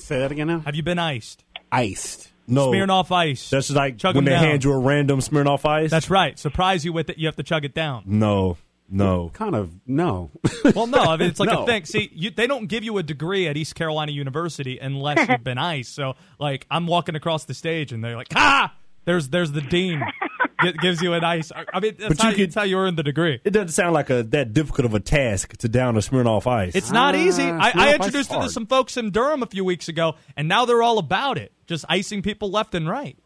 Say 0.00 0.18
that 0.18 0.32
again 0.32 0.46
now. 0.48 0.60
Have 0.60 0.74
you 0.74 0.82
been 0.82 0.98
iced? 0.98 1.44
Iced. 1.70 2.30
No. 2.46 2.70
Smirnoff 2.70 3.12
Ice. 3.12 3.48
That's 3.50 3.70
like 3.70 3.96
Chug 3.98 4.16
when 4.16 4.22
'em 4.22 4.24
they 4.26 4.30
down. 4.32 4.44
hand 4.44 4.64
you 4.64 4.72
a 4.72 4.78
random 4.78 5.20
Smirnoff 5.20 5.64
Ice. 5.64 5.90
That's 5.90 6.10
right. 6.10 6.36
Surprise 6.38 6.84
you 6.84 6.92
with 6.92 7.08
it, 7.10 7.18
you 7.18 7.26
have 7.28 7.36
to 7.36 7.42
chug 7.44 7.64
it 7.64 7.74
down. 7.74 8.02
no, 8.06 8.56
no. 8.88 9.30
Kind 9.34 9.54
of 9.54 9.70
no. 9.86 10.30
Well, 10.74 10.86
no, 10.88 10.98
I 10.98 11.16
mean, 11.16 11.28
it's 11.30 11.38
like 11.40 11.48
No. 11.48 11.62
a 11.62 11.66
thing. 11.66 11.84
See, 11.84 12.10
you, 12.12 12.30
they 12.30 12.46
don't 12.48 12.66
give 12.66 12.82
you 12.84 12.98
a 12.98 13.02
degree 13.02 13.46
at 13.48 13.56
East 13.56 13.74
Carolina 13.76 14.12
University 14.12 14.78
unless 14.78 15.28
you've 15.28 15.44
been 15.44 15.58
iced. 15.58 15.94
So, 15.94 16.16
like, 16.38 16.66
I'm 16.70 16.86
walking 16.86 17.14
across 17.14 17.44
the 17.44 17.54
stage 17.54 17.92
and 17.92 18.02
they're 18.04 18.16
like, 18.16 18.28
"Ah, 18.34 18.74
There's 19.04 19.28
there's 19.28 19.52
the 19.52 19.60
dean." 19.62 20.02
Gi- 20.62 20.72
gives 20.80 21.00
you 21.02 21.12
an 21.14 21.24
ice. 21.24 21.50
I 21.52 21.64
I 21.72 21.80
mean, 21.80 21.94
that's, 21.98 22.08
But 22.08 22.18
how, 22.22 22.28
you 22.30 22.36
could- 22.36 22.48
that's 22.50 22.54
how 22.54 22.62
you 22.62 22.78
earn 22.78 22.96
the 22.96 23.02
degree. 23.02 23.40
It 23.44 23.50
doesn't 23.50 23.68
sound 23.70 23.94
like 23.94 24.10
a 24.10 24.22
that 24.24 24.52
difficult 24.52 24.84
of 24.86 24.94
a 24.94 25.00
task 25.00 25.56
to 25.58 25.68
down 25.68 25.96
a 25.96 26.00
Smirnoff 26.00 26.46
Ice. 26.46 26.74
It's 26.74 26.90
not 26.90 27.14
easy. 27.14 27.44
I, 27.44 27.72
I 27.74 27.94
introduced 27.94 28.30
it 28.32 28.40
to 28.40 28.48
some 28.50 28.66
folks 28.66 28.96
in 28.96 29.10
Durham 29.10 29.42
a 29.42 29.46
few 29.46 29.64
weeks 29.64 29.88
ago, 29.88 30.14
and 30.36 30.48
now 30.48 30.64
they're 30.64 30.82
all 30.82 30.98
about 30.98 31.38
it, 31.38 31.52
just 31.66 31.84
icing 31.88 32.22
people 32.22 32.50
left 32.50 32.74
and 32.74 32.88
right. 32.88 33.16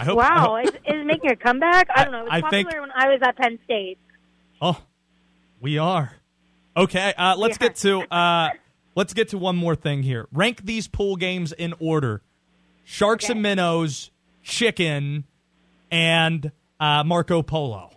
I 0.00 0.04
hope, 0.04 0.18
I 0.18 0.22
Wow, 0.36 0.56
hope- 0.56 0.64
is, 0.68 0.70
is 0.74 0.80
it 0.86 1.04
making 1.06 1.30
a 1.30 1.36
comeback? 1.36 1.88
I 1.94 2.04
don't 2.04 2.12
know. 2.12 2.20
It 2.20 2.24
was 2.24 2.30
I 2.32 2.40
popular 2.40 2.64
think- 2.70 2.80
when 2.80 2.90
I 2.94 3.08
was 3.08 3.20
at 3.22 3.36
Penn 3.36 3.58
State. 3.64 3.98
Oh, 4.60 4.80
we 5.60 5.76
are. 5.78 6.14
Okay, 6.76 7.12
uh, 7.18 7.36
let's 7.36 7.58
Yeah. 7.60 7.68
get 7.68 7.76
to 7.76 8.00
uh, 8.14 8.48
let's 8.94 9.12
get 9.12 9.28
to 9.30 9.38
one 9.38 9.56
more 9.56 9.74
thing 9.76 10.02
here. 10.02 10.28
Rank 10.32 10.64
these 10.64 10.88
pool 10.88 11.16
games 11.16 11.52
in 11.52 11.74
order: 11.78 12.22
Sharks 12.84 13.28
and 13.28 13.42
Minnows, 13.42 14.10
Chicken, 14.42 15.24
and 15.92 16.50
uh, 16.80 17.04
Marco 17.04 17.42
Polo. 17.42 17.90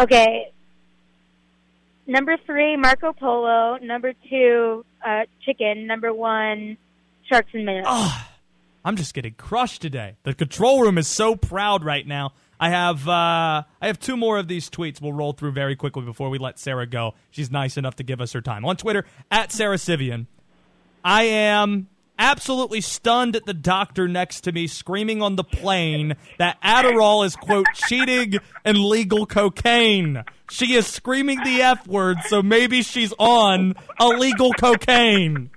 Okay. 0.00 0.50
Number 2.06 2.36
three, 2.44 2.76
Marco 2.76 3.12
Polo. 3.12 3.76
Number 3.76 4.12
two, 4.28 4.84
uh, 5.06 5.20
Chicken. 5.44 5.86
Number 5.86 6.12
one, 6.12 6.76
Sharks 7.28 7.50
and 7.52 7.64
Minnows. 7.64 7.84
Oh, 7.86 8.26
I'm 8.84 8.96
just 8.96 9.14
getting 9.14 9.34
crushed 9.34 9.82
today. 9.82 10.16
The 10.24 10.34
control 10.34 10.80
room 10.80 10.98
is 10.98 11.06
so 11.06 11.36
proud 11.36 11.84
right 11.84 12.06
now. 12.06 12.32
I 12.58 12.70
have 12.70 13.06
uh, 13.08 13.62
I 13.80 13.86
have 13.86 14.00
two 14.00 14.16
more 14.16 14.38
of 14.38 14.48
these 14.48 14.70
tweets. 14.70 15.00
We'll 15.00 15.12
roll 15.12 15.32
through 15.32 15.52
very 15.52 15.76
quickly 15.76 16.02
before 16.04 16.30
we 16.30 16.38
let 16.38 16.58
Sara 16.58 16.86
go. 16.86 17.14
She's 17.30 17.50
nice 17.50 17.76
enough 17.76 17.96
to 17.96 18.02
give 18.02 18.20
us 18.20 18.32
her 18.32 18.40
time 18.40 18.64
on 18.64 18.76
Twitter 18.76 19.04
at 19.30 19.52
Sara 19.52 19.78
Civian. 19.78 20.26
I 21.04 21.24
am 21.24 21.88
absolutely 22.22 22.80
stunned 22.80 23.34
at 23.34 23.44
the 23.44 23.52
doctor 23.52 24.06
next 24.06 24.42
to 24.42 24.52
me 24.52 24.68
screaming 24.68 25.20
on 25.20 25.34
the 25.34 25.42
plane 25.42 26.14
that 26.38 26.56
Adderall 26.62 27.26
is 27.26 27.34
quote 27.34 27.66
cheating 27.74 28.34
and 28.64 28.78
legal 28.78 29.26
cocaine. 29.26 30.22
She 30.48 30.74
is 30.74 30.86
screaming 30.86 31.42
the 31.42 31.62
F 31.62 31.86
word, 31.88 32.18
so 32.28 32.40
maybe 32.40 32.82
she's 32.82 33.12
on 33.18 33.74
illegal 33.98 34.52
cocaine. 34.52 35.50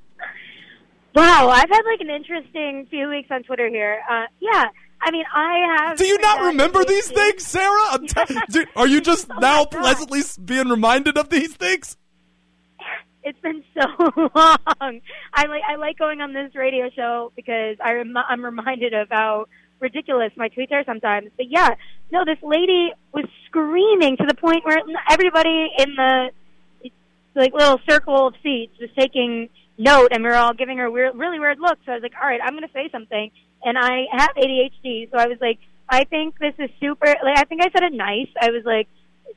Wow, 1.14 1.50
I've 1.50 1.70
had 1.70 1.84
like 1.86 2.02
an 2.02 2.10
interesting 2.10 2.88
few 2.90 3.10
weeks 3.10 3.30
on 3.30 3.44
Twitter 3.44 3.70
here. 3.70 4.02
Uh, 4.10 4.26
yeah, 4.42 4.66
I 5.02 5.12
mean, 5.12 5.24
I 5.34 5.78
have. 5.78 5.98
Do 5.98 6.06
you 6.06 6.18
not 6.18 6.42
remember 6.48 6.84
these 6.84 7.10
things, 7.10 7.46
Sara? 7.46 7.80
I'm 7.92 8.08
t- 8.08 8.40
Dude, 8.50 8.68
are 8.76 8.88
you 8.88 9.02
just 9.02 9.30
Oh 9.30 9.40
now 9.40 9.66
pleasantly 9.66 10.22
being 10.44 10.68
reminded 10.68 11.18
of 11.18 11.30
these 11.30 11.54
things? 11.54 11.96
It's 13.26 13.40
been 13.42 13.64
so 13.74 14.30
long. 14.36 15.02
I 15.34 15.48
like 15.48 15.64
I 15.68 15.76
like 15.76 15.98
going 15.98 16.22
on 16.22 16.34
this 16.34 16.56
radio 16.56 16.90
show 16.96 17.32
because 17.36 17.78
I 17.84 17.94
rem- 17.94 18.16
I'm 18.16 18.46
reminded 18.46 18.94
of 18.94 19.10
how 19.10 19.48
ridiculous 19.80 20.32
my 20.38 20.48
tweets 20.50 20.72
are 20.72 20.84
sometimes. 20.86 21.32
But 21.36 21.48
yeah, 21.50 21.72
no, 22.12 22.24
this 22.24 22.38
lady 22.42 22.94
was 23.12 23.26
screaming 23.48 24.16
to 24.18 24.26
the 24.28 24.36
point 24.36 24.64
where 24.64 24.78
everybody 25.10 25.72
in 25.78 25.96
the 25.96 26.30
like 27.36 27.54
little 27.54 27.80
circle 27.90 28.28
of 28.28 28.36
seats 28.44 28.74
was 28.80 28.90
taking 28.98 29.50
note, 29.78 30.10
and 30.12 30.24
we 30.24 30.30
were 30.30 30.36
all 30.36 30.54
giving 30.54 30.78
her 30.78 30.90
weird, 30.90 31.16
really 31.16 31.40
weird 31.40 31.60
looks. 31.60 31.82
So 31.86 31.92
I 31.92 31.96
was 31.96 32.04
like, 32.04 32.14
all 32.22 32.28
right, 32.28 32.40
I'm 32.42 32.54
going 32.54 32.64
to 32.64 32.74
say 32.74 32.90
something, 32.92 33.32
and 33.64 33.78
I 33.78 34.06
have 34.12 34.30
ADHD, 34.38 35.12
so 35.12 35.18
I 35.18 35.28
was 35.28 35.38
like, 35.42 35.60
I 35.90 36.06
think 36.06 36.38
this 36.40 36.54
is 36.60 36.70
super. 36.80 37.08
Like, 37.08 37.38
I 37.38 37.44
think 37.44 37.62
I 37.62 37.70
said 37.72 37.84
it 37.84 37.94
nice. 37.94 38.30
I 38.40 38.52
was 38.52 38.64
like, 38.66 38.88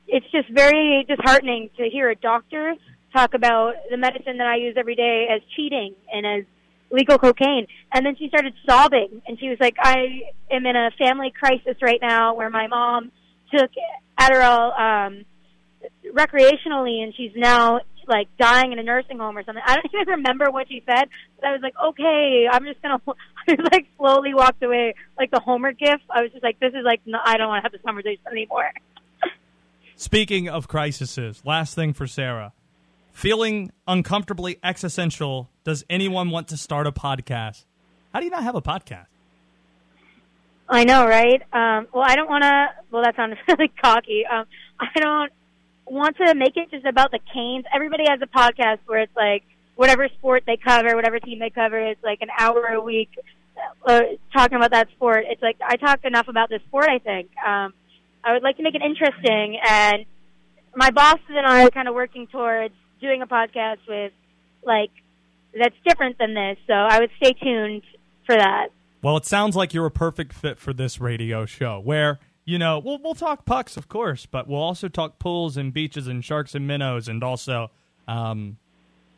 it's 0.07 0.25
just 0.31 0.49
very 0.49 1.05
disheartening 1.07 1.69
to 1.77 1.89
hear 1.89 2.09
a 2.09 2.15
doctor 2.15 2.75
talk 3.13 3.33
about 3.33 3.73
the 3.89 3.97
medicine 3.97 4.37
that 4.37 4.47
I 4.47 4.57
use 4.57 4.75
every 4.77 4.95
day 4.95 5.27
as 5.33 5.41
cheating 5.55 5.95
and 6.11 6.25
as 6.25 6.43
legal 6.91 7.17
cocaine. 7.17 7.67
And 7.93 8.05
then 8.05 8.15
she 8.17 8.27
started 8.29 8.53
sobbing 8.65 9.21
and 9.27 9.39
she 9.39 9.49
was 9.49 9.57
like, 9.59 9.75
I 9.79 10.21
am 10.51 10.65
in 10.65 10.75
a 10.75 10.91
family 10.97 11.31
crisis 11.37 11.75
right 11.81 11.99
now 12.01 12.35
where 12.35 12.49
my 12.49 12.67
mom 12.67 13.11
took 13.53 13.71
Adderall, 14.19 14.79
um, 14.79 15.25
recreationally 16.13 17.03
and 17.03 17.13
she's 17.15 17.31
now 17.35 17.79
like 18.07 18.27
dying 18.37 18.71
in 18.73 18.79
a 18.79 18.83
nursing 18.83 19.19
home 19.19 19.37
or 19.37 19.43
something. 19.43 19.63
I 19.65 19.75
don't 19.75 19.85
even 19.93 20.07
remember 20.15 20.49
what 20.49 20.67
she 20.67 20.83
said, 20.85 21.05
but 21.39 21.47
I 21.47 21.51
was 21.51 21.61
like, 21.61 21.75
okay, 21.91 22.47
I'm 22.51 22.65
just 22.65 22.81
gonna, 22.81 22.99
I 23.47 23.55
like 23.71 23.87
slowly 23.97 24.33
walked 24.33 24.63
away 24.63 24.95
like 25.17 25.31
the 25.31 25.39
Homer 25.39 25.71
gif. 25.71 26.01
I 26.09 26.23
was 26.23 26.31
just 26.31 26.43
like, 26.43 26.59
this 26.59 26.73
is 26.73 26.83
like, 26.83 27.01
no, 27.05 27.19
I 27.23 27.37
don't 27.37 27.47
want 27.47 27.61
to 27.61 27.63
have 27.63 27.71
this 27.71 27.81
conversation 27.85 28.23
anymore. 28.31 28.71
Speaking 29.95 30.49
of 30.49 30.67
crises, 30.67 31.41
last 31.45 31.75
thing 31.75 31.93
for 31.93 32.07
Sara. 32.07 32.53
Feeling 33.11 33.71
uncomfortably 33.87 34.57
existential, 34.63 35.49
does 35.63 35.83
anyone 35.89 36.29
want 36.29 36.47
to 36.49 36.57
start 36.57 36.87
a 36.87 36.91
podcast? 36.91 37.65
How 38.13 38.19
do 38.19 38.25
you 38.25 38.31
not 38.31 38.43
have 38.43 38.55
a 38.55 38.61
podcast? 38.61 39.07
I 40.69 40.83
know, 40.83 41.05
right? 41.05 41.41
Um, 41.51 41.87
well, 41.93 42.03
I 42.05 42.15
don't 42.15 42.29
want 42.29 42.43
to. 42.43 42.67
Well, 42.91 43.03
that 43.03 43.15
sounds 43.15 43.35
really 43.47 43.71
cocky. 43.81 44.23
Um, 44.25 44.45
I 44.79 44.99
don't 44.99 45.31
want 45.85 46.15
to 46.17 46.35
make 46.35 46.55
it 46.55 46.71
just 46.71 46.85
about 46.85 47.11
the 47.11 47.19
Canes. 47.33 47.65
Everybody 47.73 48.05
has 48.07 48.19
a 48.21 48.27
podcast 48.27 48.79
where 48.85 48.99
it's 48.99 49.15
like 49.15 49.43
whatever 49.75 50.07
sport 50.17 50.43
they 50.45 50.57
cover, 50.57 50.95
whatever 50.95 51.19
team 51.19 51.39
they 51.39 51.49
cover, 51.49 51.79
it's 51.79 52.03
like 52.03 52.21
an 52.21 52.29
hour 52.37 52.65
a 52.67 52.81
week 52.81 53.09
uh, 53.85 54.01
talking 54.33 54.57
about 54.57 54.71
that 54.71 54.89
sport. 54.91 55.25
It's 55.27 55.41
like 55.41 55.57
I 55.65 55.75
talk 55.75 56.03
enough 56.03 56.27
about 56.27 56.49
this 56.49 56.61
sport. 56.67 56.87
I 56.89 56.99
think 56.99 57.29
um, 57.45 57.73
I 58.23 58.33
would 58.33 58.43
like 58.43 58.57
to 58.57 58.63
make 58.63 58.75
it 58.75 58.81
interesting, 58.81 59.59
and 59.67 60.05
my 60.75 60.91
bosses 60.91 61.21
and 61.29 61.45
I 61.45 61.65
are 61.65 61.71
kind 61.71 61.87
of 61.87 61.95
working 61.95 62.27
towards 62.27 62.73
doing 62.99 63.21
a 63.21 63.27
podcast 63.27 63.79
with 63.87 64.13
like 64.63 64.91
that's 65.57 65.75
different 65.85 66.17
than 66.17 66.33
this. 66.33 66.57
So 66.67 66.73
I 66.73 66.99
would 66.99 67.11
stay 67.17 67.33
tuned 67.33 67.83
for 68.25 68.35
that. 68.35 68.69
Well, 69.01 69.17
it 69.17 69.25
sounds 69.25 69.55
like 69.55 69.73
you're 69.73 69.85
a 69.85 69.91
perfect 69.91 70.33
fit 70.33 70.59
for 70.59 70.73
this 70.73 70.99
radio 70.99 71.45
show 71.45 71.79
where, 71.79 72.19
you 72.45 72.59
know, 72.59 72.79
we'll, 72.79 72.99
we'll 73.01 73.15
talk 73.15 73.45
pucks, 73.45 73.77
of 73.77 73.87
course, 73.87 74.25
but 74.25 74.47
we'll 74.47 74.61
also 74.61 74.89
talk 74.89 75.19
pools 75.19 75.55
and 75.55 75.73
beaches 75.73 76.07
and 76.07 76.23
sharks 76.23 76.53
and 76.53 76.67
minnows 76.67 77.07
and 77.07 77.23
also 77.23 77.71
um, 78.07 78.57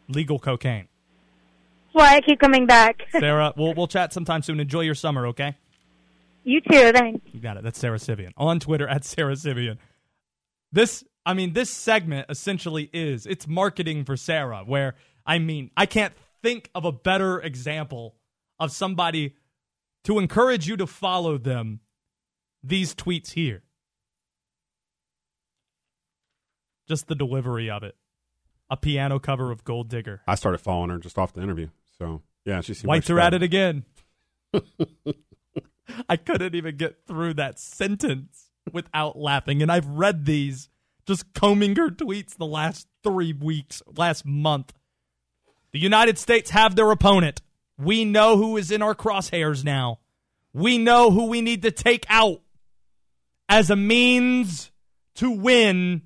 legal 0.08 0.38
cocaine. 0.38 0.88
That's 1.94 2.06
why 2.06 2.16
I 2.16 2.22
keep 2.22 2.40
coming 2.40 2.68
back. 2.68 3.02
Sara, 3.12 3.54
we'll, 3.58 3.74
we'll 3.74 3.88
chat 3.88 4.14
sometime 4.14 4.44
soon. 4.44 4.60
Enjoy 4.60 4.82
your 4.82 4.96
summer, 4.96 5.28
okay? 5.28 5.58
you 6.44 6.62
too. 6.62 6.92
Thanks. 6.92 7.26
You 7.34 7.40
got 7.40 7.58
it. 7.58 7.64
That's 7.64 7.80
Sara 7.80 8.00
Civian. 8.00 8.34
On 8.38 8.60
Twitter, 8.60 8.88
at 8.88 9.04
Sara 9.04 9.36
Civian. 9.36 9.78
This, 10.72 11.04
I 11.26 11.34
mean, 11.34 11.54
this 11.54 11.70
segment 11.70 12.28
essentially 12.30 12.90
is, 12.94 13.26
it's 13.26 13.48
marketing 13.48 14.06
for 14.06 14.18
Sara, 14.18 14.64
where, 14.66 14.96
I 15.26 15.40
mean, 15.40 15.70
I 15.78 15.86
can't 15.86 16.14
think 16.42 16.70
of 16.74 16.86
a 16.86 16.92
better 16.92 17.40
example 17.40 18.16
of 18.60 18.72
somebody 18.72 19.36
to 20.06 20.18
encourage 20.18 20.68
you 20.68 20.78
to 20.78 20.88
follow 20.88 21.38
them, 21.38 21.80
these 22.64 22.96
tweets 22.96 23.32
here. 23.34 23.64
Just 26.88 27.08
the 27.08 27.16
delivery 27.16 27.70
of 27.70 27.84
it. 27.84 27.96
A 28.70 28.78
piano 28.78 29.20
cover 29.20 29.52
of 29.52 29.64
Gold 29.64 29.90
Digger. 29.90 30.22
I 30.28 30.36
started 30.36 30.60
following 30.60 30.90
her 30.90 30.98
just 30.98 31.18
off 31.18 31.34
the 31.34 31.42
interview. 31.42 31.70
So 31.98 32.22
yeah, 32.46 32.62
she 32.62 32.74
seemed 32.74 32.88
Whites 32.88 33.10
are 33.10 33.20
at 33.20 33.34
it 33.34 33.44
again. 33.44 33.86
I 36.10 36.16
couldn't 36.16 36.56
even 36.56 36.78
get 36.78 37.06
through 37.06 37.36
that 37.36 37.60
sentence 37.60 38.50
without 38.72 39.18
laughing. 39.18 39.62
And 39.62 39.72
I've 39.72 39.88
read 39.88 40.26
these 40.26 40.70
just 41.06 41.34
combing 41.34 41.76
her 41.76 41.90
tweets 41.90 42.36
the 42.36 42.46
last 42.46 42.88
three 43.04 43.34
weeks, 43.34 43.82
last 43.96 44.26
month. 44.26 44.74
The 45.72 45.80
United 45.80 46.18
States 46.18 46.52
have 46.52 46.76
their 46.76 46.92
opponent. 46.92 47.42
We 47.78 48.06
know 48.06 48.38
who 48.38 48.58
is 48.58 48.72
in 48.72 48.82
our 48.82 48.94
crosshairs 48.94 49.64
now. 49.64 50.00
We 50.54 50.78
know 50.78 51.12
who 51.12 51.28
we 51.28 51.42
need 51.42 51.62
to 51.64 51.72
take 51.72 52.06
out 52.10 52.42
as 53.48 53.70
a 53.70 53.76
means 53.76 54.72
to 55.16 55.32
win 55.32 56.04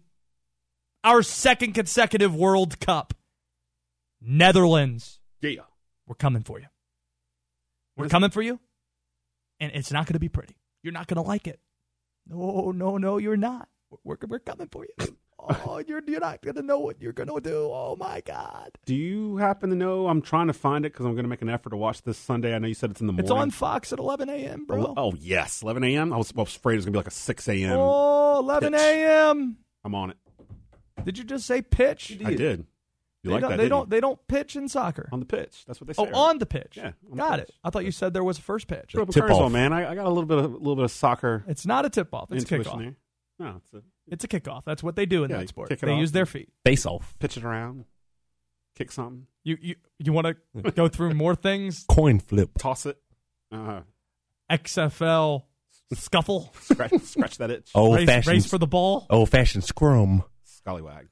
our 1.03 1.21
second 1.23 1.73
consecutive 1.73 2.35
World 2.35 2.79
Cup. 2.79 3.13
Netherlands. 4.21 5.19
Yeah. 5.41 5.61
We're 6.07 6.15
coming 6.15 6.43
for 6.43 6.59
you. 6.59 6.67
We're 7.97 8.09
coming 8.09 8.31
for 8.31 8.41
you. 8.41 8.59
And 9.59 9.71
it's 9.73 9.91
not 9.91 10.05
going 10.05 10.13
to 10.13 10.19
be 10.19 10.29
pretty. 10.29 10.57
You're 10.83 10.93
not 10.93 11.07
going 11.07 11.21
to 11.21 11.27
like 11.27 11.47
it. 11.47 11.59
No, 12.27 12.71
no, 12.71 12.97
no, 12.97 13.17
you're 13.17 13.37
not. 13.37 13.69
We're, 14.03 14.17
we're 14.27 14.39
coming 14.39 14.67
for 14.71 14.85
you. 14.85 15.15
Oh, 15.47 15.81
you're, 15.85 16.01
you're 16.07 16.19
not 16.19 16.41
going 16.41 16.55
to 16.55 16.63
know 16.63 16.79
what 16.79 17.01
you're 17.01 17.13
going 17.13 17.29
to 17.29 17.39
do. 17.39 17.69
Oh, 17.71 17.95
my 17.99 18.21
God. 18.21 18.71
Do 18.85 18.95
you 18.95 19.37
happen 19.37 19.69
to 19.69 19.75
know? 19.75 20.07
I'm 20.07 20.21
trying 20.21 20.47
to 20.47 20.53
find 20.53 20.85
it 20.85 20.93
because 20.93 21.05
I'm 21.05 21.13
going 21.13 21.25
to 21.25 21.29
make 21.29 21.41
an 21.41 21.49
effort 21.49 21.69
to 21.69 21.77
watch 21.77 22.01
this 22.01 22.17
Sunday. 22.17 22.55
I 22.55 22.59
know 22.59 22.67
you 22.67 22.73
said 22.73 22.91
it's 22.91 23.01
in 23.01 23.07
the 23.07 23.13
morning. 23.13 23.25
It's 23.25 23.31
on 23.31 23.51
Fox 23.51 23.93
at 23.93 23.99
11 23.99 24.29
a.m., 24.29 24.65
bro. 24.65 24.87
Oh, 24.87 24.93
oh, 24.97 25.13
yes, 25.19 25.61
11 25.61 25.83
a.m. 25.83 26.13
I 26.13 26.17
was, 26.17 26.33
I 26.35 26.41
was 26.41 26.55
afraid 26.55 26.75
it 26.75 26.77
was 26.77 26.85
going 26.85 26.93
to 26.93 26.97
be 26.97 26.99
like 26.99 27.07
a 27.07 27.11
6 27.11 27.47
a.m. 27.47 27.77
Oh, 27.77 28.39
11 28.39 28.73
a.m. 28.73 29.57
I'm 29.83 29.93
on 29.93 30.11
it. 30.11 30.17
Did 31.03 31.17
you 31.17 31.23
just 31.23 31.45
say 31.45 31.61
pitch? 31.61 32.17
I 32.25 32.33
did. 32.33 32.65
You 33.25 33.29
they 33.29 33.33
like 33.33 33.41
don't, 33.41 33.49
that? 33.51 33.57
They 33.57 33.69
don't. 33.69 33.85
you? 33.85 33.89
They 33.89 33.99
don't 33.99 34.27
pitch 34.27 34.55
in 34.55 34.67
soccer. 34.69 35.09
on 35.11 35.19
the 35.19 35.25
pitch. 35.25 35.63
That's 35.65 35.81
what 35.81 35.87
they 35.87 35.93
oh, 35.97 36.05
say. 36.05 36.11
Oh, 36.13 36.25
right? 36.25 36.29
on 36.29 36.37
the 36.37 36.45
pitch. 36.45 36.77
Yeah, 36.77 36.91
on 37.11 37.17
got 37.17 37.39
pitch. 37.39 37.49
it. 37.49 37.55
I 37.63 37.71
thought 37.71 37.83
you 37.83 37.91
said 37.91 38.13
there 38.13 38.23
was 38.23 38.37
a 38.37 38.41
first 38.41 38.67
pitch. 38.67 38.93
Grew 38.93 39.01
up 39.01 39.09
in 39.09 39.13
Tip 39.13 39.29
off. 39.31 39.51
man. 39.51 39.73
I, 39.73 39.91
I 39.91 39.95
got 39.95 40.05
a 40.05 40.09
little 40.09 40.25
bit 40.25 40.37
of 40.37 40.45
a 40.45 40.57
little 40.57 40.75
bit 40.75 40.85
of 40.85 40.91
soccer 40.91 41.43
It's 41.47 41.65
not 41.65 41.85
a 41.85 41.89
tip 41.89 42.13
off. 42.13 42.31
It's 42.31 42.43
a 42.43 42.55
intuition 42.55 42.71
kickoff. 42.71 42.79
there. 42.83 42.95
No, 43.39 43.55
it's 43.57 43.73
a 43.73 43.81
It's 44.07 44.23
a 44.23 44.27
kickoff. 44.27 44.63
That's 44.65 44.81
what 44.83 44.95
they 44.95 45.05
do 45.05 45.23
in 45.23 45.31
Yeah, 45.31 45.39
that 45.39 45.49
sport. 45.49 45.69
They 45.79 45.95
use 45.97 46.11
their 46.13 46.25
feet. 46.25 46.49
Face 46.63 46.85
off. 46.85 47.15
pitch 47.19 47.35
it 47.37 47.43
around, 47.43 47.85
kick 48.75 48.91
something, 48.91 49.27
You 49.43 49.57
you 49.61 49.75
you 49.99 50.13
want 50.13 50.27
to 50.63 50.71
go 50.71 50.87
through 50.87 51.13
more 51.23 51.35
things? 51.35 51.85
Coin 51.89 52.19
flip. 52.19 52.51
toss 52.57 52.85
it, 52.85 52.97
uh, 53.51 53.81
XFL 54.49 55.43
scuffle, 55.93 56.53
scratch 56.61 56.93
scratch 57.03 57.37
that 57.37 57.51
itch, 57.51 57.71
Old 57.75 57.97
race, 57.97 58.05
fashioned. 58.07 58.33
race 58.33 58.45
for 58.49 58.57
the 58.57 58.67
ball. 58.67 59.05
Old 59.09 59.29
fashioned 59.29 59.63
scrum. 59.63 60.23
scallywag. 60.43 61.07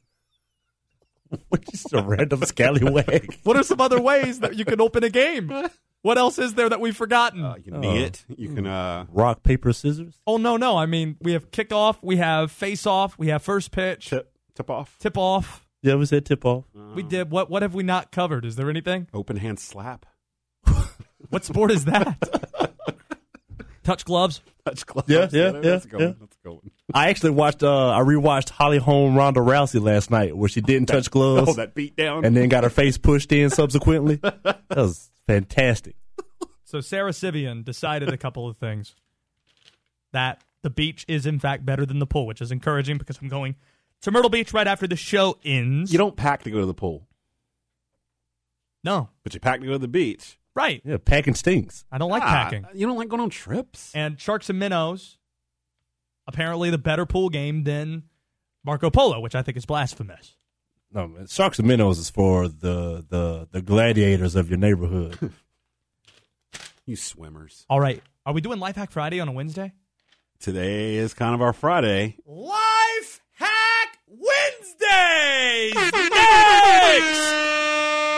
Which 1.49 1.73
is 1.73 1.85
a 1.93 2.01
random 2.03 2.41
scallywag. 2.43 3.37
What 3.43 3.57
are 3.57 3.63
some 3.63 3.81
other 3.81 3.99
ways 3.99 4.39
that 4.41 4.55
you 4.55 4.65
can 4.65 4.79
open 4.79 5.03
a 5.03 5.09
game? 5.09 5.51
What 6.03 6.17
else 6.17 6.37
is 6.37 6.53
there 6.53 6.67
that 6.69 6.79
we've 6.81 6.95
forgotten? 6.95 7.43
Uh, 7.43 7.55
you 7.55 7.71
can 7.71 7.79
knee 7.81 8.03
it. 8.03 8.25
You 8.27 8.53
can 8.53 8.67
uh, 8.67 9.05
Rock, 9.09 9.41
paper, 9.41 9.71
scissors. 9.73 10.19
oh 10.27 10.37
no, 10.37 10.57
no. 10.57 10.77
I 10.77 10.85
mean, 10.85 11.15
we 11.21 11.31
have 11.31 11.49
kickoff, 11.49 11.97
we 12.01 12.17
have 12.17 12.51
face 12.51 12.85
off, 12.85 13.17
we 13.17 13.29
have 13.29 13.41
first 13.41 13.71
pitch, 13.71 14.09
tip 14.09 14.29
tip 14.53 14.69
off, 14.69 14.97
tip 14.99 15.17
off. 15.17 15.65
Yeah, 15.81 15.95
we 15.95 16.05
said 16.05 16.25
tip 16.25 16.45
off. 16.45 16.65
We 16.93 17.03
did 17.03 17.31
what? 17.31 17.49
What 17.49 17.61
have 17.61 17.73
we 17.73 17.83
not 17.83 18.11
covered? 18.11 18.45
Is 18.45 18.55
there 18.57 18.69
anything? 18.69 19.07
open 19.13 19.37
hand 19.37 19.59
slap, 19.59 20.05
What 21.29 21.45
sport 21.45 21.71
is 21.71 21.85
that? 21.85 22.17
Touch 23.83 24.05
gloves. 24.05 24.41
Touch 24.65 24.85
gloves. 24.85 25.09
Yeah, 25.09 25.27
yeah, 25.31 25.51
That's 25.51 25.85
a 25.85 25.87
good 25.89 25.99
yeah. 25.99 26.13
That's 26.19 26.35
a 26.37 26.47
good 26.47 26.51
one. 26.53 26.71
I 26.93 27.09
actually 27.09 27.31
watched. 27.31 27.63
Uh, 27.63 27.89
I 27.89 27.99
rewatched 27.99 28.49
Holly 28.49 28.77
Holm 28.77 29.15
Ronda 29.15 29.41
Rousey 29.41 29.81
last 29.81 30.09
night, 30.09 30.35
where 30.37 30.47
she 30.47 30.61
didn't 30.61 30.87
touch 30.87 31.11
gloves 31.11 31.49
Oh, 31.49 31.53
that 31.53 31.73
beat 31.75 31.95
down. 31.97 32.23
and 32.23 32.35
then 32.37 32.47
got 32.49 32.63
her 32.63 32.69
face 32.69 32.97
pushed 32.97 33.31
in 33.33 33.49
subsequently. 33.49 34.15
that 34.21 34.61
was 34.69 35.09
fantastic. 35.27 35.95
So 36.63 36.79
Sara 36.79 37.11
Civian 37.13 37.63
decided 37.63 38.09
a 38.09 38.17
couple 38.17 38.47
of 38.47 38.57
things. 38.57 38.95
That 40.13 40.41
the 40.61 40.69
beach 40.69 41.03
is 41.09 41.25
in 41.25 41.39
fact 41.39 41.65
better 41.65 41.85
than 41.85 41.99
the 41.99 42.05
pool, 42.07 42.25
which 42.25 42.41
is 42.41 42.51
encouraging 42.51 42.97
because 42.97 43.17
I'm 43.21 43.27
going 43.27 43.55
to 44.01 44.11
Myrtle 44.11 44.29
Beach 44.29 44.53
right 44.53 44.67
after 44.67 44.87
the 44.87 44.95
show 44.95 45.37
ends. 45.43 45.91
you 45.91 45.97
don't 45.97 46.15
pack 46.15 46.43
to 46.43 46.51
go 46.51 46.59
to 46.61 46.65
the 46.65 46.73
pool, 46.73 47.07
no, 48.83 49.09
but 49.23 49.33
you 49.33 49.39
pack 49.39 49.59
to 49.61 49.65
go 49.65 49.73
to 49.73 49.79
the 49.79 49.87
beach. 49.87 50.37
Right. 50.55 50.81
Yeah, 50.85 50.97
packing 51.03 51.35
stinks. 51.35 51.85
I 51.91 51.97
don't 51.97 52.09
like 52.11 52.23
Ah, 52.23 52.25
packing. 52.27 52.65
You 52.73 52.87
don't 52.87 52.97
like 52.97 53.09
going 53.09 53.21
on 53.21 53.29
trips. 53.29 53.91
And 53.95 54.19
Sharks 54.19 54.49
and 54.49 54.59
Minnows, 54.59 55.17
apparently 56.27 56.69
the 56.69 56.77
better 56.77 57.05
pool 57.05 57.29
game 57.29 57.63
than 57.63 58.03
Marco 58.63 58.89
Polo, 58.89 59.19
which 59.19 59.35
I 59.35 59.41
think 59.41 59.57
is 59.57 59.65
blasphemous. 59.65 60.35
No, 60.91 61.07
man. 61.07 61.25
Sharks 61.27 61.57
and 61.59 61.67
minnows 61.67 61.97
is 61.97 62.09
for 62.11 62.47
the 62.47 63.03
the 63.09 63.47
the 63.51 63.61
gladiators 63.61 64.35
of 64.35 64.49
your 64.49 64.57
neighborhood. 64.59 65.31
You 66.85 66.97
swimmers. 66.97 67.65
All 67.69 67.79
right, 67.79 68.03
are 68.25 68.33
we 68.33 68.41
doing 68.41 68.59
Life 68.59 68.75
Hack 68.75 68.91
Friday 68.91 69.21
on 69.21 69.29
a 69.29 69.31
Wednesday? 69.31 69.71
Today 70.41 70.95
is 70.95 71.13
kind 71.13 71.33
of 71.33 71.41
our 71.41 71.53
Friday. 71.53 72.17
Life 72.25 73.21
Hack 73.35 73.99
Wednesdays 74.09 75.73
next. 75.73 77.33